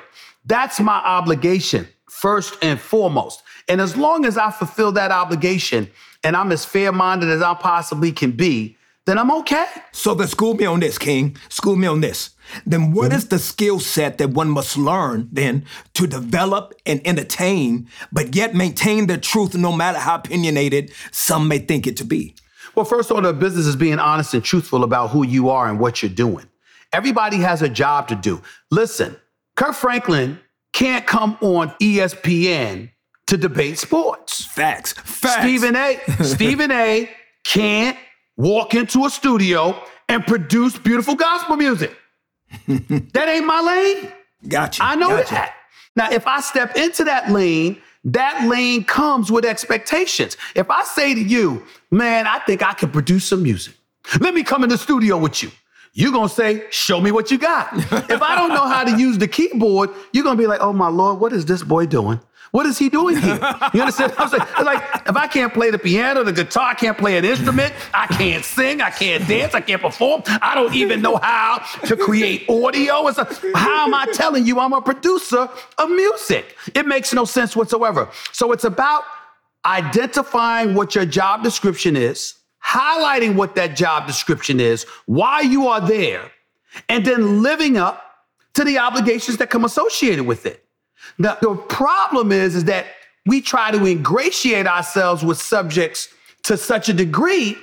That's 0.45 0.81
my 0.81 0.97
obligation, 0.97 1.87
first 2.11 2.59
and 2.61 2.79
foremost. 2.79 3.45
And 3.69 3.81
as 3.81 3.97
long 3.97 4.27
as 4.27 4.37
I 4.37 4.51
fulfill 4.51 4.91
that 4.93 5.13
obligation 5.13 5.89
and 6.25 6.37
I'm 6.37 6.51
as 6.51 6.65
fair 6.65 6.91
minded 6.91 7.31
as 7.31 7.41
I 7.41 7.55
possibly 7.55 8.11
can 8.11 8.33
be, 8.33 8.77
then 9.05 9.17
I'm 9.17 9.31
okay. 9.31 9.67
So 9.93 10.15
then 10.15 10.27
school 10.27 10.55
me 10.55 10.67
on 10.67 10.81
this, 10.81 10.99
King. 10.99 11.37
School 11.49 11.77
me 11.77 11.87
on 11.87 12.01
this. 12.01 12.31
Then 12.67 12.93
what 12.93 13.13
is 13.13 13.29
the 13.29 13.39
skill 13.39 13.81
set 13.81 14.19
that 14.19 14.31
one 14.31 14.51
must 14.51 14.77
learn 14.77 15.29
then 15.33 15.65
to 15.95 16.07
develop 16.07 16.75
and 16.87 17.01
entertain, 17.07 17.89
but 18.13 18.35
yet 18.35 18.55
maintain 18.55 19.07
the 19.07 19.19
truth 19.19 19.55
no 19.55 19.73
matter 19.73 19.99
how 19.99 20.17
opinionated 20.17 20.93
some 21.11 21.49
may 21.49 21.59
think 21.59 21.87
it 21.87 21.97
to 21.99 22.05
be? 22.05 22.35
Well, 22.75 22.85
first 22.85 23.11
order 23.11 23.29
of 23.29 23.39
business 23.39 23.67
is 23.67 23.77
being 23.77 23.99
honest 23.99 24.35
and 24.35 24.43
truthful 24.43 24.85
about 24.85 25.11
who 25.11 25.25
you 25.25 25.49
are 25.49 25.69
and 25.69 25.79
what 25.79 26.03
you're 26.03 26.11
doing. 26.11 26.47
Everybody 26.93 27.39
has 27.39 27.63
a 27.63 27.69
job 27.69 28.09
to 28.09 28.15
do. 28.15 28.43
Listen, 28.71 29.17
Kirk 29.57 29.75
Franklin 29.75 30.39
can't 30.73 31.07
come 31.07 31.39
on 31.41 31.71
ESPN 31.81 32.91
to 33.27 33.37
debate 33.37 33.79
sports. 33.79 34.45
Facts. 34.45 34.93
Facts. 34.93 35.41
Stephen 35.41 35.77
A. 35.77 36.01
Stephen 36.23 36.71
A. 36.71 37.11
can't 37.45 37.97
walk 38.37 38.75
into 38.75 39.05
a 39.07 39.11
studio 39.11 39.81
and 40.09 40.27
produce 40.27 40.77
beautiful 40.79 41.15
gospel 41.15 41.57
music. 41.57 41.97
That 42.67 43.29
ain't 43.29 43.47
my 43.47 43.61
lane. 43.61 44.13
Gotcha. 44.49 44.83
I 44.83 44.95
know 44.95 45.11
gotcha. 45.11 45.35
that. 45.35 45.55
Now, 45.97 46.11
if 46.11 46.27
I 46.27 46.41
step 46.41 46.77
into 46.77 47.05
that 47.05 47.31
lane, 47.31 47.81
that 48.05 48.47
lane 48.49 48.85
comes 48.85 49.31
with 49.31 49.45
expectations. 49.45 50.37
If 50.55 50.71
I 50.71 50.85
say 50.85 51.15
to 51.15 51.21
you, 51.21 51.65
man, 51.91 52.27
I 52.27 52.39
think 52.41 52.63
I 52.63 52.75
can 52.75 52.91
produce 52.91 53.27
some 53.27 53.43
music, 53.43 53.75
let 54.21 54.35
me 54.35 54.43
come 54.43 54.63
in 54.65 54.71
the 54.71 54.79
studio 54.79 55.17
with 55.17 55.43
you. 55.43 55.51
You're 55.97 56.13
gonna 56.13 56.29
say, 56.29 56.65
show 56.71 57.01
me 57.01 57.13
what 57.13 57.31
you 57.31 57.39
got. 57.39 57.69
if 58.11 58.21
I 58.21 58.35
don't 58.35 58.49
know 58.49 58.67
how 58.67 58.83
to 58.83 58.99
use 58.99 59.17
the 59.17 59.29
keyboard, 59.29 59.91
you're 60.13 60.25
gonna 60.25 60.39
be 60.39 60.49
like, 60.49 60.61
oh 60.61 60.73
my 60.73 60.89
Lord, 60.89 61.21
what 61.21 61.33
is 61.33 61.47
this 61.47 61.63
boy 61.63 61.87
doing? 61.87 62.21
What 62.55 62.67
is 62.67 62.79
he 62.79 62.89
doing 62.89 63.17
here? 63.17 63.35
You 63.73 63.81
understand 63.81 64.13
I'm 64.17 64.29
saying? 64.29 64.45
Like, 64.63 64.81
if 65.09 65.17
I 65.17 65.27
can't 65.27 65.53
play 65.53 65.73
the 65.73 65.79
piano, 65.79 66.23
the 66.23 66.33
guitar, 66.33 66.71
I 66.71 66.75
can't 66.75 66.97
play 66.97 67.19
an 67.19 67.25
instrument, 67.25 67.75
I 67.93 68.07
can't 68.07 68.45
sing, 68.45 68.81
I 68.81 68.91
can't 68.91 69.27
dance, 69.27 69.55
I 69.55 69.61
can't 69.61 69.83
perform, 69.83 70.23
I 70.41 70.55
don't 70.55 70.73
even 70.73 71.03
know 71.03 71.17
how 71.17 71.67
to 71.87 71.97
create 71.97 72.49
audio. 72.49 73.09
It's 73.09 73.19
like, 73.19 73.33
how 73.57 73.87
am 73.87 73.93
I 73.93 74.07
telling 74.13 74.47
you 74.47 74.61
I'm 74.61 74.73
a 74.73 74.81
producer 74.81 75.49
of 75.79 75.91
music? 75.91 76.57
It 76.77 76.87
makes 76.87 77.13
no 77.13 77.25
sense 77.25 77.57
whatsoever. 77.57 78.09
So 78.31 78.53
it's 78.53 78.63
about 78.63 79.03
identifying 79.65 80.77
what 80.77 80.95
your 80.95 81.07
job 81.07 81.43
description 81.43 81.97
is, 81.97 82.35
highlighting 82.65 83.35
what 83.35 83.57
that 83.57 83.75
job 83.75 84.07
description 84.07 84.61
is, 84.61 84.87
why 85.07 85.41
you 85.41 85.67
are 85.67 85.81
there, 85.81 86.31
and 86.89 87.05
then 87.05 87.43
living 87.43 87.77
up 87.77 88.01
to 88.53 88.63
the 88.63 88.79
obligations 88.79 89.39
that 89.39 89.51
come 89.51 89.65
associated 89.65 90.25
with 90.25 90.47
it. 90.47 90.64
Now, 91.19 91.37
the 91.41 91.55
problem 91.55 92.33
is, 92.33 92.57
is 92.57 92.65
that 92.65 92.87
we 93.27 93.41
try 93.41 93.71
to 93.71 93.85
ingratiate 93.85 94.67
ourselves 94.67 95.25
with 95.25 95.39
subjects 95.41 96.09
to 96.45 96.57
such 96.57 96.89
a 96.89 96.93
degree 96.93 97.57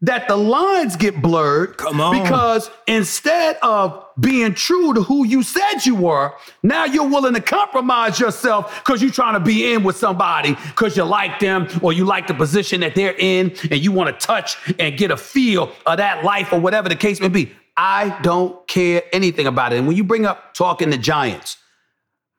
that 0.00 0.28
the 0.28 0.36
lines 0.36 0.94
get 0.96 1.20
blurred. 1.20 1.76
Come 1.76 2.00
on. 2.00 2.22
Because 2.22 2.70
instead 2.86 3.56
of 3.62 4.04
being 4.20 4.54
true 4.54 4.94
to 4.94 5.02
who 5.02 5.26
you 5.26 5.42
said 5.42 5.84
you 5.84 5.96
were, 5.96 6.32
now 6.62 6.84
you're 6.84 7.08
willing 7.08 7.34
to 7.34 7.40
compromise 7.40 8.20
yourself 8.20 8.82
because 8.84 9.02
you're 9.02 9.10
trying 9.10 9.34
to 9.34 9.40
be 9.40 9.72
in 9.72 9.82
with 9.82 9.96
somebody 9.96 10.54
because 10.68 10.96
you 10.96 11.02
like 11.02 11.40
them 11.40 11.66
or 11.82 11.92
you 11.92 12.04
like 12.04 12.28
the 12.28 12.34
position 12.34 12.80
that 12.80 12.94
they're 12.94 13.16
in 13.18 13.52
and 13.70 13.78
you 13.78 13.90
want 13.90 14.08
to 14.08 14.26
touch 14.26 14.56
and 14.78 14.96
get 14.96 15.10
a 15.10 15.16
feel 15.16 15.72
of 15.84 15.96
that 15.96 16.24
life 16.24 16.52
or 16.52 16.60
whatever 16.60 16.88
the 16.88 16.96
case 16.96 17.20
may 17.20 17.28
be. 17.28 17.52
I 17.76 18.18
don't 18.22 18.66
care 18.68 19.02
anything 19.12 19.46
about 19.46 19.72
it. 19.72 19.78
And 19.78 19.86
when 19.86 19.96
you 19.96 20.04
bring 20.04 20.26
up 20.26 20.54
talking 20.54 20.90
to 20.90 20.98
giants, 20.98 21.56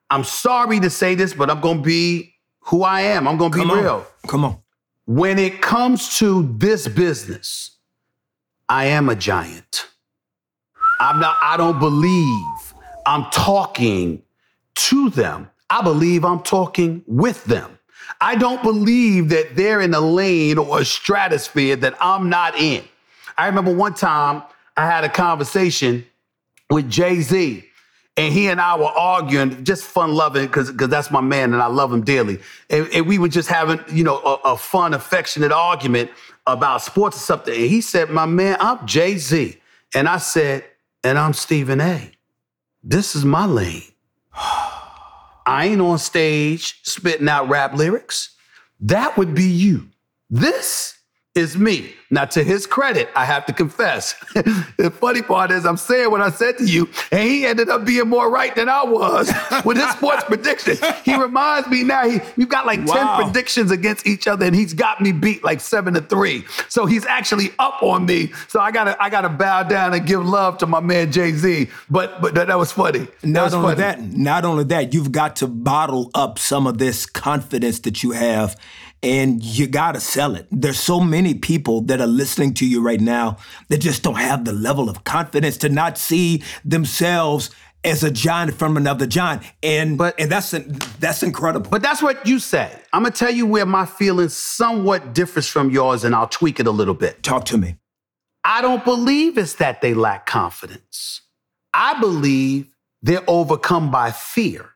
I'm 0.10 0.24
sorry 0.24 0.80
to 0.80 0.90
say 0.90 1.16
this, 1.16 1.34
but 1.34 1.50
I'm 1.50 1.62
going 1.62 1.78
to 1.78 1.84
be 1.84 2.36
who 2.62 2.84
I 2.84 3.02
am. 3.02 3.28
I'm 3.28 3.38
going 3.38 3.52
to 3.52 3.58
be 3.58 3.64
Come 3.64 3.80
real. 3.80 4.08
Come 4.28 4.46
on. 4.46 4.60
When 5.06 5.40
it 5.40 5.62
comes 5.62 6.18
to 6.20 6.54
this 6.58 6.88
business, 6.88 7.78
I 8.68 8.86
am 8.86 9.10
a 9.10 9.16
giant. 9.16 9.88
I'm 11.00 11.20
not, 11.20 11.38
I 11.42 11.58
don't 11.58 11.80
believe 11.80 12.74
I'm 13.06 13.26
talking 13.32 14.22
to 14.76 15.10
them. 15.10 15.50
I 15.70 15.82
believe 15.82 16.26
I'm 16.26 16.42
talking 16.42 17.04
with 17.08 17.44
them. 17.46 17.80
I 18.22 18.36
don't 18.36 18.62
believe 18.64 19.30
that 19.30 19.56
they're 19.56 19.82
in 19.82 19.94
a 19.94 20.00
lane 20.00 20.58
or 20.58 20.82
a 20.82 20.86
stratosphere 20.86 21.76
that 21.78 21.96
I'm 22.02 22.30
not 22.30 22.56
in. 22.56 22.84
I 23.38 23.48
remember 23.48 23.74
one 23.74 23.94
time 23.94 24.44
I 24.76 24.86
had 24.86 25.04
a 25.04 25.10
conversation 25.10 26.06
with 26.70 26.90
Jay 26.90 27.22
Z, 27.22 27.66
and 28.18 28.34
he 28.34 28.48
and 28.48 28.60
I 28.60 28.78
were 28.78 28.86
arguing, 28.86 29.64
just 29.64 29.84
fun 29.84 30.14
loving, 30.14 30.48
because 30.48 30.72
because 30.72 30.90
that's 30.90 31.10
my 31.10 31.22
man 31.22 31.54
and 31.54 31.62
I 31.62 31.68
love 31.68 31.94
him 31.94 32.04
dearly. 32.04 32.40
And, 32.70 32.88
and 32.94 33.08
we 33.08 33.18
were 33.18 33.30
just 33.30 33.50
having, 33.50 33.80
you 33.90 34.04
know, 34.04 34.18
a, 34.18 34.52
a 34.52 34.58
fun, 34.58 34.94
affectionate 34.94 35.52
argument 35.52 36.12
about 36.46 36.82
sports 36.82 37.18
or 37.18 37.22
something. 37.22 37.54
And 37.54 37.70
he 37.70 37.82
said, 37.82 38.10
My 38.10 38.26
man, 38.26 38.58
I'm 38.60 38.86
Jay 38.86 39.18
Z. 39.18 39.58
And 39.96 40.08
I 40.08 40.18
said, 40.18 40.66
And 41.04 41.18
I'm 41.18 41.34
Stephen 41.34 41.80
A. 41.80 42.12
This 42.84 43.16
is 43.16 43.24
my 43.26 43.46
lane. 43.46 43.84
I 44.34 45.68
ain't 45.72 45.82
on 45.82 45.98
stage 45.98 46.82
spitting 46.84 47.28
out 47.28 47.50
rap 47.50 47.74
lyrics. 47.74 48.36
That 48.82 49.18
would 49.18 49.34
be 49.34 49.46
you. 49.46 49.90
This 50.30 50.98
is 51.36 51.58
me. 51.58 51.96
Now, 52.12 52.26
to 52.26 52.44
his 52.44 52.66
credit, 52.66 53.08
I 53.16 53.24
have 53.26 53.46
to 53.46 53.54
confess. 53.54 54.14
the 54.78 54.90
funny 55.00 55.22
part 55.22 55.52
is, 55.52 55.66
I'm 55.66 55.78
saying 55.78 56.10
what 56.10 56.22
I 56.22 56.32
said 56.32 56.58
to 56.58 56.66
you, 56.66 56.90
and 57.12 57.22
he 57.22 57.46
ended 57.46 57.70
up 57.70 57.86
being 57.86 58.08
more 58.10 58.32
right 58.32 58.56
than 58.56 58.68
I 58.68 58.84
was 58.84 59.32
with 59.66 59.78
his 59.78 59.90
sports 59.92 60.24
prediction. 60.24 60.78
He 61.06 61.16
reminds 61.16 61.68
me 61.70 61.84
now, 61.84 62.10
he, 62.10 62.20
we've 62.36 62.50
got 62.50 62.66
like 62.66 62.80
Wow. 62.86 63.18
10 63.18 63.26
predictions 63.26 63.72
against 63.72 64.08
each 64.08 64.28
other, 64.28 64.46
and 64.46 64.56
he's 64.56 64.74
got 64.74 65.02
me 65.02 65.12
beat 65.12 65.44
like 65.44 65.60
seven 65.60 65.94
to 65.94 66.02
three. 66.02 66.46
So 66.68 66.86
he's 66.88 67.06
actually 67.06 67.52
up 67.60 67.84
on 67.84 68.06
me. 68.08 68.32
So 68.48 68.60
I 68.60 68.72
gotta, 68.72 69.02
I 69.02 69.10
gotta 69.12 69.30
bow 69.30 69.64
down 69.64 69.94
and 69.94 70.08
give 70.08 70.26
love 70.26 70.58
to 70.60 70.66
my 70.66 70.80
man 70.80 71.12
Jay 71.12 71.32
Z. 71.34 71.68
But, 71.92 72.22
but 72.22 72.34
that, 72.36 72.48
that 72.48 72.58
was 72.58 72.72
funny. 72.72 73.08
That 73.22 73.28
Not 73.28 73.44
was 73.46 73.54
only 73.54 73.76
funny. 73.76 73.82
that, 73.82 74.02
not 74.18 74.46
only 74.46 74.64
that, 74.66 74.94
you've 74.94 75.12
got 75.12 75.36
to 75.38 75.48
bottle 75.48 76.10
up 76.16 76.40
some 76.40 76.66
of 76.66 76.80
this 76.80 77.06
confidence 77.06 77.80
that 77.82 78.02
you 78.02 78.12
have 78.12 78.60
and 79.02 79.44
you 79.44 79.68
got 79.68 79.94
to 79.94 80.00
sell 80.00 80.36
it. 80.36 80.48
There's 80.52 80.80
so 80.80 81.00
many 81.00 81.34
people 81.34 81.82
that 81.84 82.02
are 82.02 82.08
listening 82.08 82.54
to 82.56 82.66
you 82.68 82.82
right 82.82 83.00
now 83.00 83.38
that 83.70 83.80
just 83.80 84.04
don't 84.04 84.16
have 84.20 84.46
the 84.46 84.52
level 84.54 84.90
of 84.90 85.04
confidence 85.04 85.58
to 85.58 85.70
not 85.70 85.98
see 85.98 86.44
themselves 86.66 87.50
as 87.86 88.04
a 88.04 88.12
giant 88.12 88.54
from 88.56 88.76
another 88.76 89.06
giant. 89.08 89.42
And 89.64 89.98
But- 89.98 90.20
and 90.20 90.30
that's 90.30 90.52
that's 91.00 91.24
incredible. 91.24 91.70
But 91.70 91.82
that's 91.82 92.02
what 92.02 92.28
you 92.28 92.40
say. 92.40 92.70
I'm 92.92 93.04
gonna 93.04 93.16
tell 93.16 93.32
you 93.32 93.46
where 93.46 93.66
my 93.66 93.86
feelings 93.86 94.36
somewhat 94.36 95.14
differs 95.14 95.48
from 95.48 95.70
yours, 95.70 96.04
and 96.04 96.14
I'll 96.14 96.28
tweak 96.28 96.60
it 96.60 96.68
a 96.68 96.72
little 96.72 96.94
bit. 96.94 97.24
talk 97.24 97.46
to 97.46 97.58
me. 97.58 97.78
I 98.44 98.62
don't 98.62 98.84
believe 98.84 99.38
it's 99.38 99.54
that 99.56 99.82
they 99.82 99.94
lack 99.94 100.26
confidence. 100.26 101.22
I 101.74 102.00
believe 102.00 102.68
they're 103.02 103.24
overcome 103.28 103.92
by 103.92 104.12
fear. 104.12 104.72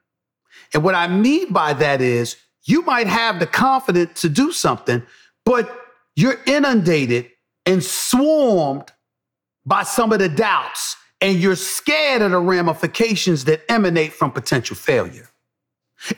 And 0.73 0.83
what 0.83 0.95
I 0.95 1.07
mean 1.07 1.51
by 1.51 1.73
that 1.73 1.99
is 2.01 2.37
you 2.65 2.81
might 2.83 3.07
have 3.07 3.39
the 3.39 3.47
confidence 3.47 4.21
to 4.21 4.29
do 4.29 4.51
something, 4.51 5.03
but 5.45 5.69
you're 6.15 6.39
inundated 6.45 7.29
and 7.65 7.83
swarmed 7.83 8.91
by 9.65 9.83
some 9.83 10.11
of 10.11 10.19
the 10.19 10.29
doubts, 10.29 10.97
and 11.21 11.39
you're 11.39 11.55
scared 11.55 12.21
of 12.21 12.31
the 12.31 12.39
ramifications 12.39 13.45
that 13.45 13.61
emanate 13.69 14.11
from 14.11 14.31
potential 14.31 14.75
failure. 14.75 15.29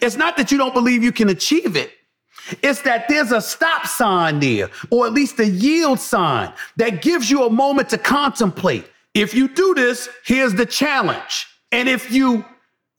It's 0.01 0.15
not 0.15 0.35
that 0.37 0.51
you 0.51 0.57
don't 0.57 0.73
believe 0.73 1.03
you 1.03 1.11
can 1.11 1.29
achieve 1.29 1.75
it. 1.75 1.91
It's 2.61 2.81
that 2.83 3.07
there's 3.07 3.31
a 3.31 3.41
stop 3.41 3.85
sign 3.85 4.39
there, 4.39 4.69
or 4.89 5.05
at 5.05 5.13
least 5.13 5.39
a 5.39 5.45
yield 5.45 5.99
sign 5.99 6.51
that 6.77 7.01
gives 7.01 7.29
you 7.29 7.45
a 7.45 7.49
moment 7.49 7.89
to 7.89 7.97
contemplate. 7.97 8.85
If 9.13 9.33
you 9.33 9.47
do 9.47 9.73
this, 9.75 10.09
here's 10.25 10.53
the 10.53 10.65
challenge. 10.65 11.47
And 11.71 11.87
if 11.87 12.11
you 12.11 12.45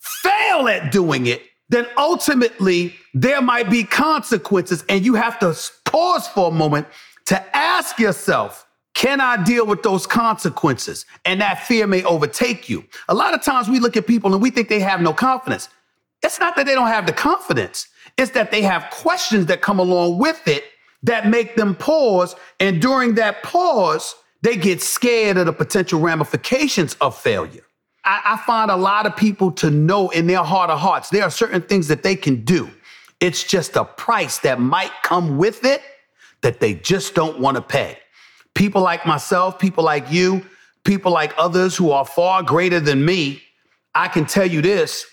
fail 0.01 0.68
at 0.68 0.92
doing 0.92 1.26
it, 1.26 1.42
then 1.69 1.87
ultimately 1.97 2.95
there 3.14 3.43
might 3.43 3.71
be 3.71 3.85
consequences, 3.85 4.85
and 4.89 5.05
you 5.05 5.14
have 5.14 5.39
to 5.41 5.57
pause 5.85 6.29
for 6.29 6.49
a 6.49 6.55
moment 6.55 6.87
to 7.27 7.57
ask 7.57 7.99
yourself, 7.99 8.67
can 8.95 9.21
I 9.21 9.43
deal 9.43 9.67
with 9.67 9.83
those 9.83 10.07
consequences? 10.07 11.05
And 11.25 11.41
that 11.43 11.67
fear 11.67 11.87
may 11.87 12.03
overtake 12.05 12.69
you. 12.71 12.85
A 13.09 13.14
lot 13.14 13.35
of 13.35 13.43
times 13.43 13.69
we 13.69 13.79
look 13.79 13.97
at 13.97 14.07
people 14.07 14.33
and 14.33 14.41
we 14.41 14.51
think 14.51 14.69
they 14.69 14.81
have 14.81 15.03
no 15.03 15.12
confidence. 15.12 15.69
It's 16.23 16.41
not 16.41 16.57
that 16.57 16.64
they 16.64 16.75
don't 16.75 16.89
have 16.89 17.07
the 17.07 17.12
confidence, 17.12 17.89
it's 18.17 18.31
that 18.31 18.51
they 18.51 18.62
have 18.62 18.91
questions 18.91 19.47
that 19.47 19.61
come 19.61 19.79
along 19.79 20.19
with 20.19 20.49
it 20.49 20.64
that 21.03 21.29
make 21.29 21.57
them 21.57 21.75
pause. 21.75 22.35
And 22.59 22.81
during 22.81 23.17
that 23.17 23.43
pause, 23.43 24.14
they 24.41 24.57
get 24.57 24.81
scared 24.81 25.37
of 25.37 25.47
the 25.47 25.53
potential 25.53 26.01
ramifications 26.01 26.95
of 27.01 27.19
failure. 27.19 27.66
I, 28.07 28.22
I 28.24 28.36
find 28.46 28.70
a 28.70 28.76
lot 28.76 29.04
of 29.04 29.16
people 29.16 29.50
to 29.52 29.70
know 29.70 30.11
in 30.11 30.26
their 30.26 30.44
heart 30.44 30.70
of 30.70 30.78
hearts 30.78 31.11
there 31.11 31.24
are 31.24 31.30
certain 31.30 31.61
things 31.61 31.88
that 31.88 32.02
they 32.02 32.16
can 32.16 32.44
do. 32.44 32.70
It's 33.20 33.44
just 33.44 33.76
a 33.76 33.84
price 33.84 34.38
that 34.38 34.61
might 34.61 34.92
come 35.02 35.36
with 35.36 35.64
it 35.64 35.82
that 36.42 36.61
they 36.61 36.74
just 36.74 37.14
don't 37.14 37.40
want 37.40 37.57
to 37.57 37.62
pay. 37.62 37.98
People 38.54 38.82
like 38.82 39.04
myself, 39.04 39.59
people 39.59 39.84
like 39.84 40.11
you, 40.11 40.44
people 40.84 41.12
like 41.12 41.34
others 41.36 41.76
who 41.76 41.90
are 41.90 42.04
far 42.04 42.42
greater 42.42 42.80
than 42.80 43.04
me, 43.04 43.42
I 43.94 44.09
can 44.09 44.24
tell 44.24 44.46
you 44.46 44.62
this 44.62 45.07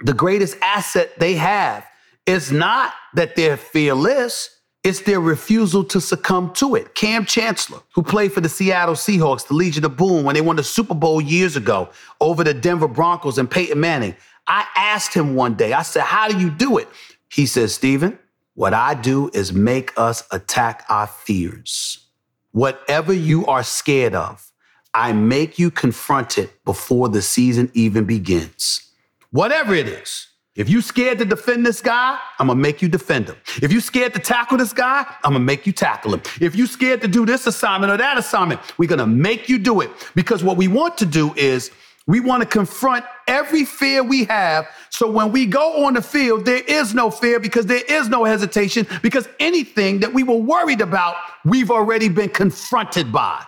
the 0.00 0.14
greatest 0.14 0.56
asset 0.62 1.18
they 1.18 1.34
have 1.34 1.86
is 2.26 2.52
not 2.52 2.92
that 3.14 3.36
they're 3.36 3.56
fearless, 3.56 4.59
it's 4.82 5.00
their 5.00 5.20
refusal 5.20 5.84
to 5.84 6.00
succumb 6.00 6.52
to 6.54 6.74
it. 6.74 6.94
Kam 6.94 7.26
Chancellor, 7.26 7.80
who 7.94 8.02
played 8.02 8.32
for 8.32 8.40
the 8.40 8.48
Seattle 8.48 8.94
Seahawks, 8.94 9.46
the 9.46 9.54
Legion 9.54 9.84
of 9.84 9.96
Boom, 9.96 10.24
when 10.24 10.34
they 10.34 10.40
won 10.40 10.56
the 10.56 10.64
Super 10.64 10.94
Bowl 10.94 11.20
years 11.20 11.56
ago 11.56 11.90
over 12.20 12.42
the 12.42 12.54
Denver 12.54 12.88
Broncos 12.88 13.36
and 13.36 13.50
Peyton 13.50 13.78
Manning, 13.78 14.16
I 14.46 14.66
asked 14.76 15.12
him 15.12 15.34
one 15.34 15.54
day, 15.54 15.72
I 15.74 15.82
said, 15.82 16.02
How 16.02 16.28
do 16.28 16.38
you 16.38 16.50
do 16.50 16.78
it? 16.78 16.88
He 17.30 17.46
says, 17.46 17.74
Stephen, 17.74 18.18
what 18.54 18.74
I 18.74 18.94
do 18.94 19.30
is 19.34 19.52
make 19.52 19.92
us 19.96 20.26
attack 20.32 20.84
our 20.88 21.06
fears. 21.06 22.06
Whatever 22.52 23.12
you 23.12 23.46
are 23.46 23.62
scared 23.62 24.14
of, 24.14 24.50
I 24.92 25.12
make 25.12 25.58
you 25.58 25.70
confront 25.70 26.36
it 26.36 26.64
before 26.64 27.08
the 27.08 27.22
season 27.22 27.70
even 27.74 28.06
begins. 28.06 28.90
Whatever 29.30 29.74
it 29.74 29.86
is. 29.86 30.29
If 30.60 30.68
you 30.68 30.82
scared 30.82 31.18
to 31.20 31.24
defend 31.24 31.64
this 31.64 31.80
guy, 31.80 32.18
I'm 32.38 32.48
gonna 32.48 32.60
make 32.60 32.82
you 32.82 32.88
defend 32.90 33.30
him. 33.30 33.36
If 33.62 33.72
you 33.72 33.80
scared 33.80 34.12
to 34.12 34.20
tackle 34.20 34.58
this 34.58 34.74
guy, 34.74 35.06
I'm 35.24 35.32
gonna 35.32 35.38
make 35.42 35.66
you 35.66 35.72
tackle 35.72 36.12
him. 36.12 36.20
If 36.38 36.54
you 36.54 36.66
scared 36.66 37.00
to 37.00 37.08
do 37.08 37.24
this 37.24 37.46
assignment 37.46 37.90
or 37.90 37.96
that 37.96 38.18
assignment, 38.18 38.60
we're 38.76 38.86
gonna 38.86 39.06
make 39.06 39.48
you 39.48 39.58
do 39.58 39.80
it. 39.80 39.90
Because 40.14 40.44
what 40.44 40.58
we 40.58 40.68
want 40.68 40.98
to 40.98 41.06
do 41.06 41.32
is 41.34 41.70
we 42.06 42.20
want 42.20 42.42
to 42.42 42.46
confront 42.46 43.06
every 43.26 43.64
fear 43.64 44.02
we 44.02 44.24
have. 44.24 44.68
So 44.90 45.10
when 45.10 45.32
we 45.32 45.46
go 45.46 45.86
on 45.86 45.94
the 45.94 46.02
field, 46.02 46.44
there 46.44 46.62
is 46.68 46.92
no 46.92 47.10
fear 47.10 47.40
because 47.40 47.64
there 47.64 47.84
is 47.88 48.10
no 48.10 48.24
hesitation 48.24 48.86
because 49.00 49.26
anything 49.38 50.00
that 50.00 50.12
we 50.12 50.24
were 50.24 50.36
worried 50.36 50.82
about, 50.82 51.16
we've 51.42 51.70
already 51.70 52.10
been 52.10 52.28
confronted 52.28 53.10
by. 53.10 53.42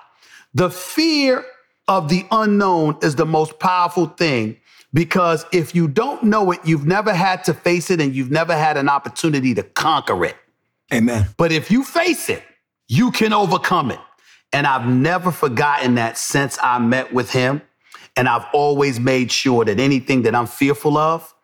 The 0.55 0.71
fear 0.71 1.45
of 1.89 2.09
the 2.09 2.25
unknown 2.31 2.97
is 3.03 3.17
the 3.17 3.27
most 3.27 3.59
powerful 3.59 4.07
thing 4.07 4.57
because 4.93 5.47
if 5.53 5.75
you 5.75 5.89
don't 5.89 6.23
know 6.25 6.51
it, 6.51 6.61
you've 6.65 6.87
never 6.87 7.13
had 7.13 7.45
to 7.45 7.55
face 7.55 7.91
it 7.91 8.01
and 8.01 8.15
you've 8.15 8.31
never 8.31 8.57
had 8.57 8.77
an 8.77 8.89
opportunity 8.89 9.55
to 9.55 9.63
conquer 9.63 10.25
it. 10.25 10.37
Amen. 10.93 11.29
But 11.37 11.53
if 11.53 11.71
you 11.71 11.85
face 11.85 12.29
it, 12.29 12.43
you 12.89 13.11
can 13.11 13.33
overcome 13.33 13.91
it. 13.91 14.01
And 14.53 14.67
I've 14.67 14.87
never 14.87 15.31
forgotten 15.31 15.95
that 15.95 16.19
since 16.19 16.59
I 16.63 16.79
met 16.79 17.13
with 17.13 17.31
him. 17.31 17.63
And 18.17 18.29
I've 18.29 18.45
always 18.53 19.01
made 19.01 19.33
sure 19.33 19.65
that 19.65 19.81
anything 19.81 20.23
that 20.23 20.35
I'm 20.35 20.47
fearful 20.47 20.99
of, 20.99 21.35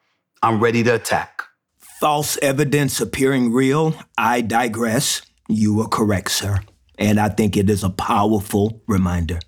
I'm 0.43 0.61
ready 0.61 0.83
to 0.83 0.95
attack. 0.95 1.43
False 1.79 2.37
evidence 2.43 3.01
appearing 3.01 3.53
real. 3.53 3.95
I 4.19 4.43
digress. 4.43 5.23
You 5.49 5.81
are 5.81 5.89
correct, 5.89 6.31
sir. 6.31 6.61
And 6.99 7.19
I 7.19 7.31
think 7.31 7.57
it 7.57 7.71
is 7.71 7.83
a 7.83 7.91
powerful 7.91 8.83
reminder. 8.87 9.41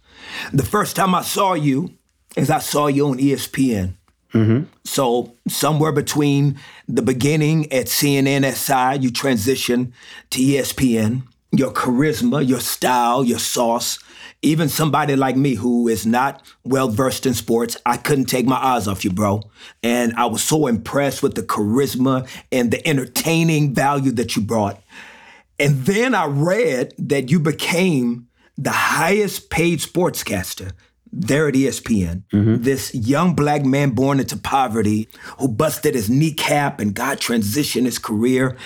The 0.53 0.65
first 0.65 0.97
time 0.97 1.15
I 1.15 1.23
saw 1.23 1.53
you 1.53 1.99
is 2.37 2.51
I 2.51 2.59
saw 2.59 2.87
you 2.87 3.09
on 3.09 3.19
ESPN. 3.19 3.95
Mm-hmm. 4.33 4.65
So 4.85 5.35
somewhere 5.49 5.93
between 5.93 6.59
the 6.89 7.03
beginning 7.03 7.71
at 7.73 7.87
CNN 7.87 8.45
SI, 8.53 9.03
you 9.03 9.11
transition 9.11 9.93
to 10.31 10.39
ESPN. 10.39 11.23
Your 11.53 11.73
charisma, 11.73 12.47
your 12.47 12.61
style, 12.61 13.25
your 13.25 13.41
sauce. 13.41 13.99
Even 14.43 14.69
somebody 14.69 15.17
like 15.17 15.37
me 15.37 15.55
who 15.57 15.89
is 15.89 16.07
not 16.07 16.43
well 16.65 16.89
versed 16.89 17.27
in 17.27 17.35
sports, 17.35 17.77
I 17.85 17.97
couldn't 17.97 18.27
take 18.27 18.47
my 18.47 18.57
eyes 18.57 18.87
off 18.87 19.05
you, 19.05 19.11
bro. 19.11 19.43
And 19.83 20.15
I 20.15 20.27
was 20.27 20.45
so 20.45 20.69
impressed 20.69 21.23
with 21.25 21.35
the 21.35 21.43
charisma 21.43 22.29
and 22.53 22.71
the 22.71 22.87
entertaining 22.87 23.75
value 23.75 24.13
that 24.13 24.37
you 24.37 24.43
brought. 24.43 24.81
And 25.59 25.85
then 25.85 26.15
I 26.15 26.27
read 26.27 26.95
that 26.99 27.31
you 27.31 27.41
became 27.41 28.29
the 28.57 28.71
highest 28.71 29.51
paid 29.51 29.81
sportscaster 29.81 30.73
there 31.13 31.49
at 31.49 31.55
ESPN. 31.55 32.23
Mm-hmm. 32.33 32.63
This 32.63 32.95
young 32.95 33.35
black 33.35 33.65
man 33.65 33.91
born 33.91 34.21
into 34.21 34.37
poverty 34.37 35.09
who 35.39 35.49
busted 35.49 35.95
his 35.95 36.09
kneecap 36.09 36.81
and 36.81 36.95
God 36.95 37.19
transitioned 37.19 37.85
his 37.85 37.99
career. 37.99 38.57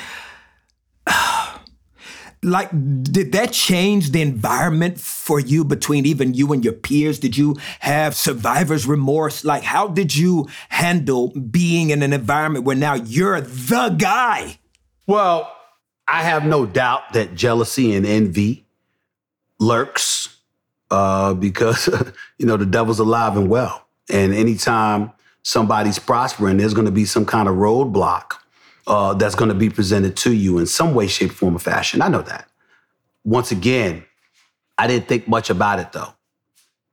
like, 2.42 2.70
did 3.03 3.32
that 3.32 3.53
change 3.53 4.11
the 4.11 4.20
environment 4.20 5.01
for 5.01 5.40
you 5.40 5.64
between 5.64 6.05
even 6.05 6.34
you 6.34 6.53
and 6.53 6.62
your 6.62 6.74
peers? 6.74 7.18
Did 7.18 7.36
you 7.36 7.57
have 7.80 8.14
survivor's 8.14 8.86
remorse? 8.86 9.45
Like, 9.45 9.62
how 9.62 9.88
did 9.88 10.14
you 10.14 10.47
handle 10.68 11.28
being 11.28 11.90
in 11.90 12.03
an 12.03 12.12
environment 12.12 12.64
where 12.64 12.76
now 12.76 12.95
you're 12.95 13.40
the 13.40 13.88
guy? 13.99 14.59
Well, 15.07 15.51
I 16.07 16.22
have 16.22 16.45
no 16.45 16.66
doubt 16.66 17.14
that 17.14 17.34
jealousy 17.34 17.95
and 17.95 18.05
envy 18.05 18.66
lurks 19.59 20.24
uh, 20.95 21.34
because, 21.34 21.88
you 22.38 22.47
know, 22.47 22.57
the 22.57 22.66
devil's 22.66 23.01
alive 23.01 23.36
and 23.36 23.49
well. 23.49 23.86
And 24.11 24.32
anytime 24.32 25.12
somebody's 25.42 25.99
prospering, 25.99 26.59
there's 26.59 26.74
going 26.74 26.86
to 26.86 26.92
be 26.92 27.05
some 27.05 27.26
kind 27.26 27.49
of 27.49 27.57
roadblock 27.57 28.34
uh, 28.86 29.14
that's 29.14 29.34
going 29.34 29.49
to 29.49 29.55
be 29.57 29.70
presented 29.70 30.16
to 30.18 30.32
you 30.32 30.59
in 30.59 30.66
some 30.66 30.95
way, 30.95 31.09
shape, 31.09 31.32
form, 31.32 31.57
or 31.57 31.59
fashion. 31.59 32.01
I 32.01 32.09
know 32.09 32.22
that. 32.22 32.49
Once 33.24 33.51
again, 33.51 34.05
I 34.78 34.86
didn't 34.86 35.09
think 35.09 35.26
much 35.26 35.51
about 35.51 35.80
it 35.80 35.92
though. 35.92 36.12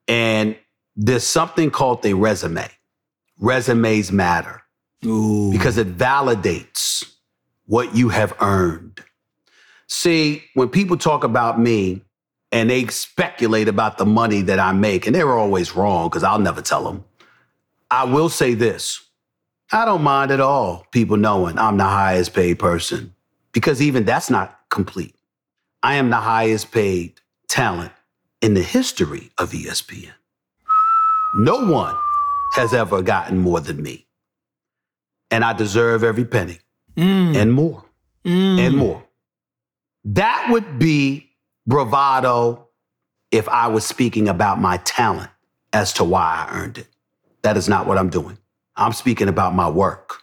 And 0.08 0.56
there's 0.95 1.26
something 1.26 1.70
called 1.70 2.06
a 2.06 2.14
resume. 2.14 2.70
Resumes 3.39 4.12
matter 4.12 4.62
Ooh. 5.06 5.52
because 5.52 5.78
it 5.78 5.97
validates 5.97 7.04
what 7.66 7.95
you 7.95 8.10
have 8.10 8.34
earned. 8.39 8.99
See, 9.88 10.43
when 10.54 10.70
people 10.70 10.97
talk 10.97 11.24
about 11.24 11.60
me 11.60 12.02
and 12.52 12.70
they 12.70 12.86
speculate 12.88 13.68
about 13.68 13.97
the 13.97 14.06
money 14.06 14.41
that 14.41 14.60
I 14.60 14.74
make, 14.74 15.06
and 15.06 15.16
they're 15.16 15.38
always 15.38 15.76
wrong 15.76 16.10
because 16.10 16.24
I'll 16.24 16.39
never 16.39 16.62
tell 16.62 16.84
them. 16.84 17.06
I 17.89 18.06
will 18.06 18.30
say 18.30 18.54
this 18.54 19.02
I 19.72 19.86
don't 19.86 20.04
mind 20.04 20.32
at 20.32 20.41
all 20.41 20.86
people 20.91 21.18
knowing 21.18 21.58
I'm 21.58 21.78
the 21.78 21.86
highest 21.86 22.34
paid 22.34 22.60
person 22.60 23.14
because 23.54 23.82
even 23.82 24.04
that's 24.04 24.30
not 24.30 24.60
complete. 24.70 25.16
I 25.84 25.95
am 25.95 26.10
the 26.10 26.18
highest 26.18 26.72
paid 26.72 27.20
talent 27.47 27.91
in 28.41 28.54
the 28.54 28.62
history 28.62 29.32
of 29.38 29.52
ESPN. 29.52 30.12
No 31.36 31.66
one 31.66 31.95
has 32.54 32.74
ever 32.74 33.02
gotten 33.02 33.38
more 33.38 33.62
than 33.62 33.82
me. 33.82 34.08
And 35.30 35.45
I 35.45 35.54
deserve 35.54 36.04
every 36.04 36.26
penny 36.26 36.60
mm. 36.97 37.36
and 37.36 37.54
more 37.54 37.86
mm. 38.26 38.60
and 38.60 38.76
more. 38.76 39.04
That 40.04 40.47
would 40.52 40.80
be 40.80 41.31
bravado 41.72 42.67
if 43.32 43.47
I 43.47 43.67
was 43.67 43.86
speaking 43.86 44.28
about 44.28 44.59
my 44.59 44.78
talent 44.78 45.32
as 45.72 45.93
to 45.93 46.03
why 46.03 46.45
I 46.45 46.53
earned 46.53 46.78
it. 46.80 46.88
That 47.43 47.55
is 47.55 47.69
not 47.69 47.88
what 47.88 47.97
I'm 47.97 48.09
doing. 48.09 48.38
I'm 48.76 48.91
speaking 48.91 49.30
about 49.30 49.55
my 49.55 49.69
work. 49.69 50.22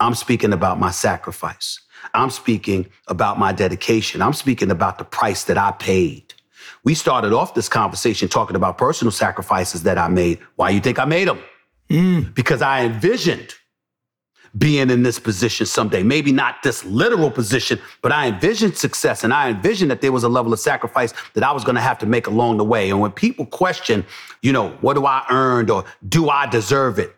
I'm 0.00 0.14
speaking 0.14 0.52
about 0.52 0.78
my 0.78 0.90
sacrifice. 0.90 1.80
I'm 2.12 2.28
speaking 2.28 2.90
about 3.08 3.38
my 3.38 3.52
dedication. 3.52 4.20
I'm 4.20 4.34
speaking 4.34 4.70
about 4.70 4.98
the 4.98 5.04
price 5.04 5.44
that 5.44 5.56
I 5.56 5.72
paid. 5.72 6.34
We 6.84 6.94
started 6.94 7.32
off 7.32 7.54
this 7.54 7.68
conversation 7.68 8.28
talking 8.28 8.56
about 8.56 8.76
personal 8.76 9.12
sacrifices 9.12 9.84
that 9.84 9.96
I 9.96 10.08
made. 10.08 10.40
Why 10.56 10.70
you 10.70 10.80
think 10.80 10.98
I 10.98 11.06
made 11.06 11.28
them? 11.28 11.38
Mm. 11.88 12.34
Because 12.34 12.60
I 12.60 12.84
envisioned 12.84 13.54
being 14.58 14.90
in 14.90 15.02
this 15.02 15.18
position 15.18 15.66
someday. 15.66 16.02
Maybe 16.02 16.30
not 16.32 16.62
this 16.62 16.84
literal 16.84 17.30
position, 17.30 17.80
but 18.02 18.12
I 18.12 18.28
envisioned 18.28 18.76
success 18.76 19.24
and 19.24 19.32
I 19.32 19.48
envisioned 19.50 19.90
that 19.90 20.00
there 20.00 20.12
was 20.12 20.24
a 20.24 20.28
level 20.28 20.52
of 20.52 20.60
sacrifice 20.60 21.14
that 21.34 21.42
I 21.42 21.52
was 21.52 21.64
going 21.64 21.76
to 21.76 21.80
have 21.80 21.98
to 22.00 22.06
make 22.06 22.26
along 22.26 22.58
the 22.58 22.64
way. 22.64 22.90
And 22.90 23.00
when 23.00 23.12
people 23.12 23.46
question, 23.46 24.04
you 24.42 24.52
know, 24.52 24.70
what 24.80 24.94
do 24.94 25.06
I 25.06 25.24
earn 25.30 25.70
or 25.70 25.84
do 26.06 26.28
I 26.28 26.46
deserve 26.46 26.98
it? 26.98 27.16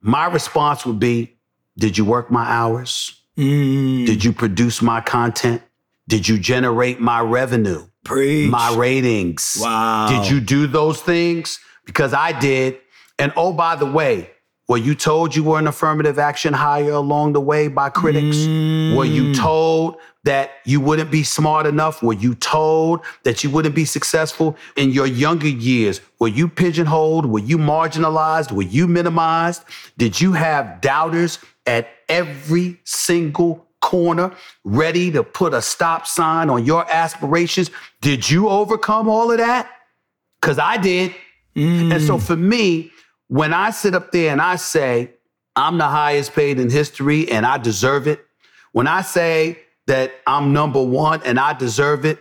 My 0.00 0.26
response 0.26 0.84
would 0.84 0.98
be, 0.98 1.36
did 1.78 1.96
you 1.96 2.04
work 2.04 2.30
my 2.30 2.44
hours? 2.44 3.20
Mm. 3.38 4.04
Did 4.06 4.24
you 4.24 4.32
produce 4.32 4.82
my 4.82 5.00
content? 5.00 5.62
Did 6.08 6.28
you 6.28 6.38
generate 6.38 7.00
my 7.00 7.20
revenue? 7.20 7.86
Preach. 8.04 8.50
My 8.50 8.74
ratings? 8.74 9.58
Wow. 9.60 10.08
Did 10.08 10.30
you 10.30 10.40
do 10.40 10.66
those 10.66 11.00
things? 11.00 11.60
Because 11.86 12.12
I 12.12 12.38
did. 12.38 12.78
And 13.18 13.32
oh, 13.36 13.52
by 13.52 13.76
the 13.76 13.86
way, 13.86 14.30
were 14.68 14.78
you 14.78 14.94
told 14.94 15.34
you 15.34 15.42
were 15.42 15.58
an 15.58 15.66
affirmative 15.66 16.18
action 16.18 16.52
hire 16.52 16.92
along 16.92 17.32
the 17.32 17.40
way 17.40 17.68
by 17.68 17.90
critics? 17.90 18.36
Mm. 18.36 18.96
Were 18.96 19.04
you 19.04 19.34
told 19.34 19.96
that 20.24 20.52
you 20.64 20.80
wouldn't 20.80 21.10
be 21.10 21.24
smart 21.24 21.66
enough? 21.66 22.02
Were 22.02 22.12
you 22.12 22.34
told 22.36 23.00
that 23.24 23.42
you 23.42 23.50
wouldn't 23.50 23.74
be 23.74 23.84
successful 23.84 24.56
in 24.76 24.90
your 24.90 25.06
younger 25.06 25.48
years? 25.48 26.00
Were 26.20 26.28
you 26.28 26.48
pigeonholed? 26.48 27.26
Were 27.26 27.40
you 27.40 27.58
marginalized? 27.58 28.52
Were 28.52 28.62
you 28.62 28.86
minimized? 28.86 29.64
Did 29.98 30.20
you 30.20 30.32
have 30.32 30.80
doubters 30.80 31.40
at 31.66 31.88
every 32.08 32.78
single 32.84 33.66
corner 33.80 34.32
ready 34.62 35.10
to 35.10 35.24
put 35.24 35.52
a 35.54 35.60
stop 35.60 36.06
sign 36.06 36.48
on 36.48 36.64
your 36.64 36.88
aspirations? 36.88 37.70
Did 38.00 38.30
you 38.30 38.48
overcome 38.48 39.08
all 39.08 39.32
of 39.32 39.38
that? 39.38 39.68
Because 40.40 40.60
I 40.60 40.76
did. 40.76 41.14
Mm. 41.56 41.94
And 41.94 42.02
so 42.02 42.16
for 42.16 42.36
me, 42.36 42.92
when 43.32 43.54
I 43.54 43.70
sit 43.70 43.94
up 43.94 44.12
there 44.12 44.30
and 44.30 44.42
I 44.42 44.56
say, 44.56 45.10
I'm 45.56 45.78
the 45.78 45.86
highest 45.86 46.34
paid 46.34 46.60
in 46.60 46.68
history 46.68 47.30
and 47.30 47.46
I 47.46 47.56
deserve 47.56 48.06
it, 48.06 48.26
when 48.72 48.86
I 48.86 49.00
say 49.00 49.58
that 49.86 50.12
I'm 50.26 50.52
number 50.52 50.82
one 50.82 51.22
and 51.24 51.40
I 51.40 51.54
deserve 51.54 52.04
it, 52.04 52.18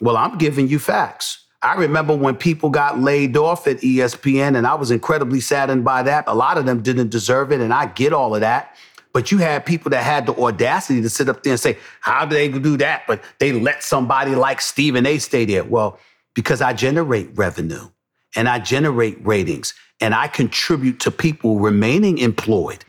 well, 0.00 0.16
I'm 0.16 0.36
giving 0.36 0.66
you 0.66 0.80
facts. 0.80 1.44
I 1.62 1.76
remember 1.76 2.16
when 2.16 2.34
people 2.34 2.70
got 2.70 2.98
laid 2.98 3.36
off 3.36 3.68
at 3.68 3.76
ESPN, 3.78 4.56
and 4.56 4.66
I 4.66 4.74
was 4.74 4.90
incredibly 4.90 5.38
saddened 5.38 5.84
by 5.84 6.02
that. 6.02 6.24
A 6.26 6.34
lot 6.34 6.58
of 6.58 6.66
them 6.66 6.82
didn't 6.82 7.10
deserve 7.10 7.52
it, 7.52 7.60
and 7.60 7.72
I 7.72 7.86
get 7.86 8.12
all 8.12 8.34
of 8.34 8.40
that. 8.40 8.74
But 9.12 9.30
you 9.30 9.38
had 9.38 9.64
people 9.64 9.90
that 9.90 10.02
had 10.02 10.26
the 10.26 10.34
audacity 10.34 11.02
to 11.02 11.08
sit 11.08 11.28
up 11.28 11.44
there 11.44 11.52
and 11.52 11.60
say, 11.60 11.78
How 12.00 12.24
do 12.24 12.34
they 12.34 12.48
do 12.48 12.76
that? 12.78 13.04
But 13.06 13.22
they 13.38 13.52
let 13.52 13.84
somebody 13.84 14.34
like 14.34 14.60
Stephen 14.60 15.06
A 15.06 15.18
stay 15.18 15.44
there. 15.44 15.64
Well, 15.64 16.00
because 16.34 16.60
I 16.60 16.72
generate 16.72 17.30
revenue 17.36 17.90
and 18.36 18.48
I 18.48 18.58
generate 18.58 19.24
ratings 19.24 19.74
and 20.00 20.14
I 20.14 20.28
contribute 20.28 21.00
to 21.00 21.10
people 21.10 21.58
remaining 21.58 22.18
employed. 22.18 22.84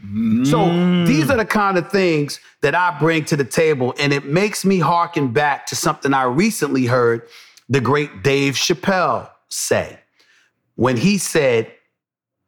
So 0.46 0.60
mm. 0.60 1.08
these 1.08 1.30
are 1.30 1.38
the 1.38 1.46
kind 1.46 1.78
of 1.78 1.92
things 1.92 2.40
that 2.62 2.76
I 2.76 2.98
bring 3.00 3.26
to 3.26 3.36
the 3.36 3.44
table. 3.44 3.96
And 4.00 4.14
it 4.14 4.26
makes 4.26 4.64
me 4.64 4.80
hearken 4.80 5.32
back 5.34 5.66
to 5.68 5.76
something 5.76 6.14
I 6.14 6.24
recently 6.24 6.86
heard 6.86 7.28
the 7.68 7.82
great 7.82 8.24
Dave 8.24 8.56
Chappelle 8.56 9.30
say 9.50 10.00
when 10.76 10.98
he 10.98 11.18
said, 11.18 11.72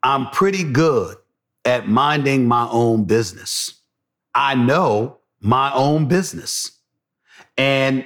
I'm 0.03 0.29
pretty 0.29 0.63
good 0.63 1.17
at 1.65 1.87
minding 1.87 2.47
my 2.47 2.67
own 2.69 3.05
business. 3.05 3.81
I 4.33 4.55
know 4.55 5.17
my 5.39 5.73
own 5.73 6.07
business. 6.07 6.71
And 7.57 8.05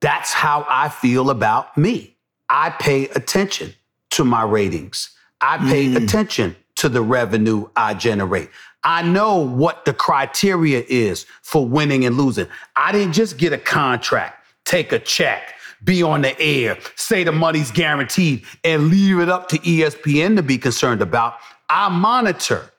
that's 0.00 0.32
how 0.32 0.66
I 0.68 0.88
feel 0.88 1.30
about 1.30 1.76
me. 1.76 2.16
I 2.48 2.70
pay 2.70 3.08
attention 3.08 3.74
to 4.10 4.24
my 4.24 4.42
ratings. 4.42 5.16
I 5.40 5.58
pay 5.58 5.88
hmm. 5.88 5.96
attention 5.96 6.56
to 6.76 6.88
the 6.88 7.02
revenue 7.02 7.68
I 7.76 7.94
generate. 7.94 8.50
I 8.82 9.02
know 9.02 9.36
what 9.36 9.84
the 9.84 9.92
criteria 9.92 10.84
is 10.88 11.26
for 11.42 11.66
winning 11.66 12.04
and 12.04 12.16
losing. 12.16 12.46
I 12.76 12.92
didn't 12.92 13.12
just 13.12 13.36
get 13.36 13.52
a 13.52 13.58
contract, 13.58 14.46
take 14.64 14.92
a 14.92 14.98
check, 14.98 15.54
be 15.84 16.02
on 16.02 16.22
the 16.22 16.38
air, 16.40 16.78
say 16.96 17.24
the 17.24 17.32
money's 17.32 17.70
guaranteed, 17.70 18.44
and 18.64 18.88
leave 18.88 19.18
it 19.18 19.28
up 19.28 19.48
to 19.48 19.58
ESPN 19.58 20.36
to 20.36 20.42
be 20.42 20.56
concerned 20.56 21.02
about. 21.02 21.34
I 21.68 21.88
monitor 21.88 22.70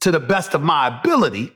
to 0.00 0.10
the 0.10 0.20
best 0.20 0.54
of 0.54 0.62
my 0.62 0.98
ability 0.98 1.52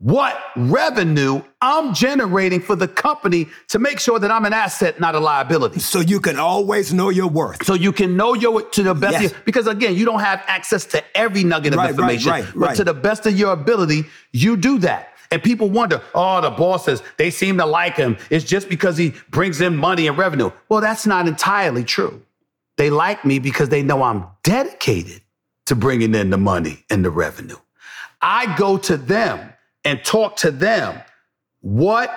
what 0.00 0.40
revenue 0.56 1.42
I'm 1.60 1.92
generating 1.92 2.60
for 2.60 2.74
the 2.74 2.88
company 2.88 3.48
to 3.68 3.78
make 3.78 4.00
sure 4.00 4.18
that 4.18 4.30
I'm 4.30 4.46
an 4.46 4.54
asset, 4.54 4.98
not 4.98 5.14
a 5.14 5.20
liability. 5.20 5.78
So 5.80 6.00
you 6.00 6.20
can 6.20 6.38
always 6.38 6.92
know 6.94 7.10
your 7.10 7.28
worth. 7.28 7.64
So 7.66 7.74
you 7.74 7.92
can 7.92 8.16
know 8.16 8.32
your 8.32 8.62
to 8.62 8.82
the 8.82 8.94
best 8.94 9.16
of 9.16 9.22
Yes. 9.22 9.30
your, 9.32 9.40
because 9.44 9.66
again, 9.66 9.94
you 9.94 10.06
don't 10.06 10.20
have 10.20 10.42
access 10.46 10.86
to 10.86 11.04
every 11.14 11.44
nugget 11.44 11.74
of 11.74 11.78
Right, 11.78 11.84
right, 11.84 11.90
information. 11.90 12.30
right, 12.32 12.44
But 12.54 12.56
right. 12.60 12.76
to 12.76 12.84
the 12.84 12.94
best 12.94 13.26
of 13.26 13.38
your 13.38 13.52
ability, 13.52 14.06
you 14.32 14.56
do 14.56 14.78
that. 14.78 15.08
And 15.30 15.42
people 15.42 15.68
wonder, 15.68 16.00
oh, 16.14 16.40
the 16.40 16.50
bosses, 16.50 17.02
they 17.18 17.30
seem 17.30 17.58
to 17.58 17.66
like 17.66 17.94
him. 17.96 18.16
It's 18.30 18.44
just 18.44 18.70
because 18.70 18.96
he 18.96 19.12
brings 19.28 19.60
in 19.60 19.76
money 19.76 20.06
and 20.06 20.16
revenue. 20.16 20.50
Well, 20.70 20.80
that's 20.80 21.06
not 21.06 21.28
entirely 21.28 21.84
true. 21.84 22.22
They 22.78 22.88
like 22.88 23.24
me 23.26 23.38
because 23.38 23.68
they 23.68 23.82
know 23.82 24.02
I'm 24.02 24.24
dedicated 24.44 25.20
to 25.66 25.76
bringing 25.76 26.14
in 26.14 26.30
the 26.30 26.38
money 26.38 26.84
and 26.88 27.04
the 27.04 27.10
revenue. 27.10 27.58
I 28.22 28.56
go 28.56 28.78
to 28.78 28.96
them 28.96 29.52
and 29.84 30.02
talk 30.04 30.36
to 30.36 30.50
them. 30.50 31.00
What 31.60 32.10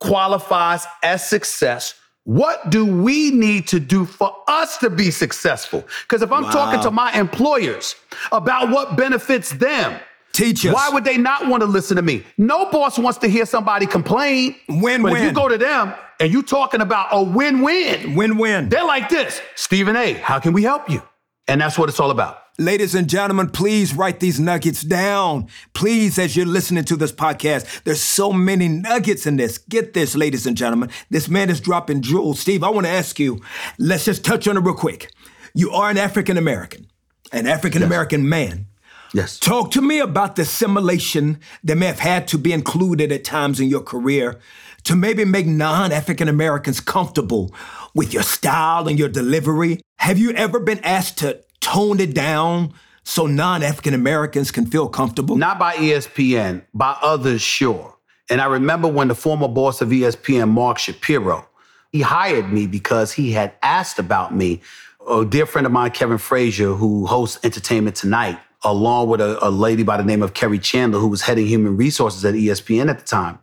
qualifies 0.00 0.86
as 1.02 1.28
success? 1.28 1.94
What 2.24 2.70
do 2.70 2.84
we 2.84 3.30
need 3.30 3.66
to 3.68 3.80
do 3.80 4.04
for 4.04 4.34
us 4.46 4.76
to 4.78 4.90
be 4.90 5.10
successful? 5.10 5.84
Because 6.02 6.22
if 6.22 6.30
I'm 6.30 6.44
talking 6.44 6.80
to 6.82 6.90
my 6.90 7.12
employers 7.18 7.94
about 8.30 8.70
what 8.70 8.96
benefits 8.96 9.50
them, 9.50 9.98
Teach 10.32 10.64
us. 10.64 10.72
why 10.72 10.88
would 10.90 11.02
they 11.04 11.16
not 11.16 11.48
want 11.48 11.62
to 11.62 11.66
listen 11.66 11.96
to 11.96 12.02
me? 12.02 12.22
No 12.38 12.70
boss 12.70 12.98
wants 12.98 13.18
to 13.18 13.28
hear 13.28 13.44
somebody 13.46 13.86
complain. 13.86 14.54
Win-win. 14.68 15.16
If 15.16 15.22
you 15.24 15.32
go 15.32 15.48
to 15.48 15.58
them 15.58 15.92
and 16.20 16.32
you 16.32 16.42
talking 16.42 16.80
about 16.80 17.08
a 17.10 17.22
win-win, 17.22 18.14
Win-win. 18.14 18.68
they're 18.68 18.84
like 18.84 19.08
this, 19.08 19.40
Stephen 19.56 19.96
A, 19.96 20.12
how 20.14 20.38
can 20.38 20.52
we 20.52 20.62
help 20.62 20.88
you? 20.88 21.02
And 21.48 21.60
that's 21.60 21.76
what 21.78 21.88
it's 21.88 21.98
all 21.98 22.10
about. 22.12 22.39
Ladies 22.58 22.94
and 22.94 23.08
gentlemen, 23.08 23.48
please 23.48 23.94
write 23.94 24.20
these 24.20 24.38
nuggets 24.38 24.82
down. 24.82 25.48
Please, 25.72 26.18
as 26.18 26.36
you're 26.36 26.44
listening 26.44 26.84
to 26.84 26.96
this 26.96 27.12
podcast, 27.12 27.84
there's 27.84 28.02
so 28.02 28.32
many 28.32 28.68
nuggets 28.68 29.26
in 29.26 29.36
this. 29.36 29.56
Get 29.56 29.94
this, 29.94 30.14
ladies 30.14 30.46
and 30.46 30.56
gentlemen. 30.56 30.90
This 31.08 31.28
man 31.28 31.48
is 31.48 31.60
dropping 31.60 32.02
jewels. 32.02 32.40
Steve, 32.40 32.62
I 32.62 32.68
want 32.68 32.86
to 32.86 32.92
ask 32.92 33.18
you, 33.18 33.40
let's 33.78 34.04
just 34.04 34.24
touch 34.24 34.46
on 34.46 34.56
it 34.56 34.60
real 34.60 34.74
quick. 34.74 35.10
You 35.54 35.70
are 35.70 35.90
an 35.90 35.96
African 35.96 36.36
American, 36.36 36.88
an 37.32 37.46
African 37.46 37.82
American 37.82 38.28
man. 38.28 38.66
Yes. 39.14 39.38
Talk 39.38 39.70
to 39.72 39.80
me 39.80 39.98
about 39.98 40.36
the 40.36 40.42
assimilation 40.42 41.40
that 41.64 41.76
may 41.76 41.86
have 41.86 41.98
had 41.98 42.28
to 42.28 42.38
be 42.38 42.52
included 42.52 43.10
at 43.10 43.24
times 43.24 43.58
in 43.58 43.68
your 43.68 43.82
career 43.82 44.38
to 44.84 44.94
maybe 44.94 45.24
make 45.24 45.46
non 45.46 45.92
African 45.92 46.28
Americans 46.28 46.80
comfortable 46.80 47.54
with 47.94 48.12
your 48.12 48.22
style 48.22 48.86
and 48.86 48.98
your 48.98 49.08
delivery. 49.08 49.80
Have 49.98 50.18
you 50.18 50.32
ever 50.32 50.60
been 50.60 50.80
asked 50.80 51.18
to 51.18 51.42
tone 51.60 52.00
it 52.00 52.14
down 52.14 52.72
so 53.04 53.26
non 53.26 53.62
African 53.62 53.94
Americans 53.94 54.50
can 54.50 54.66
feel 54.66 54.88
comfortable? 54.88 55.36
Not 55.36 55.58
by 55.58 55.74
ESPN, 55.76 56.62
by 56.74 56.96
others, 57.02 57.40
sure. 57.40 57.96
And 58.30 58.40
I 58.40 58.46
remember 58.46 58.88
when 58.88 59.08
the 59.08 59.14
former 59.14 59.48
boss 59.48 59.80
of 59.80 59.88
ESPN, 59.88 60.50
Mark 60.50 60.78
Shapiro, 60.78 61.46
he 61.90 62.00
hired 62.00 62.52
me 62.52 62.66
because 62.66 63.12
he 63.12 63.32
had 63.32 63.52
asked 63.62 63.98
about 63.98 64.34
me. 64.34 64.60
A 65.08 65.24
dear 65.24 65.46
friend 65.46 65.66
of 65.66 65.72
mine, 65.72 65.90
Kevin 65.90 66.18
Frazier, 66.18 66.74
who 66.74 67.06
hosts 67.06 67.40
Entertainment 67.42 67.96
Tonight, 67.96 68.38
along 68.62 69.08
with 69.08 69.20
a, 69.20 69.44
a 69.44 69.50
lady 69.50 69.82
by 69.82 69.96
the 69.96 70.04
name 70.04 70.22
of 70.22 70.34
Kerry 70.34 70.58
Chandler, 70.58 71.00
who 71.00 71.08
was 71.08 71.22
heading 71.22 71.46
human 71.46 71.76
resources 71.76 72.24
at 72.24 72.34
ESPN 72.34 72.88
at 72.88 72.98
the 72.98 73.04
time, 73.04 73.38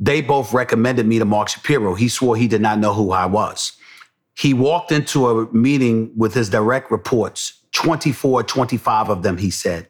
they 0.00 0.22
both 0.22 0.52
recommended 0.52 1.06
me 1.06 1.18
to 1.18 1.24
Mark 1.24 1.48
Shapiro. 1.48 1.94
He 1.94 2.08
swore 2.08 2.36
he 2.36 2.48
did 2.48 2.62
not 2.62 2.78
know 2.78 2.94
who 2.94 3.12
I 3.12 3.26
was. 3.26 3.72
He 4.36 4.54
walked 4.54 4.92
into 4.92 5.28
a 5.28 5.52
meeting 5.52 6.12
with 6.16 6.34
his 6.34 6.48
direct 6.48 6.90
reports, 6.90 7.60
24, 7.72 8.42
25 8.44 9.08
of 9.08 9.22
them, 9.22 9.38
he 9.38 9.50
said. 9.50 9.88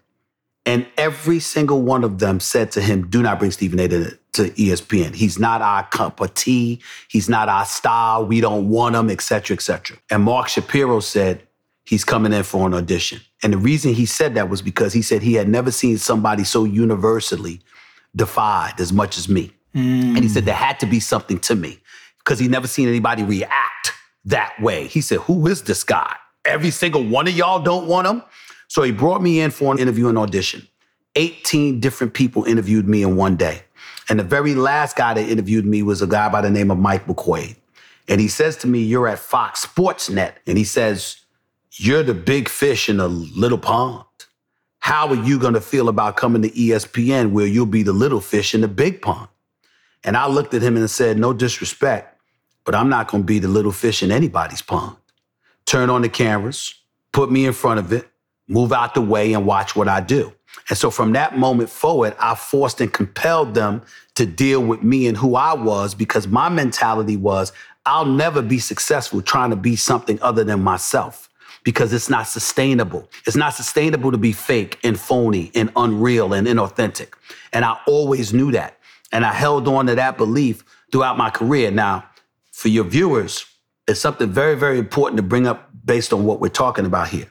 And 0.64 0.86
every 0.96 1.40
single 1.40 1.82
one 1.82 2.04
of 2.04 2.18
them 2.18 2.38
said 2.38 2.70
to 2.72 2.80
him, 2.80 3.08
Do 3.08 3.22
not 3.22 3.38
bring 3.38 3.50
Stephen 3.50 3.80
A 3.80 3.88
to, 3.88 4.18
to 4.34 4.50
ESPN. 4.50 5.14
He's 5.14 5.38
not 5.38 5.60
our 5.60 5.84
cup 5.88 6.20
of 6.20 6.34
tea. 6.34 6.80
He's 7.08 7.28
not 7.28 7.48
our 7.48 7.64
style. 7.64 8.24
We 8.24 8.40
don't 8.40 8.68
want 8.68 8.94
him, 8.94 9.10
etc., 9.10 9.22
cetera, 9.22 9.54
et 9.56 9.62
cetera. 9.62 9.96
And 10.10 10.22
Mark 10.22 10.48
Shapiro 10.48 11.00
said, 11.00 11.42
He's 11.84 12.04
coming 12.04 12.32
in 12.32 12.44
for 12.44 12.64
an 12.66 12.74
audition. 12.74 13.20
And 13.42 13.52
the 13.52 13.58
reason 13.58 13.92
he 13.92 14.06
said 14.06 14.36
that 14.36 14.48
was 14.48 14.62
because 14.62 14.92
he 14.92 15.02
said 15.02 15.20
he 15.20 15.34
had 15.34 15.48
never 15.48 15.72
seen 15.72 15.98
somebody 15.98 16.44
so 16.44 16.62
universally 16.62 17.60
defied 18.14 18.74
as 18.78 18.92
much 18.92 19.18
as 19.18 19.28
me. 19.28 19.50
Mm. 19.74 20.14
And 20.14 20.18
he 20.18 20.28
said 20.28 20.44
there 20.44 20.54
had 20.54 20.78
to 20.80 20.86
be 20.86 21.00
something 21.00 21.40
to 21.40 21.56
me 21.56 21.80
because 22.18 22.38
he 22.38 22.46
never 22.46 22.68
seen 22.68 22.88
anybody 22.88 23.24
react 23.24 23.92
that 24.24 24.54
way. 24.60 24.86
He 24.86 25.00
said, 25.00 25.18
Who 25.20 25.46
is 25.46 25.62
this 25.62 25.84
guy? 25.84 26.16
Every 26.44 26.70
single 26.70 27.04
one 27.04 27.28
of 27.28 27.34
y'all 27.34 27.62
don't 27.62 27.86
want 27.86 28.06
him. 28.06 28.22
So 28.68 28.82
he 28.82 28.92
brought 28.92 29.22
me 29.22 29.40
in 29.40 29.50
for 29.50 29.72
an 29.72 29.78
interview 29.78 30.08
and 30.08 30.18
audition. 30.18 30.66
18 31.16 31.80
different 31.80 32.14
people 32.14 32.44
interviewed 32.44 32.88
me 32.88 33.02
in 33.02 33.16
one 33.16 33.36
day. 33.36 33.62
And 34.08 34.18
the 34.18 34.24
very 34.24 34.54
last 34.54 34.96
guy 34.96 35.14
that 35.14 35.28
interviewed 35.28 35.66
me 35.66 35.82
was 35.82 36.02
a 36.02 36.06
guy 36.06 36.28
by 36.28 36.40
the 36.40 36.50
name 36.50 36.70
of 36.70 36.78
Mike 36.78 37.06
McQuaid. 37.06 37.56
And 38.08 38.20
he 38.20 38.28
says 38.28 38.56
to 38.58 38.66
me, 38.66 38.80
You're 38.80 39.08
at 39.08 39.18
Fox 39.18 39.60
Sports 39.60 40.10
Net. 40.10 40.38
And 40.46 40.58
he 40.58 40.64
says, 40.64 41.18
You're 41.72 42.02
the 42.02 42.14
big 42.14 42.48
fish 42.48 42.88
in 42.88 43.00
a 43.00 43.08
little 43.08 43.58
pond. 43.58 44.04
How 44.80 45.08
are 45.08 45.14
you 45.14 45.38
going 45.38 45.54
to 45.54 45.60
feel 45.60 45.88
about 45.88 46.16
coming 46.16 46.42
to 46.42 46.50
ESPN 46.50 47.30
where 47.30 47.46
you'll 47.46 47.66
be 47.66 47.84
the 47.84 47.92
little 47.92 48.20
fish 48.20 48.52
in 48.54 48.62
the 48.62 48.68
big 48.68 49.00
pond? 49.00 49.28
And 50.02 50.16
I 50.16 50.26
looked 50.26 50.54
at 50.54 50.62
him 50.62 50.76
and 50.76 50.90
said, 50.90 51.18
No 51.18 51.32
disrespect, 51.32 52.11
but 52.64 52.74
I'm 52.74 52.88
not 52.88 53.08
going 53.08 53.22
to 53.22 53.26
be 53.26 53.38
the 53.38 53.48
little 53.48 53.72
fish 53.72 54.02
in 54.02 54.10
anybody's 54.10 54.62
pond. 54.62 54.96
Turn 55.66 55.90
on 55.90 56.02
the 56.02 56.08
cameras, 56.08 56.74
put 57.12 57.30
me 57.30 57.46
in 57.46 57.52
front 57.52 57.78
of 57.78 57.92
it, 57.92 58.08
move 58.48 58.72
out 58.72 58.94
the 58.94 59.00
way, 59.00 59.32
and 59.32 59.46
watch 59.46 59.74
what 59.76 59.88
I 59.88 60.00
do. 60.00 60.32
And 60.68 60.78
so 60.78 60.90
from 60.90 61.12
that 61.12 61.38
moment 61.38 61.70
forward, 61.70 62.14
I 62.18 62.34
forced 62.34 62.80
and 62.80 62.92
compelled 62.92 63.54
them 63.54 63.82
to 64.14 64.26
deal 64.26 64.60
with 64.60 64.82
me 64.82 65.06
and 65.06 65.16
who 65.16 65.34
I 65.34 65.54
was 65.54 65.94
because 65.94 66.28
my 66.28 66.48
mentality 66.48 67.16
was 67.16 67.52
I'll 67.84 68.06
never 68.06 68.42
be 68.42 68.58
successful 68.58 69.22
trying 69.22 69.50
to 69.50 69.56
be 69.56 69.74
something 69.74 70.20
other 70.22 70.44
than 70.44 70.62
myself 70.62 71.28
because 71.64 71.92
it's 71.92 72.08
not 72.08 72.26
sustainable. 72.26 73.08
It's 73.26 73.36
not 73.36 73.54
sustainable 73.54 74.12
to 74.12 74.18
be 74.18 74.32
fake 74.32 74.78
and 74.84 74.98
phony 74.98 75.50
and 75.54 75.70
unreal 75.76 76.32
and 76.32 76.46
inauthentic. 76.46 77.14
And 77.52 77.64
I 77.64 77.78
always 77.86 78.32
knew 78.32 78.52
that. 78.52 78.78
And 79.10 79.24
I 79.24 79.32
held 79.32 79.68
on 79.68 79.86
to 79.86 79.94
that 79.94 80.16
belief 80.16 80.64
throughout 80.90 81.18
my 81.18 81.30
career. 81.30 81.70
Now, 81.70 82.04
for 82.62 82.68
your 82.68 82.84
viewers, 82.84 83.44
it's 83.88 84.00
something 84.00 84.30
very, 84.30 84.54
very 84.54 84.78
important 84.78 85.16
to 85.16 85.22
bring 85.24 85.48
up 85.48 85.68
based 85.84 86.12
on 86.12 86.24
what 86.24 86.38
we're 86.40 86.48
talking 86.48 86.86
about 86.86 87.08
here. 87.08 87.26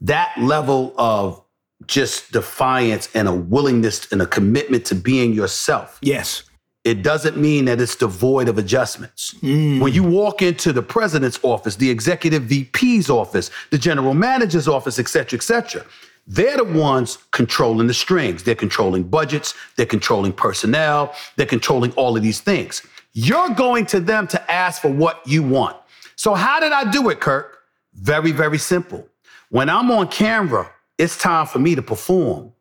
That 0.00 0.32
level 0.38 0.94
of 0.96 1.42
just 1.86 2.32
defiance 2.32 3.10
and 3.14 3.28
a 3.28 3.34
willingness 3.34 4.10
and 4.10 4.22
a 4.22 4.26
commitment 4.26 4.86
to 4.86 4.94
being 4.94 5.34
yourself 5.34 5.98
Yes. 6.00 6.44
it 6.84 7.02
doesn't 7.02 7.36
mean 7.36 7.66
that 7.66 7.78
it's 7.82 7.96
devoid 7.96 8.48
of 8.48 8.56
adjustments. 8.56 9.34
Mm. 9.42 9.80
When 9.82 9.92
you 9.92 10.02
walk 10.02 10.40
into 10.40 10.72
the 10.72 10.82
president's 10.82 11.38
office, 11.42 11.76
the 11.76 11.90
executive 11.90 12.44
VP's 12.44 13.10
office, 13.10 13.50
the 13.70 13.76
general 13.78 14.14
manager's 14.14 14.68
office, 14.68 14.98
et 14.98 15.08
cetera, 15.08 15.36
et 15.38 15.42
cetera, 15.42 15.84
they're 16.26 16.56
the 16.56 16.64
ones 16.64 17.18
controlling 17.32 17.86
the 17.86 17.94
strings. 17.94 18.42
They're 18.44 18.54
controlling 18.54 19.02
budgets, 19.04 19.52
they're 19.76 19.84
controlling 19.96 20.32
personnel, 20.32 21.12
they're 21.36 21.44
controlling 21.56 21.92
all 21.92 22.16
of 22.16 22.22
these 22.22 22.40
things. 22.40 22.82
You're 23.22 23.50
going 23.50 23.84
to 23.86 24.00
them 24.00 24.26
to 24.28 24.50
ask 24.50 24.80
for 24.80 24.90
what 24.90 25.20
you 25.26 25.42
want. 25.42 25.76
So, 26.16 26.32
how 26.34 26.58
did 26.58 26.72
I 26.72 26.90
do 26.90 27.10
it, 27.10 27.20
Kirk? 27.20 27.58
Very, 27.92 28.32
very 28.32 28.56
simple. 28.56 29.06
When 29.50 29.68
I'm 29.68 29.90
on 29.90 30.08
camera, 30.08 30.70
it's 30.96 31.18
time 31.18 31.46
for 31.46 31.58
me 31.58 31.74
to 31.74 31.82
perform. 31.82 32.52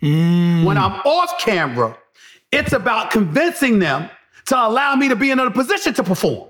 Hmm. 0.00 0.64
When 0.64 0.78
I'm 0.78 0.92
off 1.04 1.38
camera, 1.38 1.98
it's 2.50 2.72
about 2.72 3.10
convincing 3.10 3.78
them 3.78 4.08
to 4.46 4.56
allow 4.56 4.94
me 4.94 5.08
to 5.08 5.16
be 5.16 5.30
in 5.30 5.38
a 5.38 5.50
position 5.50 5.92
to 5.94 6.02
perform. 6.02 6.48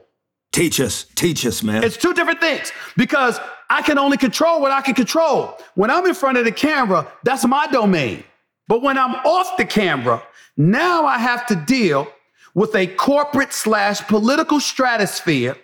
Teach 0.53 0.81
us. 0.81 1.07
Teach 1.17 1.45
us, 1.45 1.65
man. 1.65 1.83
It's 1.83 1.97
two 1.97 2.15
different 2.15 2.41
things 2.41 2.71
because 2.97 3.41
I 3.69 3.83
can 3.83 3.99
only 3.99 4.17
control 4.17 4.61
what 4.61 4.71
I 4.71 4.81
can 4.81 4.95
control. 4.95 5.59
When 5.75 5.91
I'm 5.91 6.07
in 6.07 6.15
front 6.15 6.39
of 6.39 6.45
the 6.45 6.53
camera, 6.53 7.11
that's 7.25 7.45
my 7.45 7.67
domain. 7.67 8.23
But 8.69 8.83
when 8.83 8.97
I'm 8.97 9.17
off 9.17 9.57
the 9.57 9.65
camera, 9.65 10.23
now 10.57 11.05
I 11.05 11.19
have 11.19 11.47
to 11.47 11.57
deal 11.57 12.07
with 12.57 12.75
a 12.75 12.87
corporate 12.87 13.53
slash 13.53 14.01
political 14.09 14.59
stratosphere 14.59 15.55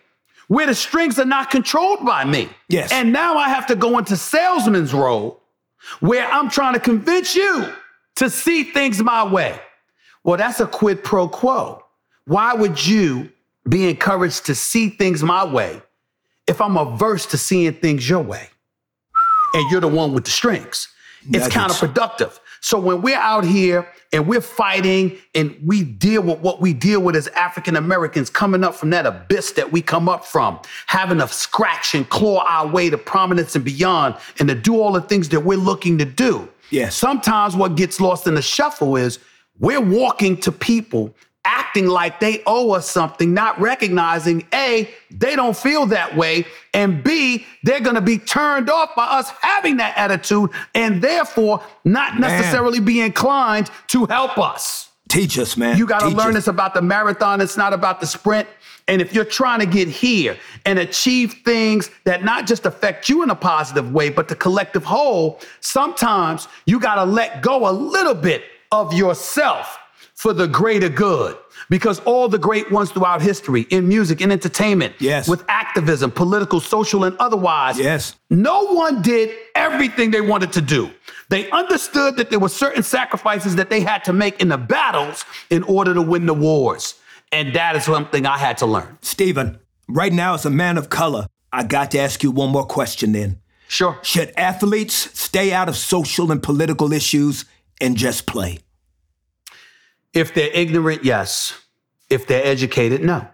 where 0.47 0.67
the 0.67 0.75
strings 0.75 1.19
are 1.19 1.25
not 1.25 1.51
controlled 1.51 2.05
by 2.05 2.23
me. 2.23 2.51
Yes. 2.69 2.93
And 2.93 3.15
now 3.15 3.37
I 3.37 3.49
have 3.49 3.67
to 3.69 3.75
go 3.75 3.97
into 3.97 4.15
salesman's 4.15 4.93
role 4.93 5.41
where 6.01 6.29
I'm 6.29 6.51
trying 6.51 6.75
to 6.75 6.81
convince 6.81 7.35
you 7.35 7.73
to 8.17 8.29
see 8.29 8.63
things 8.63 9.03
my 9.03 9.25
way. 9.25 9.59
Well, 10.23 10.37
that's 10.37 10.61
a 10.61 10.67
quid 10.67 11.03
pro 11.03 11.29
quo. 11.29 11.83
Why 12.27 12.53
would 12.53 12.87
you 12.87 13.33
be 13.67 13.89
encouraged 13.89 14.45
to 14.47 14.55
see 14.55 14.91
things 14.91 15.23
my 15.23 15.45
way 15.45 15.81
if 16.47 16.61
I'm 16.61 16.77
averse 16.77 17.25
to 17.27 17.39
seeing 17.39 17.73
things 17.73 18.07
your 18.07 18.21
way? 18.21 18.51
And 19.55 19.71
you're 19.71 19.81
the 19.81 19.89
one 19.89 20.13
with 20.13 20.25
the 20.25 20.31
strings. 20.31 20.89
It's 21.31 21.49
counterproductive. 21.49 22.39
So 22.61 22.79
when 22.79 23.03
we're 23.03 23.17
out 23.17 23.45
here 23.45 23.89
and 24.13 24.27
we're 24.27 24.41
fighting 24.41 25.19
and 25.35 25.57
we 25.65 25.83
deal 25.83 26.23
with 26.23 26.39
what 26.39 26.61
we 26.61 26.73
deal 26.73 27.01
with 27.01 27.17
as 27.17 27.27
African 27.29 27.77
Americans 27.77 28.31
coming 28.31 28.63
up 28.63 28.75
from 28.75 28.91
that 28.91 29.05
abyss 29.05 29.53
that 29.53 29.73
we 29.73 29.83
come 29.83 30.09
up 30.09 30.25
from, 30.25 30.61
having 30.87 31.19
to 31.19 31.29
scratch 31.29 31.95
and 31.95 32.09
claw 32.09 32.45
our 32.47 32.67
way 32.69 32.89
to 32.89 32.99
prominence 32.99 33.57
and 33.57 33.65
beyond, 33.65 34.15
and 34.39 34.49
to 34.49 34.55
do 34.55 34.81
all 34.81 34.93
the 34.93 35.01
things 35.01 35.29
that 35.31 35.41
we're 35.41 35.59
looking 35.59 35.99
to 35.99 36.05
do. 36.05 36.49
Yeah. 36.71 36.89
Sometimes 36.89 37.57
what 37.57 37.77
gets 37.77 38.01
lost 38.01 38.27
in 38.27 38.35
the 38.35 38.43
shuffle 38.43 38.97
is 38.97 39.19
we're 39.59 39.81
walking 39.81 40.37
to 40.39 40.53
people 40.53 41.15
acting 41.45 41.87
like 41.87 42.21
they 42.21 42.43
owe 42.47 42.73
us 42.73 42.89
something, 42.89 43.35
not 43.35 43.61
recognizing 43.61 44.47
A, 44.55 44.89
they 45.11 45.35
don't 45.35 45.57
feel 45.57 45.87
that 45.87 46.17
way, 46.17 46.47
and 46.73 47.03
B, 47.03 47.45
they're 47.63 47.81
gonna 47.81 48.01
be 48.01 48.19
turned 48.19 48.71
off 48.71 48.95
by 48.95 49.05
us 49.05 49.31
having 49.41 49.79
that 49.79 49.97
attitude 49.97 50.51
and 50.75 51.03
therefore 51.03 51.63
not 51.85 52.19
necessarily 52.19 52.81
be 52.81 53.01
inclined 53.01 53.71
to 53.89 54.07
help 54.07 54.39
us. 54.39 54.91
Teach 55.09 55.39
us, 55.39 55.57
man. 55.57 55.77
You 55.77 55.87
gotta 55.87 56.07
Teach 56.09 56.17
learn 56.17 56.31
us. 56.31 56.39
it's 56.39 56.49
about 56.49 56.75
the 56.75 56.83
marathon, 56.83 57.41
it's 57.41 57.57
not 57.57 57.73
about 57.73 58.01
the 58.01 58.07
sprint. 58.07 58.49
And 58.89 59.01
if 59.01 59.15
you're 59.15 59.25
trying 59.25 59.61
to 59.61 59.67
get 59.67 59.89
here 59.89 60.37
and 60.65 60.79
achieve 60.79 61.37
things 61.45 61.91
that 62.05 62.25
not 62.25 62.47
just 62.47 62.67
affect 62.67 63.09
you 63.09 63.23
in 63.23 63.31
a 63.31 63.35
positive 63.35 63.93
way, 63.93 64.11
but 64.11 64.29
the 64.29 64.35
collective 64.35 64.85
whole, 64.85 65.41
sometimes 65.61 66.49
you 66.67 66.81
gotta 66.81 67.05
let 67.05 67.43
go 67.43 67.69
a 67.69 67.73
little 67.73 68.15
bit 68.15 68.43
of 68.73 68.93
yourself 68.93 69.79
for 70.23 70.33
the 70.33 70.47
greater 70.47 70.89
good. 70.89 71.37
Because 71.69 71.99
all 72.01 72.29
the 72.29 72.39
great 72.39 72.71
ones 72.71 72.91
throughout 72.93 73.21
history, 73.23 73.63
in 73.71 73.89
music, 73.89 74.21
in 74.21 74.31
entertainment, 74.31 74.95
Yes. 75.01 75.27
with 75.29 75.43
activism, 75.49 76.11
political, 76.13 76.61
social, 76.61 77.03
and 77.05 77.17
otherwise, 77.19 77.77
Yes. 77.79 78.15
no 78.31 78.59
one 78.85 79.03
did 79.03 79.31
everything 79.57 80.11
they 80.13 80.21
wanted 80.21 80.53
to 80.53 80.61
do. 80.61 80.91
They 81.29 81.51
understood 81.51 82.17
that 82.19 82.31
there 82.31 82.39
were 82.39 82.49
certain 82.49 82.83
sacrifices 82.83 83.57
that 83.57 83.69
they 83.69 83.81
had 83.81 84.05
to 84.05 84.13
make 84.13 84.41
in 84.41 84.49
the 84.49 84.59
battles 84.59 85.25
in 85.51 85.63
order 85.65 85.93
to 85.95 86.03
win 86.03 86.27
the 86.27 86.35
wars. 86.35 86.95
And 87.33 87.55
that 87.55 87.75
is 87.77 87.85
something 87.85 88.27
I 88.27 88.39
had 88.39 88.59
to 88.59 88.67
learn. 88.67 88.99
Stephen, 89.03 89.59
right 89.89 90.13
now, 90.13 90.35
as 90.35 90.45
a 90.47 90.51
man 90.51 90.77
of 90.79 90.89
color, 90.89 91.27
I 91.53 91.65
got 91.65 91.91
to 91.93 91.99
ask 91.99 92.23
you 92.23 92.31
one 92.31 92.51
more 92.51 92.67
question 92.67 93.13
then. 93.13 93.39
Sure. 93.69 93.99
Should 94.03 94.33
athletes 94.37 94.95
stay 95.19 95.53
out 95.53 95.69
of 95.69 95.77
social 95.77 96.31
and 96.31 96.43
political 96.43 96.93
issues 96.93 97.45
and 97.81 97.97
just 97.97 98.27
play? 98.27 98.59
If 100.15 100.35
they're 100.35 100.53
ignorant, 100.53 101.05
yes. 101.05 101.59
If 102.11 102.27
they're 102.27 102.45
educated, 102.45 103.03
no. 103.03 103.27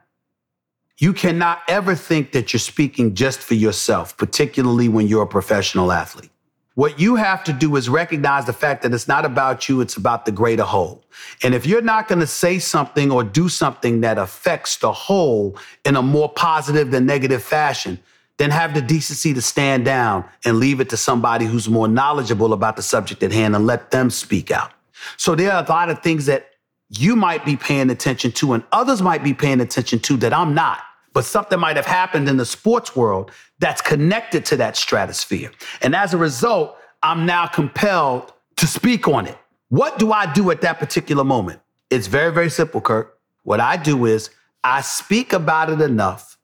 You 0.99 1.13
cannot 1.13 1.61
ever 1.69 1.95
think 1.95 2.33
that 2.33 2.53
you're 2.53 2.61
speaking 2.61 3.15
just 3.15 3.41
for 3.41 3.55
yourself, 3.55 4.17
particularly 4.17 4.89
when 4.89 5.07
you're 5.07 5.23
a 5.23 5.29
professional 5.29 5.93
athlete. 5.93 6.31
What 6.75 7.01
you 7.01 7.17
have 7.17 7.43
to 7.45 7.53
do 7.53 7.75
is 7.75 7.89
recognize 7.89 8.47
the 8.47 8.53
fact 8.53 8.83
that 8.83 8.95
it's 8.95 9.09
not 9.09 9.25
about 9.25 9.69
you, 9.69 9.81
it's 9.81 9.97
about 9.97 10.27
the 10.27 10.33
greater 10.33 10.63
whole. 10.63 11.05
And 11.43 11.53
if 11.53 11.67
you're 11.67 11.83
not 11.83 12.07
going 12.07 12.21
to 12.21 12.27
say 12.27 12.61
something 12.61 13.11
or 13.11 13.25
do 13.25 13.49
something 13.49 14.03
that 14.03 14.17
affects 14.17 14.77
the 14.77 14.93
whole 14.93 15.57
in 15.85 15.97
a 15.97 16.03
more 16.03 16.29
positive 16.29 16.93
than 16.93 17.05
negative 17.05 17.43
fashion, 17.43 17.99
then 18.37 18.51
have 18.51 18.75
the 18.75 18.81
decency 18.81 19.35
to 19.35 19.43
stand 19.43 19.85
down 19.85 20.25
and 20.45 20.61
leave 20.61 20.79
it 20.79 20.89
to 20.91 20.97
somebody 20.97 21.47
who's 21.47 21.69
more 21.69 21.89
knowledgeable 21.89 22.53
about 22.53 22.77
the 22.77 22.83
subject 22.83 23.25
at 23.25 23.33
hand 23.33 23.57
and 23.57 23.67
let 23.67 23.91
them 23.91 24.09
speak 24.09 24.53
out. 24.53 24.71
So 25.17 25.35
there 25.35 25.53
are 25.53 25.65
a 25.65 25.69
lot 25.69 25.91
of 25.91 26.01
things 26.01 26.27
that 26.27 26.49
you 26.91 27.17
might 27.17 27.45
be 27.45 27.57
paying 27.57 27.91
attention 27.91 28.33
to 28.33 28.53
and 28.55 28.65
others 28.73 29.03
might 29.03 29.23
be 29.23 29.35
paying 29.35 29.61
attention 29.61 29.99
to 30.01 30.17
that 30.19 30.33
I'm 30.33 30.55
not. 30.55 30.81
But 31.13 31.25
something 31.25 31.59
might 31.59 31.77
have 31.77 31.87
happened 31.87 32.29
in 32.29 32.37
the 32.37 32.47
sports 32.47 32.95
world 32.95 33.31
that's 33.59 33.81
connected 33.81 34.45
to 34.47 34.57
that 34.59 34.77
stratosphere. 34.77 35.51
And 35.83 35.95
as 35.97 36.15
a 36.15 36.19
result, 36.19 36.77
I'm 37.03 37.27
now 37.27 37.47
compelled 37.47 38.33
to 38.57 38.67
speak 38.67 39.09
on 39.09 39.27
it. 39.27 39.37
What 39.69 39.99
do 39.99 40.13
I 40.13 40.33
do 40.33 40.51
at 40.51 40.61
that 40.63 40.79
particular 40.79 41.25
moment? 41.25 41.61
It's 41.91 42.07
very, 42.07 42.33
very 42.33 42.51
simple, 42.51 42.81
Kirk. 42.81 43.19
What 43.43 43.61
I 43.61 43.77
do 43.77 44.05
is 44.05 44.31
I 44.65 44.81
speak 44.81 45.33
about 45.33 45.71
it 45.71 45.81
enough 45.81 46.37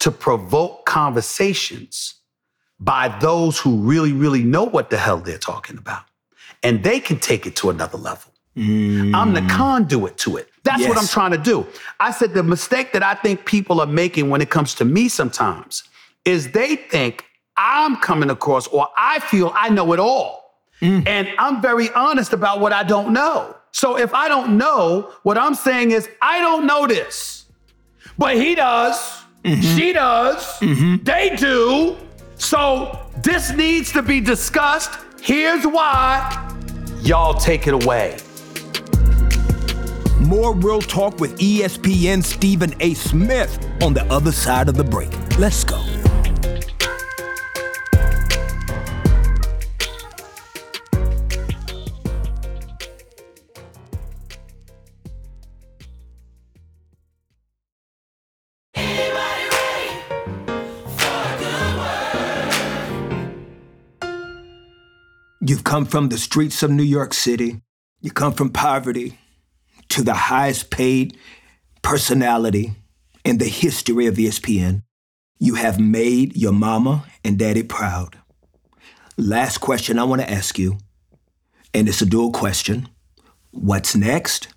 to 0.00 0.10
provoke 0.10 0.86
conversations 0.86 2.14
by 2.78 3.08
those 3.20 3.58
who 3.58 3.76
really, 3.78 4.12
really 4.12 4.42
know 4.42 4.64
what 4.64 4.90
the 4.90 4.96
hell 4.96 5.18
they're 5.18 5.38
talking 5.38 5.76
about. 5.76 6.04
And 6.62 6.82
they 6.82 7.00
can 7.00 7.18
take 7.18 7.46
it 7.46 7.56
to 7.56 7.70
another 7.70 7.98
level. 7.98 8.29
I'm 8.56 9.32
the 9.32 9.40
mm. 9.40 9.50
conduit 9.50 10.18
to 10.18 10.36
it. 10.36 10.48
That's 10.64 10.86
what 10.86 10.98
I'm 10.98 11.06
trying 11.06 11.30
to 11.30 11.38
do. 11.38 11.66
I 11.98 12.10
said 12.10 12.34
the 12.34 12.42
mistake 12.42 12.92
that 12.92 13.02
I 13.02 13.14
think 13.14 13.46
people 13.46 13.80
are 13.80 13.86
making 13.86 14.28
when 14.28 14.40
it 14.40 14.50
comes 14.50 14.74
to 14.76 14.84
me 14.84 15.08
sometimes 15.08 15.84
is 16.24 16.50
they 16.52 16.76
think 16.76 17.24
I'm 17.56 17.96
coming 17.96 18.30
across 18.30 18.66
or 18.66 18.88
I 18.96 19.20
feel 19.20 19.52
I 19.54 19.70
know 19.70 19.92
it 19.92 20.00
all. 20.00 20.40
Mm. 20.82 21.06
And 21.06 21.28
I'm 21.38 21.62
very 21.62 21.90
honest 21.90 22.32
about 22.32 22.60
what 22.60 22.72
I 22.72 22.82
don't 22.82 23.12
know. 23.12 23.56
So 23.72 23.96
if 23.98 24.12
I 24.14 24.28
don't 24.28 24.58
know, 24.58 25.12
what 25.22 25.38
I'm 25.38 25.54
saying 25.54 25.92
is 25.92 26.08
I 26.20 26.40
don't 26.40 26.66
know 26.66 26.86
this. 26.86 27.46
But 28.18 28.36
he 28.36 28.54
does. 28.54 28.96
Mm-hmm. 29.44 29.76
She 29.76 29.92
does. 29.92 30.44
Mm-hmm. 30.58 31.04
They 31.04 31.36
do. 31.36 31.96
So 32.36 32.98
this 33.18 33.52
needs 33.52 33.92
to 33.92 34.02
be 34.02 34.20
discussed. 34.20 34.98
Here's 35.22 35.66
why. 35.66 36.48
Y'all 37.00 37.34
take 37.34 37.66
it 37.66 37.74
away. 37.74 38.18
More 40.30 40.54
real 40.54 40.80
talk 40.80 41.18
with 41.18 41.36
ESPN 41.40 42.22
Stephen 42.22 42.72
A. 42.78 42.94
Smith 42.94 43.58
on 43.82 43.94
the 43.94 44.04
other 44.04 44.30
side 44.30 44.68
of 44.68 44.76
the 44.76 44.84
break. 44.84 45.10
Let's 45.40 45.64
go. 45.64 45.84
You've 65.40 65.64
come 65.64 65.86
from 65.86 66.08
the 66.08 66.18
streets 66.18 66.62
of 66.62 66.70
New 66.70 66.84
York 66.84 67.14
City. 67.14 67.62
You 68.00 68.12
come 68.12 68.32
from 68.32 68.50
poverty 68.50 69.18
to 69.90 70.02
the 70.02 70.14
highest 70.14 70.70
paid 70.70 71.16
personality 71.82 72.74
in 73.24 73.38
the 73.38 73.48
history 73.48 74.06
of 74.06 74.14
ESPN. 74.14 74.82
You 75.38 75.54
have 75.54 75.78
made 75.78 76.36
your 76.36 76.52
mama 76.52 77.04
and 77.24 77.38
daddy 77.38 77.62
proud. 77.62 78.18
Last 79.16 79.58
question 79.58 79.98
I 79.98 80.04
want 80.04 80.22
to 80.22 80.30
ask 80.30 80.58
you, 80.58 80.78
and 81.74 81.88
it's 81.88 82.02
a 82.02 82.06
dual 82.06 82.32
question. 82.32 82.88
What's 83.50 83.94
next? 83.94 84.48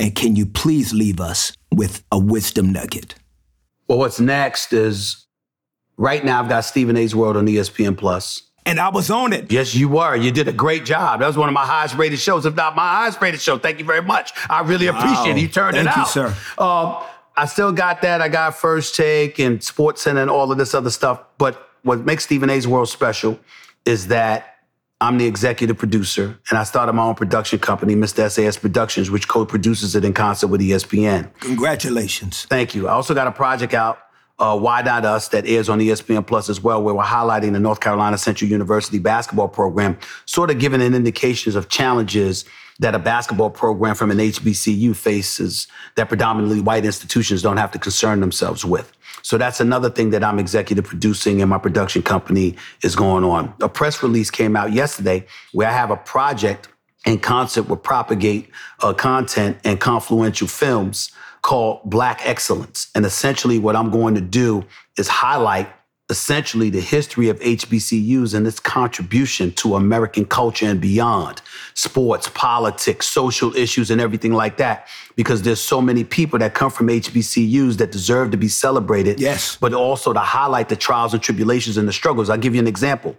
And 0.00 0.14
can 0.14 0.36
you 0.36 0.46
please 0.46 0.92
leave 0.92 1.20
us 1.20 1.52
with 1.72 2.02
a 2.10 2.18
wisdom 2.18 2.72
nugget? 2.72 3.14
Well, 3.88 3.98
what's 3.98 4.20
next 4.20 4.72
is 4.72 5.26
right 5.96 6.24
now 6.24 6.42
I've 6.42 6.48
got 6.48 6.64
Stephen 6.64 6.96
A's 6.96 7.14
World 7.14 7.36
on 7.36 7.46
ESPN 7.46 7.96
Plus. 7.96 8.50
And 8.64 8.78
I 8.78 8.90
was 8.90 9.10
on 9.10 9.32
it. 9.32 9.50
Yes, 9.50 9.74
you 9.74 9.88
were. 9.88 10.14
You 10.14 10.30
did 10.30 10.46
a 10.46 10.52
great 10.52 10.84
job. 10.84 11.20
That 11.20 11.26
was 11.26 11.36
one 11.36 11.48
of 11.48 11.52
my 11.52 11.66
highest 11.66 11.96
rated 11.96 12.20
shows, 12.20 12.46
if 12.46 12.54
not 12.54 12.76
my 12.76 12.88
highest 12.88 13.20
rated 13.20 13.40
show. 13.40 13.58
Thank 13.58 13.78
you 13.80 13.84
very 13.84 14.02
much. 14.02 14.32
I 14.48 14.60
really 14.62 14.86
appreciate 14.86 15.36
it. 15.36 15.40
You 15.40 15.48
turned 15.48 15.76
it 15.76 15.84
Thank 15.84 15.96
you, 15.96 16.02
out. 16.02 16.08
sir. 16.08 16.36
Um, 16.58 17.02
I 17.36 17.46
still 17.46 17.72
got 17.72 18.02
that. 18.02 18.20
I 18.20 18.28
got 18.28 18.54
First 18.54 18.94
Take 18.94 19.38
and 19.40 19.62
Sports 19.62 20.02
Center 20.02 20.20
and 20.20 20.30
all 20.30 20.52
of 20.52 20.58
this 20.58 20.74
other 20.74 20.90
stuff. 20.90 21.20
But 21.38 21.70
what 21.82 22.00
makes 22.04 22.24
Stephen 22.24 22.50
A's 22.50 22.68
World 22.68 22.88
special 22.88 23.40
is 23.84 24.08
that 24.08 24.52
I'm 25.00 25.18
the 25.18 25.26
executive 25.26 25.76
producer, 25.76 26.38
and 26.48 26.56
I 26.58 26.62
started 26.62 26.92
my 26.92 27.02
own 27.02 27.16
production 27.16 27.58
company, 27.58 27.96
Mr. 27.96 28.30
SAS 28.30 28.56
Productions, 28.56 29.10
which 29.10 29.26
co-produces 29.26 29.96
it 29.96 30.04
in 30.04 30.12
concert 30.12 30.46
with 30.46 30.60
ESPN. 30.60 31.28
Congratulations. 31.40 32.44
Thank 32.44 32.76
you. 32.76 32.86
I 32.86 32.92
also 32.92 33.12
got 33.12 33.26
a 33.26 33.32
project 33.32 33.74
out, 33.74 33.98
uh, 34.38 34.58
Why 34.58 34.82
Not 34.82 35.04
Us, 35.04 35.28
that 35.28 35.46
airs 35.46 35.68
on 35.68 35.78
ESPN 35.78 36.26
Plus 36.26 36.48
as 36.48 36.60
well, 36.62 36.82
where 36.82 36.94
we're 36.94 37.04
highlighting 37.04 37.52
the 37.52 37.60
North 37.60 37.80
Carolina 37.80 38.18
Central 38.18 38.50
University 38.50 38.98
basketball 38.98 39.48
program, 39.48 39.98
sort 40.26 40.50
of 40.50 40.58
giving 40.58 40.82
an 40.82 40.94
indications 40.94 41.54
of 41.54 41.68
challenges 41.68 42.44
that 42.78 42.94
a 42.94 42.98
basketball 42.98 43.50
program 43.50 43.94
from 43.94 44.10
an 44.10 44.18
HBCU 44.18 44.96
faces 44.96 45.68
that 45.96 46.08
predominantly 46.08 46.60
white 46.60 46.84
institutions 46.84 47.42
don't 47.42 47.58
have 47.58 47.70
to 47.70 47.78
concern 47.78 48.20
themselves 48.20 48.64
with. 48.64 48.92
So 49.22 49.38
that's 49.38 49.60
another 49.60 49.90
thing 49.90 50.10
that 50.10 50.24
I'm 50.24 50.38
executive 50.38 50.84
producing 50.84 51.40
and 51.40 51.50
my 51.50 51.58
production 51.58 52.02
company 52.02 52.56
is 52.82 52.96
going 52.96 53.24
on. 53.24 53.54
A 53.60 53.68
press 53.68 54.02
release 54.02 54.30
came 54.30 54.56
out 54.56 54.72
yesterday 54.72 55.26
where 55.52 55.68
I 55.68 55.72
have 55.72 55.90
a 55.90 55.96
project 55.96 56.68
in 57.06 57.18
concert 57.18 57.68
with 57.68 57.82
Propagate 57.82 58.50
uh, 58.80 58.92
Content 58.92 59.58
and 59.64 59.80
Confluential 59.80 60.48
Films 60.48 61.12
called 61.42 61.80
Black 61.84 62.20
Excellence. 62.24 62.90
And 62.94 63.04
essentially, 63.04 63.58
what 63.58 63.76
I'm 63.76 63.90
going 63.90 64.14
to 64.14 64.20
do 64.20 64.64
is 64.96 65.08
highlight 65.08 65.68
essentially 66.10 66.68
the 66.68 66.80
history 66.80 67.28
of 67.30 67.38
HBCUs 67.40 68.34
and 68.34 68.46
its 68.46 68.60
contribution 68.60 69.50
to 69.52 69.76
American 69.76 70.26
culture 70.26 70.66
and 70.66 70.80
beyond 70.80 71.40
sports, 71.74 72.28
politics, 72.34 73.08
social 73.08 73.56
issues, 73.56 73.90
and 73.90 74.00
everything 74.00 74.32
like 74.32 74.58
that. 74.58 74.88
Because 75.16 75.42
there's 75.42 75.60
so 75.60 75.80
many 75.80 76.04
people 76.04 76.38
that 76.40 76.54
come 76.54 76.70
from 76.70 76.88
HBCUs 76.88 77.78
that 77.78 77.92
deserve 77.92 78.30
to 78.32 78.36
be 78.36 78.48
celebrated. 78.48 79.20
Yes. 79.20 79.56
But 79.56 79.72
also 79.72 80.12
to 80.12 80.20
highlight 80.20 80.68
the 80.68 80.76
trials 80.76 81.14
and 81.14 81.22
tribulations 81.22 81.76
and 81.76 81.88
the 81.88 81.92
struggles. 81.92 82.28
I'll 82.28 82.36
give 82.36 82.54
you 82.54 82.60
an 82.60 82.68
example. 82.68 83.16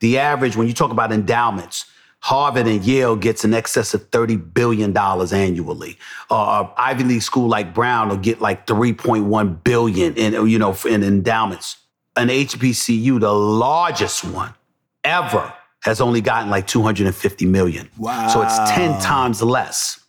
The 0.00 0.18
average, 0.18 0.54
when 0.56 0.66
you 0.66 0.74
talk 0.74 0.90
about 0.90 1.12
endowments, 1.12 1.86
Harvard 2.24 2.66
and 2.66 2.82
Yale 2.82 3.16
gets 3.16 3.44
in 3.44 3.52
excess 3.52 3.92
of 3.92 4.10
$30 4.10 4.54
billion 4.54 4.96
annually. 4.96 5.98
Uh, 6.30 6.34
a 6.34 6.80
Ivy 6.80 7.04
League 7.04 7.20
school 7.20 7.48
like 7.48 7.74
Brown 7.74 8.08
will 8.08 8.16
get 8.16 8.40
like 8.40 8.66
3.1 8.66 9.62
billion 9.62 10.14
in, 10.14 10.32
you 10.48 10.58
know, 10.58 10.74
in 10.88 11.04
endowments. 11.04 11.76
An 12.16 12.28
HBCU, 12.28 13.20
the 13.20 13.30
largest 13.30 14.24
one 14.24 14.54
ever, 15.04 15.52
has 15.82 16.00
only 16.00 16.22
gotten 16.22 16.48
like 16.48 16.66
250 16.66 17.44
million. 17.44 17.90
Wow. 17.98 18.28
So 18.28 18.40
it's 18.40 18.56
10 18.70 19.02
times 19.02 19.42
less. 19.42 20.00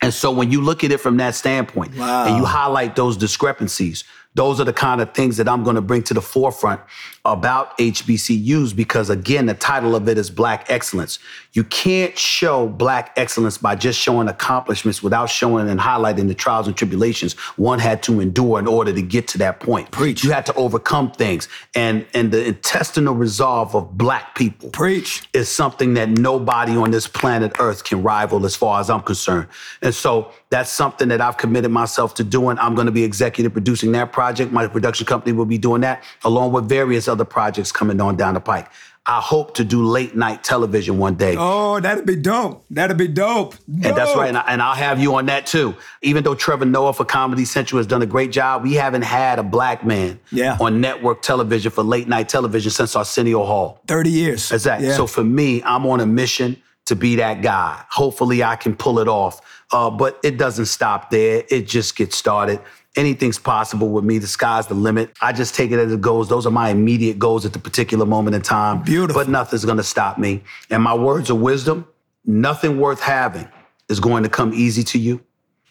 And 0.00 0.14
so 0.14 0.30
when 0.30 0.52
you 0.52 0.60
look 0.60 0.84
at 0.84 0.92
it 0.92 0.98
from 0.98 1.16
that 1.16 1.34
standpoint 1.34 1.98
and 1.98 2.36
you 2.36 2.44
highlight 2.44 2.94
those 2.94 3.16
discrepancies, 3.16 4.04
those 4.36 4.60
are 4.60 4.64
the 4.64 4.72
kind 4.72 5.00
of 5.00 5.14
things 5.14 5.38
that 5.38 5.48
I'm 5.48 5.64
going 5.64 5.76
to 5.76 5.82
bring 5.82 6.02
to 6.04 6.14
the 6.14 6.20
forefront 6.20 6.82
about 7.24 7.76
HBCUs 7.78 8.76
because, 8.76 9.08
again, 9.08 9.46
the 9.46 9.54
title 9.54 9.96
of 9.96 10.08
it 10.08 10.18
is 10.18 10.30
Black 10.30 10.70
Excellence. 10.70 11.18
You 11.54 11.64
can't 11.64 12.16
show 12.18 12.68
Black 12.68 13.12
excellence 13.16 13.56
by 13.56 13.76
just 13.76 13.98
showing 13.98 14.28
accomplishments 14.28 15.02
without 15.02 15.30
showing 15.30 15.70
and 15.70 15.80
highlighting 15.80 16.28
the 16.28 16.34
trials 16.34 16.66
and 16.66 16.76
tribulations 16.76 17.32
one 17.56 17.78
had 17.78 18.02
to 18.04 18.20
endure 18.20 18.58
in 18.58 18.66
order 18.66 18.92
to 18.92 19.00
get 19.00 19.26
to 19.28 19.38
that 19.38 19.58
point. 19.58 19.90
Preach. 19.90 20.22
You 20.22 20.32
had 20.32 20.44
to 20.46 20.54
overcome 20.54 21.12
things. 21.12 21.48
And, 21.74 22.06
and 22.12 22.30
the 22.30 22.44
intestinal 22.44 23.14
resolve 23.14 23.74
of 23.74 23.96
Black 23.96 24.34
people 24.34 24.68
Preach. 24.68 25.26
is 25.32 25.48
something 25.48 25.94
that 25.94 26.10
nobody 26.10 26.76
on 26.76 26.90
this 26.90 27.08
planet 27.08 27.56
Earth 27.58 27.84
can 27.84 28.02
rival 28.02 28.44
as 28.44 28.54
far 28.54 28.80
as 28.80 28.90
I'm 28.90 29.02
concerned. 29.02 29.48
And 29.80 29.94
so 29.94 30.30
that's 30.50 30.70
something 30.70 31.08
that 31.08 31.22
I've 31.22 31.38
committed 31.38 31.70
myself 31.70 32.14
to 32.16 32.24
doing. 32.24 32.58
I'm 32.58 32.74
going 32.74 32.86
to 32.86 32.92
be 32.92 33.02
executive 33.02 33.54
producing 33.54 33.92
that 33.92 34.12
project. 34.12 34.25
My 34.52 34.66
production 34.66 35.06
company 35.06 35.32
will 35.32 35.44
be 35.46 35.58
doing 35.58 35.80
that, 35.82 36.02
along 36.24 36.52
with 36.52 36.68
various 36.68 37.08
other 37.08 37.24
projects 37.24 37.72
coming 37.72 38.00
on 38.00 38.16
down 38.16 38.34
the 38.34 38.40
pike. 38.40 38.68
I 39.08 39.20
hope 39.20 39.54
to 39.54 39.64
do 39.64 39.84
late 39.86 40.16
night 40.16 40.42
television 40.42 40.98
one 40.98 41.14
day. 41.14 41.36
Oh, 41.38 41.78
that'd 41.78 42.06
be 42.06 42.16
dope. 42.16 42.64
That'd 42.70 42.96
be 42.96 43.06
dope. 43.06 43.54
And 43.68 43.96
that's 43.96 44.16
right. 44.16 44.28
And, 44.28 44.36
I, 44.36 44.44
and 44.48 44.60
I'll 44.60 44.74
have 44.74 45.00
you 45.00 45.14
on 45.14 45.26
that 45.26 45.46
too. 45.46 45.76
Even 46.02 46.24
though 46.24 46.34
Trevor 46.34 46.64
Noah 46.64 46.92
for 46.92 47.04
Comedy 47.04 47.44
Central 47.44 47.78
has 47.78 47.86
done 47.86 48.02
a 48.02 48.06
great 48.06 48.32
job, 48.32 48.64
we 48.64 48.74
haven't 48.74 49.02
had 49.02 49.38
a 49.38 49.44
black 49.44 49.86
man 49.86 50.18
Yeah. 50.32 50.56
on 50.60 50.80
network 50.80 51.22
television 51.22 51.70
for 51.70 51.84
late 51.84 52.08
night 52.08 52.28
television 52.28 52.72
since 52.72 52.96
Arsenio 52.96 53.44
Hall. 53.44 53.80
30 53.86 54.10
years. 54.10 54.50
Exactly. 54.50 54.88
Yeah. 54.88 54.94
So 54.96 55.06
for 55.06 55.22
me, 55.22 55.62
I'm 55.62 55.86
on 55.86 56.00
a 56.00 56.06
mission 56.06 56.60
to 56.86 56.96
be 56.96 57.14
that 57.16 57.42
guy. 57.42 57.80
Hopefully, 57.90 58.42
I 58.42 58.56
can 58.56 58.74
pull 58.74 58.98
it 58.98 59.06
off. 59.06 59.40
Uh, 59.72 59.90
but 59.90 60.18
it 60.24 60.36
doesn't 60.36 60.66
stop 60.66 61.10
there. 61.10 61.44
It 61.48 61.66
just 61.68 61.94
gets 61.96 62.16
started. 62.16 62.60
Anything's 62.96 63.38
possible 63.38 63.90
with 63.90 64.04
me. 64.04 64.18
The 64.18 64.26
sky's 64.26 64.66
the 64.66 64.74
limit. 64.74 65.12
I 65.20 65.32
just 65.32 65.54
take 65.54 65.70
it 65.70 65.78
as 65.78 65.92
it 65.92 66.00
goes. 66.00 66.28
Those 66.28 66.46
are 66.46 66.50
my 66.50 66.70
immediate 66.70 67.18
goals 67.18 67.44
at 67.44 67.52
the 67.52 67.58
particular 67.58 68.06
moment 68.06 68.34
in 68.34 68.42
time. 68.42 68.82
Beautiful. 68.82 69.22
But 69.22 69.28
nothing's 69.28 69.64
going 69.66 69.76
to 69.76 69.82
stop 69.82 70.18
me. 70.18 70.42
And 70.70 70.82
my 70.82 70.94
words 70.94 71.28
of 71.28 71.40
wisdom 71.40 71.86
nothing 72.26 72.78
worth 72.78 73.00
having 73.00 73.48
is 73.88 74.00
going 74.00 74.24
to 74.24 74.28
come 74.28 74.52
easy 74.52 74.82
to 74.82 74.98
you. 74.98 75.22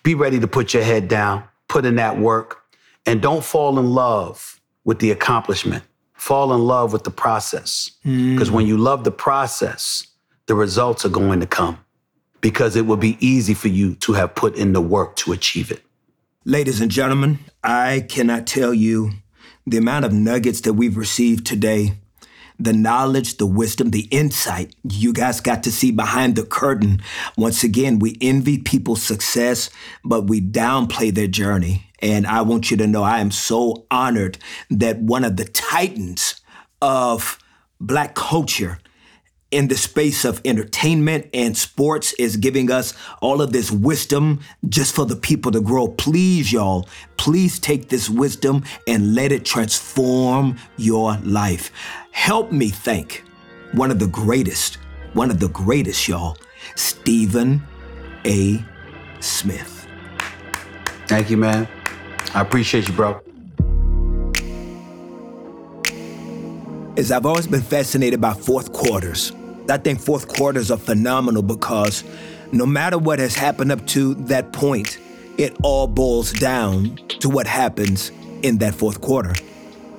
Be 0.04 0.16
ready 0.16 0.40
to 0.40 0.48
put 0.48 0.74
your 0.74 0.84
head 0.84 1.08
down, 1.08 1.44
put 1.68 1.86
in 1.86 1.96
that 1.98 2.18
work, 2.18 2.62
and 3.06 3.22
don't 3.22 3.44
fall 3.44 3.78
in 3.78 3.92
love 3.92 4.60
with 4.84 5.00
the 5.00 5.12
accomplishment. 5.12 5.84
Fall 6.14 6.54
in 6.54 6.62
love 6.62 6.94
with 6.94 7.04
the 7.04 7.12
process. 7.12 7.92
Hmm. 8.04 8.34
Because 8.34 8.50
when 8.50 8.66
you 8.66 8.78
love 8.78 9.04
the 9.04 9.12
process, 9.12 10.08
the 10.46 10.56
results 10.56 11.06
are 11.06 11.10
going 11.10 11.42
to 11.42 11.48
come 11.48 11.80
because 12.40 12.76
it 12.76 12.86
will 12.86 12.98
be 12.98 13.18
easy 13.20 13.54
for 13.54 13.68
you 13.68 13.96
to 13.96 14.14
have 14.14 14.34
put 14.36 14.56
in 14.56 14.74
the 14.74 14.82
work 14.82 15.16
to 15.18 15.34
achieve 15.34 15.72
it. 15.72 15.84
Ladies 16.48 16.80
and 16.80 16.92
gentlemen, 16.92 17.40
I 17.64 18.06
cannot 18.08 18.46
tell 18.46 18.72
you 18.72 19.14
the 19.66 19.78
amount 19.78 20.06
of 20.06 20.14
nuggets 20.14 20.62
that 20.62 20.74
we've 20.74 20.96
received 20.96 21.44
today 21.44 21.94
the 22.60 22.72
knowledge, 22.72 23.38
the 23.38 23.48
wisdom, 23.48 23.90
the 23.90 24.08
insight. 24.12 24.76
You 24.84 25.12
guys 25.12 25.42
got 25.42 25.64
to 25.64 25.72
see 25.72 25.90
behind 25.90 26.36
the 26.36 26.44
curtain. 26.44 27.02
Once 27.36 27.64
again, 27.64 27.98
we 27.98 28.16
envy 28.22 28.60
people's 28.60 29.02
success, 29.02 29.72
but 30.04 30.28
we 30.28 30.40
downplay 30.40 31.12
their 31.12 31.28
journey. 31.28 31.88
And 31.98 32.28
I 32.28 32.44
want 32.44 32.70
you 32.70 32.78
to 32.78 32.86
know 32.86 33.02
I 33.02 33.22
am 33.22 33.32
so 33.32 33.88
honored 33.90 34.38
that 34.70 35.00
one 35.00 35.24
of 35.24 35.38
the 35.38 35.46
titans 35.46 36.40
of 36.80 37.40
black 37.82 38.14
culture 38.14 38.78
in 39.56 39.70
the 39.70 39.78
space 39.78 40.26
of 40.26 40.42
entertainment 40.44 41.30
and 41.34 41.58
sports 41.58 42.12
is 42.20 42.36
giving 42.36 42.70
us 42.70 42.94
all 43.22 43.42
of 43.42 43.54
this 43.54 43.72
wisdom 43.72 44.42
just 44.68 44.94
for 44.94 45.06
the 45.06 45.16
people 45.16 45.50
to 45.50 45.62
grow. 45.62 45.88
Please, 45.88 46.52
y'all, 46.52 46.90
please 47.16 47.58
take 47.58 47.88
this 47.88 48.10
wisdom 48.10 48.66
and 48.86 49.16
let 49.16 49.32
it 49.32 49.46
transform 49.46 50.58
your 50.76 51.18
life. 51.24 51.72
Help 52.12 52.52
me 52.52 52.68
thank 52.68 53.24
one 53.72 53.92
of 53.92 54.00
the 54.00 54.08
greatest, 54.08 54.78
one 55.14 55.32
of 55.32 55.40
the 55.40 55.48
greatest, 55.48 56.06
y'all, 56.06 56.38
Stephen 56.76 57.64
A. 58.26 58.62
Smith. 59.22 59.88
Thank 61.08 61.30
you, 61.30 61.38
man. 61.38 61.66
I 62.34 62.42
appreciate 62.42 62.90
you, 62.90 62.94
bro. 62.94 63.22
As 66.98 67.10
I've 67.10 67.26
always 67.26 67.48
been 67.48 67.62
fascinated 67.62 68.20
by 68.20 68.34
fourth 68.34 68.74
quarters. 68.74 69.32
I 69.68 69.78
think 69.78 70.00
fourth 70.00 70.28
quarters 70.28 70.70
are 70.70 70.78
phenomenal 70.78 71.42
because 71.42 72.04
no 72.52 72.66
matter 72.66 72.98
what 72.98 73.20
has 73.20 73.36
happened 73.36 73.72
up 73.72 73.86
to 73.88 74.14
that 74.16 74.54
point, 74.54 75.00
it 75.38 75.56
all 75.64 75.88
boils 75.88 76.32
down 76.32 76.96
to 77.20 77.30
what 77.30 77.48
happens 77.48 78.12
in 78.44 78.60
that 78.60 78.76
fourth 78.76 79.02
quarter. 79.02 79.34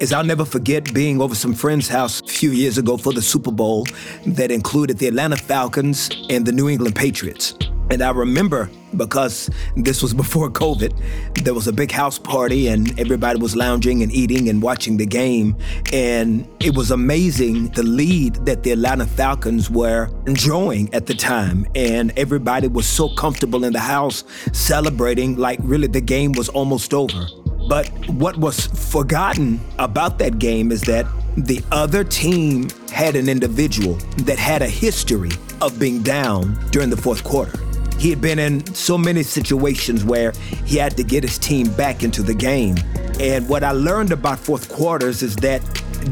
As 0.00 0.12
I'll 0.12 0.24
never 0.24 0.44
forget 0.44 0.92
being 0.94 1.20
over 1.20 1.34
some 1.34 1.54
friend's 1.54 1.88
house 1.88 2.20
a 2.20 2.26
few 2.26 2.50
years 2.50 2.78
ago 2.78 2.96
for 2.96 3.12
the 3.12 3.22
Super 3.22 3.50
Bowl 3.50 3.86
that 4.26 4.50
included 4.50 4.98
the 4.98 5.08
Atlanta 5.08 5.36
Falcons 5.36 6.10
and 6.28 6.46
the 6.46 6.52
New 6.52 6.68
England 6.68 6.94
Patriots. 6.94 7.54
And 7.90 8.02
I 8.02 8.10
remember 8.10 8.68
because 8.96 9.50
this 9.76 10.02
was 10.02 10.12
before 10.14 10.50
COVID, 10.62 11.44
there 11.44 11.54
was 11.54 11.68
a 11.68 11.72
big 11.72 11.90
house 11.90 12.18
party 12.18 12.68
and 12.68 12.98
everybody 12.98 13.38
was 13.38 13.54
lounging 13.54 14.02
and 14.02 14.12
eating 14.12 14.48
and 14.48 14.60
watching 14.62 14.96
the 14.96 15.06
game. 15.06 15.56
And 15.92 16.48
it 16.60 16.74
was 16.74 16.90
amazing 16.90 17.68
the 17.68 17.82
lead 17.82 18.34
that 18.46 18.62
the 18.62 18.72
Atlanta 18.72 19.06
Falcons 19.06 19.70
were 19.70 20.10
enjoying 20.26 20.92
at 20.94 21.06
the 21.06 21.14
time. 21.14 21.66
And 21.74 22.12
everybody 22.18 22.68
was 22.68 22.86
so 22.86 23.08
comfortable 23.14 23.64
in 23.64 23.72
the 23.72 23.80
house 23.80 24.24
celebrating 24.52 25.36
like 25.36 25.58
really 25.62 25.86
the 25.86 26.00
game 26.00 26.32
was 26.32 26.48
almost 26.48 26.92
over. 26.92 27.26
But 27.68 27.88
what 28.08 28.36
was 28.36 28.66
forgotten 28.66 29.60
about 29.78 30.18
that 30.18 30.38
game 30.38 30.70
is 30.70 30.82
that 30.82 31.06
the 31.36 31.62
other 31.72 32.04
team 32.04 32.68
had 32.92 33.16
an 33.16 33.28
individual 33.28 33.94
that 34.18 34.38
had 34.38 34.62
a 34.62 34.68
history 34.68 35.30
of 35.60 35.78
being 35.78 36.02
down 36.02 36.58
during 36.70 36.90
the 36.90 36.96
fourth 36.96 37.24
quarter. 37.24 37.65
He 37.98 38.10
had 38.10 38.20
been 38.20 38.38
in 38.38 38.64
so 38.74 38.98
many 38.98 39.22
situations 39.22 40.04
where 40.04 40.32
he 40.64 40.76
had 40.76 40.96
to 40.96 41.02
get 41.02 41.22
his 41.22 41.38
team 41.38 41.70
back 41.72 42.02
into 42.02 42.22
the 42.22 42.34
game. 42.34 42.76
And 43.18 43.48
what 43.48 43.64
I 43.64 43.72
learned 43.72 44.12
about 44.12 44.38
fourth 44.38 44.68
quarters 44.68 45.22
is 45.22 45.36
that 45.36 45.62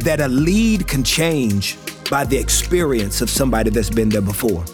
that 0.05 0.21
a 0.21 0.29
lead 0.29 0.89
can 0.89 1.05
change 1.05 1.77
by 2.11 2.25
the 2.25 2.37
experience 2.37 3.21
of 3.21 3.31
somebody 3.31 3.71
that's 3.71 3.91
been 3.91 4.09
there 4.09 4.23
before. 4.23 4.65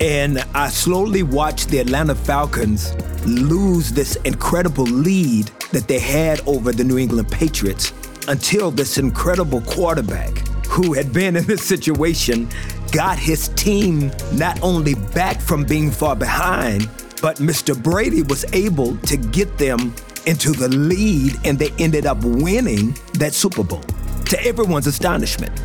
And 0.00 0.38
I 0.54 0.68
slowly 0.68 1.22
watched 1.22 1.68
the 1.68 1.78
Atlanta 1.78 2.14
Falcons 2.14 2.94
lose 3.24 3.92
this 3.92 4.16
incredible 4.24 4.84
lead 4.84 5.46
that 5.72 5.86
they 5.86 5.98
had 5.98 6.40
over 6.46 6.72
the 6.72 6.84
New 6.84 6.98
England 6.98 7.30
Patriots 7.30 7.92
until 8.28 8.70
this 8.70 8.98
incredible 8.98 9.60
quarterback 9.62 10.36
who 10.66 10.92
had 10.92 11.12
been 11.12 11.36
in 11.36 11.44
this 11.44 11.62
situation 11.62 12.48
got 12.92 13.18
his 13.18 13.48
team 13.48 14.12
not 14.34 14.62
only 14.62 14.94
back 15.14 15.40
from 15.40 15.64
being 15.64 15.90
far 15.90 16.14
behind, 16.14 16.88
but 17.22 17.38
Mr. 17.38 17.80
Brady 17.80 18.22
was 18.22 18.44
able 18.52 18.96
to 18.98 19.16
get 19.16 19.56
them 19.56 19.94
into 20.26 20.52
the 20.52 20.68
lead 20.68 21.34
and 21.44 21.58
they 21.58 21.70
ended 21.78 22.06
up 22.06 22.22
winning 22.22 22.96
that 23.14 23.32
Super 23.32 23.64
Bowl 23.64 23.82
to 24.26 24.40
everyone's 24.44 24.86
astonishment. 24.86 25.58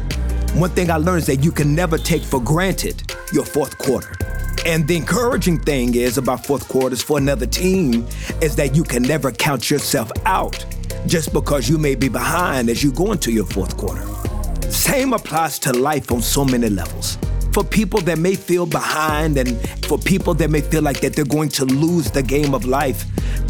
One 0.55 0.69
thing 0.69 0.89
I 0.89 0.97
learned 0.97 1.19
is 1.19 1.27
that 1.27 1.43
you 1.43 1.51
can 1.51 1.75
never 1.75 1.97
take 1.97 2.23
for 2.23 2.41
granted 2.41 3.03
your 3.33 3.45
fourth 3.45 3.77
quarter. 3.77 4.15
And 4.65 4.87
the 4.87 4.95
encouraging 4.95 5.59
thing 5.59 5.95
is 5.95 6.17
about 6.17 6.45
fourth 6.45 6.67
quarters 6.67 7.01
for 7.01 7.17
another 7.17 7.45
team 7.45 8.07
is 8.41 8.55
that 8.55 8.75
you 8.75 8.83
can 8.83 9.03
never 9.03 9.31
count 9.31 9.69
yourself 9.69 10.11
out 10.25 10.65
just 11.05 11.33
because 11.33 11.69
you 11.69 11.77
may 11.77 11.95
be 11.95 12.09
behind 12.09 12.69
as 12.69 12.83
you 12.83 12.91
go 12.91 13.11
into 13.11 13.31
your 13.31 13.45
fourth 13.45 13.77
quarter. 13.77 14.16
Same 14.77 15.13
applies 15.13 15.57
to 15.57 15.73
life 15.73 16.11
on 16.11 16.21
so 16.21 16.45
many 16.45 16.69
levels. 16.69 17.17
For 17.51 17.63
people 17.63 17.99
that 18.01 18.19
may 18.19 18.35
feel 18.35 18.67
behind 18.67 19.35
and 19.35 19.57
for 19.87 19.97
people 19.97 20.35
that 20.35 20.51
may 20.51 20.61
feel 20.61 20.83
like 20.83 21.01
that 21.01 21.13
they're 21.13 21.25
going 21.25 21.49
to 21.49 21.65
lose 21.65 22.11
the 22.11 22.21
game 22.21 22.53
of 22.53 22.63
life, 22.63 23.03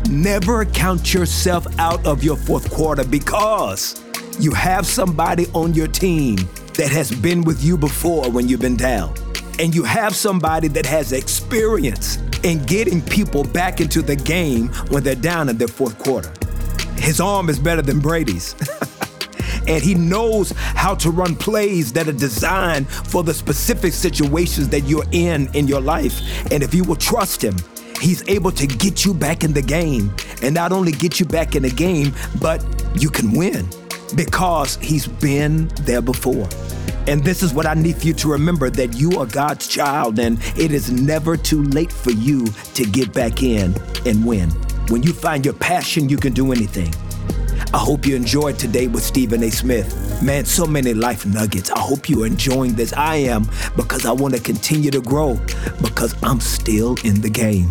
never 0.09 0.63
count 0.63 1.13
yourself 1.13 1.67
out 1.79 2.03
of 2.07 2.23
your 2.23 2.37
fourth 2.37 2.71
quarter 2.71 3.03
because 3.03 4.01
you 4.39 4.51
have 4.51 4.85
somebody 4.87 5.47
on 5.53 5.73
your 5.73 5.87
team 5.87 6.37
that 6.75 6.89
has 6.91 7.11
been 7.11 7.41
with 7.41 7.61
you 7.61 7.77
before 7.77 8.31
when 8.31 8.47
you've 8.47 8.61
been 8.61 8.77
down. 8.77 9.13
And 9.59 9.75
you 9.75 9.83
have 9.83 10.15
somebody 10.15 10.69
that 10.69 10.85
has 10.85 11.11
experience 11.11 12.19
in 12.43 12.63
getting 12.63 13.01
people 13.01 13.43
back 13.43 13.81
into 13.81 14.01
the 14.01 14.15
game 14.15 14.69
when 14.91 15.03
they're 15.03 15.13
down 15.13 15.49
in 15.49 15.57
their 15.57 15.67
fourth 15.67 15.99
quarter. 15.99 16.31
His 16.95 17.19
arm 17.19 17.49
is 17.49 17.59
better 17.59 17.81
than 17.81 17.99
Brady's. 17.99 18.55
and 19.67 19.83
he 19.83 19.93
knows 19.93 20.51
how 20.51 20.95
to 20.95 21.11
run 21.11 21.35
plays 21.35 21.93
that 21.93 22.07
are 22.07 22.13
designed 22.13 22.89
for 22.89 23.23
the 23.23 23.33
specific 23.33 23.93
situations 23.93 24.69
that 24.69 24.81
you're 24.81 25.05
in 25.11 25.53
in 25.53 25.67
your 25.67 25.81
life. 25.81 26.21
And 26.51 26.63
if 26.63 26.73
you 26.73 26.83
will 26.83 26.95
trust 26.95 27.43
him, 27.43 27.55
he's 28.01 28.27
able 28.29 28.51
to 28.51 28.67
get 28.67 29.05
you 29.05 29.13
back 29.13 29.43
in 29.43 29.53
the 29.53 29.61
game 29.61 30.13
and 30.41 30.53
not 30.53 30.71
only 30.71 30.91
get 30.91 31.19
you 31.19 31.25
back 31.25 31.55
in 31.55 31.63
the 31.63 31.69
game, 31.69 32.13
but 32.39 32.63
you 32.95 33.09
can 33.09 33.31
win 33.31 33.67
because 34.15 34.77
he's 34.77 35.07
been 35.07 35.67
there 35.81 36.01
before. 36.01 36.47
And 37.07 37.23
this 37.23 37.41
is 37.41 37.53
what 37.53 37.65
I 37.65 37.73
need 37.73 37.97
for 37.97 38.07
you 38.07 38.13
to 38.13 38.29
remember 38.29 38.69
that 38.69 38.95
you 38.95 39.19
are 39.19 39.25
God's 39.25 39.67
child 39.67 40.19
and 40.19 40.39
it 40.57 40.71
is 40.71 40.91
never 40.91 41.37
too 41.37 41.63
late 41.63 41.91
for 41.91 42.11
you 42.11 42.45
to 42.47 42.83
get 42.85 43.13
back 43.13 43.43
in 43.43 43.73
and 44.05 44.25
win. 44.25 44.49
When 44.89 45.03
you 45.03 45.13
find 45.13 45.45
your 45.45 45.53
passion, 45.53 46.09
you 46.09 46.17
can 46.17 46.33
do 46.33 46.51
anything. 46.51 46.93
I 47.73 47.79
hope 47.79 48.05
you 48.05 48.15
enjoyed 48.15 48.57
today 48.57 48.87
with 48.87 49.03
Stephen 49.03 49.43
A. 49.43 49.49
Smith. 49.51 50.23
Man, 50.23 50.45
so 50.45 50.65
many 50.65 50.93
life 50.93 51.25
nuggets. 51.25 51.69
I 51.69 51.79
hope 51.79 52.09
you're 52.09 52.25
enjoying 52.25 52.75
this. 52.75 52.93
I 52.93 53.17
am 53.17 53.49
because 53.75 54.05
I 54.05 54.13
want 54.13 54.35
to 54.35 54.41
continue 54.41 54.89
to 54.91 55.01
grow 55.01 55.37
because 55.81 56.15
I'm 56.23 56.39
still 56.39 56.95
in 57.03 57.19
the 57.19 57.29
game. 57.29 57.69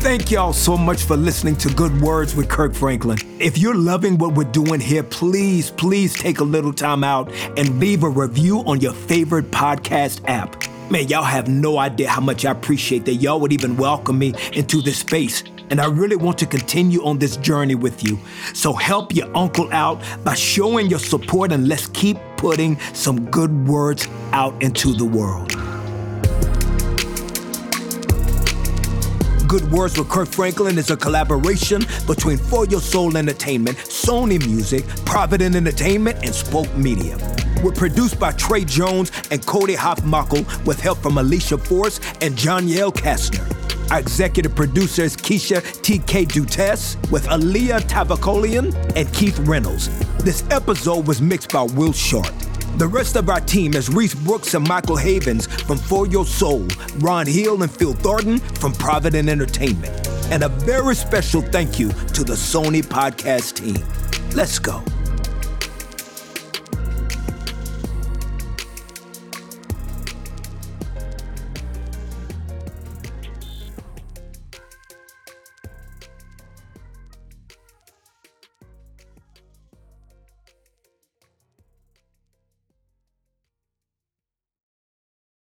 Thank 0.00 0.30
y'all 0.30 0.54
so 0.54 0.76
much 0.76 1.02
for 1.02 1.16
listening 1.16 1.54
to 1.58 1.68
Good 1.74 2.00
Words 2.00 2.34
with 2.34 2.48
Kirk 2.48 2.74
Franklin. 2.74 3.18
If 3.38 3.58
you're 3.58 3.76
loving 3.76 4.16
what 4.16 4.34
we're 4.34 4.50
doing 4.50 4.80
here, 4.80 5.02
please, 5.02 5.70
please 5.70 6.14
take 6.14 6.40
a 6.40 6.44
little 6.44 6.72
time 6.72 7.04
out 7.04 7.30
and 7.58 7.78
leave 7.78 8.02
a 8.04 8.08
review 8.08 8.60
on 8.60 8.80
your 8.80 8.94
favorite 8.94 9.50
podcast 9.50 10.22
app. 10.26 10.56
Man, 10.90 11.08
y'all 11.08 11.22
have 11.22 11.46
no 11.46 11.78
idea 11.78 12.08
how 12.08 12.20
much 12.20 12.44
I 12.44 12.50
appreciate 12.50 13.04
that 13.04 13.14
y'all 13.14 13.38
would 13.40 13.52
even 13.52 13.76
welcome 13.76 14.18
me 14.18 14.34
into 14.54 14.82
this 14.82 14.98
space. 14.98 15.44
And 15.70 15.80
I 15.80 15.86
really 15.86 16.16
want 16.16 16.38
to 16.38 16.46
continue 16.46 17.04
on 17.04 17.18
this 17.18 17.36
journey 17.38 17.74
with 17.74 18.04
you. 18.04 18.18
So 18.54 18.72
help 18.72 19.14
your 19.14 19.34
uncle 19.36 19.72
out 19.72 20.02
by 20.24 20.34
showing 20.34 20.88
your 20.88 20.98
support 20.98 21.52
and 21.52 21.68
let's 21.68 21.86
keep 21.88 22.18
putting 22.36 22.78
some 22.92 23.30
good 23.30 23.66
words 23.66 24.08
out 24.32 24.60
into 24.62 24.92
the 24.92 25.04
world. 25.04 25.52
Good 29.52 29.70
Words 29.70 29.98
with 29.98 30.08
Kirk 30.08 30.28
Franklin 30.28 30.78
is 30.78 30.88
a 30.90 30.96
collaboration 30.96 31.82
between 32.06 32.38
For 32.38 32.64
Your 32.64 32.80
Soul 32.80 33.18
Entertainment, 33.18 33.76
Sony 33.76 34.38
Music, 34.46 34.86
Provident 35.04 35.54
Entertainment, 35.54 36.24
and 36.24 36.34
Spoke 36.34 36.74
Media. 36.74 37.18
We're 37.62 37.72
produced 37.72 38.18
by 38.18 38.32
Trey 38.32 38.64
Jones 38.64 39.12
and 39.30 39.44
Cody 39.44 39.74
Hofmuckel 39.74 40.64
with 40.64 40.80
help 40.80 40.98
from 40.98 41.18
Alicia 41.18 41.58
Force 41.58 42.00
and 42.22 42.34
Janielle 42.34 42.92
Kastner. 42.92 43.61
Our 43.92 43.98
executive 43.98 44.54
producer 44.54 45.02
is 45.02 45.14
Keisha 45.14 45.60
T.K. 45.82 46.24
Dutes 46.24 46.96
with 47.10 47.26
Aaliyah 47.26 47.82
Tavakolian 47.82 48.74
and 48.96 49.12
Keith 49.12 49.38
Reynolds. 49.40 49.90
This 50.16 50.44
episode 50.50 51.06
was 51.06 51.20
mixed 51.20 51.52
by 51.52 51.64
Will 51.64 51.92
Short. 51.92 52.32
The 52.78 52.86
rest 52.86 53.16
of 53.16 53.28
our 53.28 53.40
team 53.40 53.74
is 53.74 53.90
Reese 53.90 54.14
Brooks 54.14 54.54
and 54.54 54.66
Michael 54.66 54.96
Havens 54.96 55.46
from 55.64 55.76
For 55.76 56.06
Your 56.06 56.24
Soul, 56.24 56.66
Ron 57.00 57.26
Hill 57.26 57.62
and 57.62 57.70
Phil 57.70 57.92
Thornton 57.92 58.38
from 58.38 58.72
Provident 58.72 59.28
Entertainment. 59.28 60.08
And 60.30 60.42
a 60.42 60.48
very 60.48 60.94
special 60.94 61.42
thank 61.42 61.78
you 61.78 61.90
to 61.90 62.24
the 62.24 62.32
Sony 62.32 62.82
Podcast 62.82 63.56
team. 63.56 63.84
Let's 64.34 64.58
go. 64.58 64.82